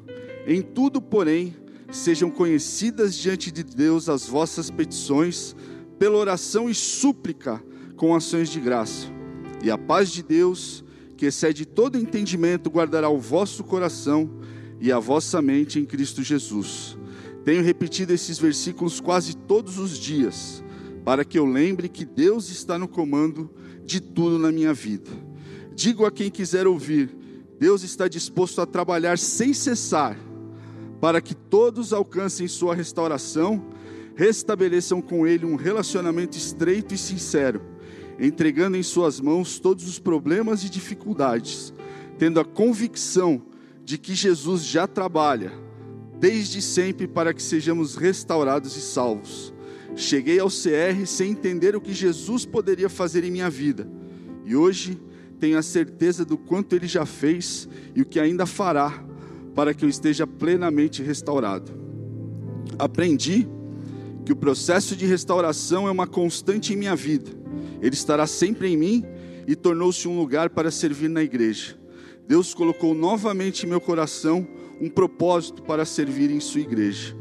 Em 0.46 0.62
tudo, 0.62 1.00
porém, 1.00 1.54
sejam 1.90 2.30
conhecidas 2.30 3.14
diante 3.14 3.52
de 3.52 3.62
Deus 3.62 4.08
as 4.08 4.26
vossas 4.26 4.70
petições, 4.70 5.54
pela 5.98 6.16
oração 6.16 6.68
e 6.68 6.74
súplica, 6.74 7.62
com 8.02 8.16
ações 8.16 8.48
de 8.48 8.58
graça. 8.58 9.06
E 9.62 9.70
a 9.70 9.78
paz 9.78 10.10
de 10.10 10.24
Deus, 10.24 10.82
que 11.16 11.26
excede 11.26 11.64
todo 11.64 11.96
entendimento, 11.96 12.68
guardará 12.68 13.08
o 13.08 13.20
vosso 13.20 13.62
coração 13.62 14.28
e 14.80 14.90
a 14.90 14.98
vossa 14.98 15.40
mente 15.40 15.78
em 15.78 15.84
Cristo 15.84 16.20
Jesus. 16.20 16.98
Tenho 17.44 17.62
repetido 17.62 18.12
esses 18.12 18.40
versículos 18.40 18.98
quase 18.98 19.36
todos 19.36 19.78
os 19.78 19.96
dias, 19.96 20.64
para 21.04 21.24
que 21.24 21.38
eu 21.38 21.46
lembre 21.46 21.88
que 21.88 22.04
Deus 22.04 22.50
está 22.50 22.76
no 22.76 22.88
comando 22.88 23.48
de 23.84 24.00
tudo 24.00 24.36
na 24.36 24.50
minha 24.50 24.74
vida. 24.74 25.12
Digo 25.72 26.04
a 26.04 26.10
quem 26.10 26.28
quiser 26.28 26.66
ouvir: 26.66 27.08
Deus 27.56 27.84
está 27.84 28.08
disposto 28.08 28.60
a 28.60 28.66
trabalhar 28.66 29.16
sem 29.16 29.54
cessar, 29.54 30.18
para 31.00 31.20
que 31.20 31.36
todos 31.36 31.92
alcancem 31.92 32.48
sua 32.48 32.74
restauração, 32.74 33.64
restabeleçam 34.16 35.00
com 35.00 35.24
Ele 35.24 35.46
um 35.46 35.54
relacionamento 35.54 36.36
estreito 36.36 36.94
e 36.94 36.98
sincero, 36.98 37.70
entregando 38.18 38.76
em 38.76 38.82
Suas 38.82 39.20
mãos 39.20 39.58
todos 39.58 39.88
os 39.88 39.98
problemas 39.98 40.64
e 40.64 40.70
dificuldades, 40.70 41.72
tendo 42.18 42.38
a 42.40 42.44
convicção 42.44 43.42
de 43.84 43.98
que 43.98 44.14
Jesus 44.14 44.64
já 44.64 44.86
trabalha 44.86 45.52
desde 46.18 46.62
sempre 46.62 47.08
para 47.08 47.34
que 47.34 47.42
sejamos 47.42 47.96
restaurados 47.96 48.76
e 48.76 48.80
salvos. 48.80 49.52
Cheguei 49.96 50.38
ao 50.38 50.48
CR 50.48 51.04
sem 51.04 51.32
entender 51.32 51.74
o 51.74 51.80
que 51.80 51.92
Jesus 51.92 52.46
poderia 52.46 52.88
fazer 52.88 53.24
em 53.24 53.30
minha 53.30 53.50
vida, 53.50 53.90
e 54.44 54.54
hoje 54.54 55.00
tenho 55.40 55.58
a 55.58 55.62
certeza 55.62 56.24
do 56.24 56.38
quanto 56.38 56.76
Ele 56.76 56.86
já 56.86 57.04
fez 57.04 57.68
e 57.94 58.02
o 58.02 58.06
que 58.06 58.20
ainda 58.20 58.46
fará 58.46 59.04
para 59.52 59.74
que 59.74 59.84
eu 59.84 59.88
esteja 59.88 60.24
plenamente 60.24 61.02
restaurado. 61.02 61.72
Aprendi 62.78 63.48
que 64.24 64.32
o 64.32 64.36
processo 64.36 64.94
de 64.94 65.04
restauração 65.04 65.88
é 65.88 65.90
uma 65.90 66.06
constante 66.06 66.72
em 66.72 66.76
minha 66.76 66.94
vida, 66.94 67.32
Ele 67.82 67.94
estará 67.94 68.26
sempre 68.26 68.68
em 68.68 68.76
mim 68.76 69.04
e 69.46 69.56
tornou-se 69.56 70.06
um 70.06 70.16
lugar 70.16 70.50
para 70.50 70.70
servir 70.70 71.10
na 71.10 71.22
igreja. 71.22 71.76
Deus 72.26 72.54
colocou 72.54 72.94
novamente 72.94 73.66
em 73.66 73.68
meu 73.68 73.80
coração 73.80 74.46
um 74.80 74.88
propósito 74.88 75.62
para 75.62 75.84
servir 75.84 76.30
em 76.30 76.40
Sua 76.40 76.60
igreja. 76.60 77.16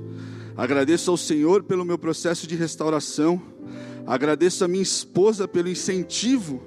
Agradeço 0.56 1.10
ao 1.10 1.18
Senhor 1.18 1.64
pelo 1.64 1.84
meu 1.84 1.98
processo 1.98 2.46
de 2.46 2.56
restauração, 2.56 3.42
agradeço 4.06 4.64
a 4.64 4.68
minha 4.68 4.84
esposa 4.84 5.48
pelo 5.48 5.70
incentivo 5.70 6.62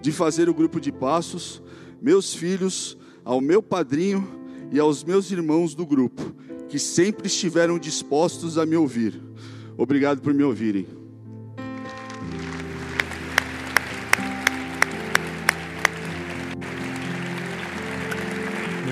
de 0.00 0.12
fazer 0.12 0.48
o 0.48 0.54
grupo 0.54 0.80
de 0.80 0.92
passos, 0.92 1.62
meus 2.00 2.32
filhos, 2.32 2.96
ao 3.24 3.40
meu 3.40 3.62
padrinho 3.62 4.26
e 4.72 4.78
aos 4.78 5.02
meus 5.02 5.30
irmãos 5.30 5.74
do 5.74 5.84
grupo, 5.84 6.34
que 6.68 6.78
sempre 6.78 7.26
estiveram 7.26 7.78
dispostos 7.78 8.56
a 8.56 8.64
me 8.64 8.76
ouvir. 8.76 9.20
Obrigado 9.76 10.20
por 10.20 10.32
me 10.32 10.44
ouvirem. 10.44 10.99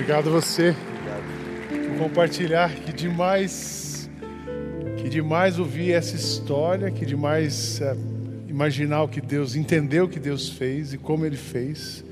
Obrigado 0.09 0.35
a 0.35 0.41
você 0.41 0.75
por 1.69 1.99
compartilhar. 1.99 2.73
Que 2.73 2.91
demais, 2.91 4.09
que 4.97 5.07
demais 5.07 5.59
ouvir 5.59 5.91
essa 5.91 6.15
história, 6.15 6.89
que 6.89 7.05
demais 7.05 7.79
é, 7.79 7.95
imaginar 8.47 9.03
o 9.03 9.07
que 9.07 9.21
Deus, 9.21 9.55
entender 9.55 10.01
o 10.01 10.09
que 10.09 10.19
Deus 10.19 10.49
fez 10.49 10.93
e 10.93 10.97
como 10.97 11.27
Ele 11.27 11.37
fez. 11.37 12.03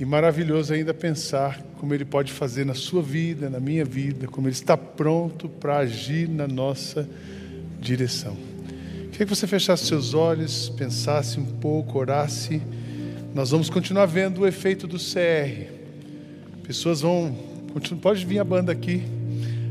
E 0.00 0.04
maravilhoso 0.04 0.74
ainda 0.74 0.92
pensar 0.92 1.62
como 1.78 1.94
Ele 1.94 2.04
pode 2.04 2.32
fazer 2.32 2.66
na 2.66 2.74
sua 2.74 3.02
vida, 3.02 3.48
na 3.48 3.60
minha 3.60 3.84
vida, 3.84 4.26
como 4.26 4.48
Ele 4.48 4.54
está 4.54 4.76
pronto 4.76 5.48
para 5.48 5.76
agir 5.76 6.28
na 6.28 6.48
nossa 6.48 7.08
direção. 7.80 8.36
Queria 9.12 9.26
que 9.26 9.32
você 9.32 9.46
fechasse 9.46 9.86
seus 9.86 10.12
olhos, 10.12 10.70
pensasse 10.70 11.38
um 11.38 11.46
pouco, 11.46 12.00
orasse. 12.00 12.60
Nós 13.32 13.52
vamos 13.52 13.70
continuar 13.70 14.06
vendo 14.06 14.40
o 14.40 14.46
efeito 14.46 14.88
do 14.88 14.98
CR. 14.98 15.75
Pessoas 16.66 17.00
vão, 17.00 17.32
pode 18.02 18.26
vir 18.26 18.40
a 18.40 18.44
banda 18.44 18.72
aqui. 18.72 19.02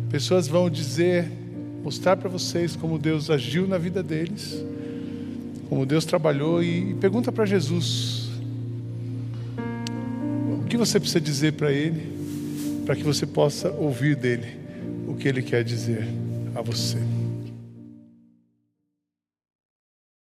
Pessoas 0.10 0.48
vão 0.48 0.70
dizer, 0.70 1.30
mostrar 1.84 2.16
para 2.16 2.30
vocês 2.30 2.76
como 2.76 2.98
Deus 2.98 3.30
agiu 3.30 3.68
na 3.68 3.78
vida 3.78 4.02
deles, 4.02 4.64
como 5.68 5.86
Deus 5.86 6.06
trabalhou 6.06 6.64
e 6.64 6.94
pergunta 6.96 7.34
para 7.34 7.46
Jesus 7.46 8.30
o 10.62 10.64
que 10.68 10.78
você 10.78 11.00
precisa 11.00 11.20
dizer 11.20 11.54
para 11.54 11.72
Ele, 11.72 12.02
para 12.86 12.96
que 12.96 13.04
você 13.04 13.26
possa 13.26 13.70
ouvir 13.72 14.16
dele 14.16 14.48
o 15.06 15.16
que 15.16 15.28
Ele 15.28 15.42
quer 15.42 15.64
dizer 15.64 16.08
a 16.56 16.62
você. 16.62 16.98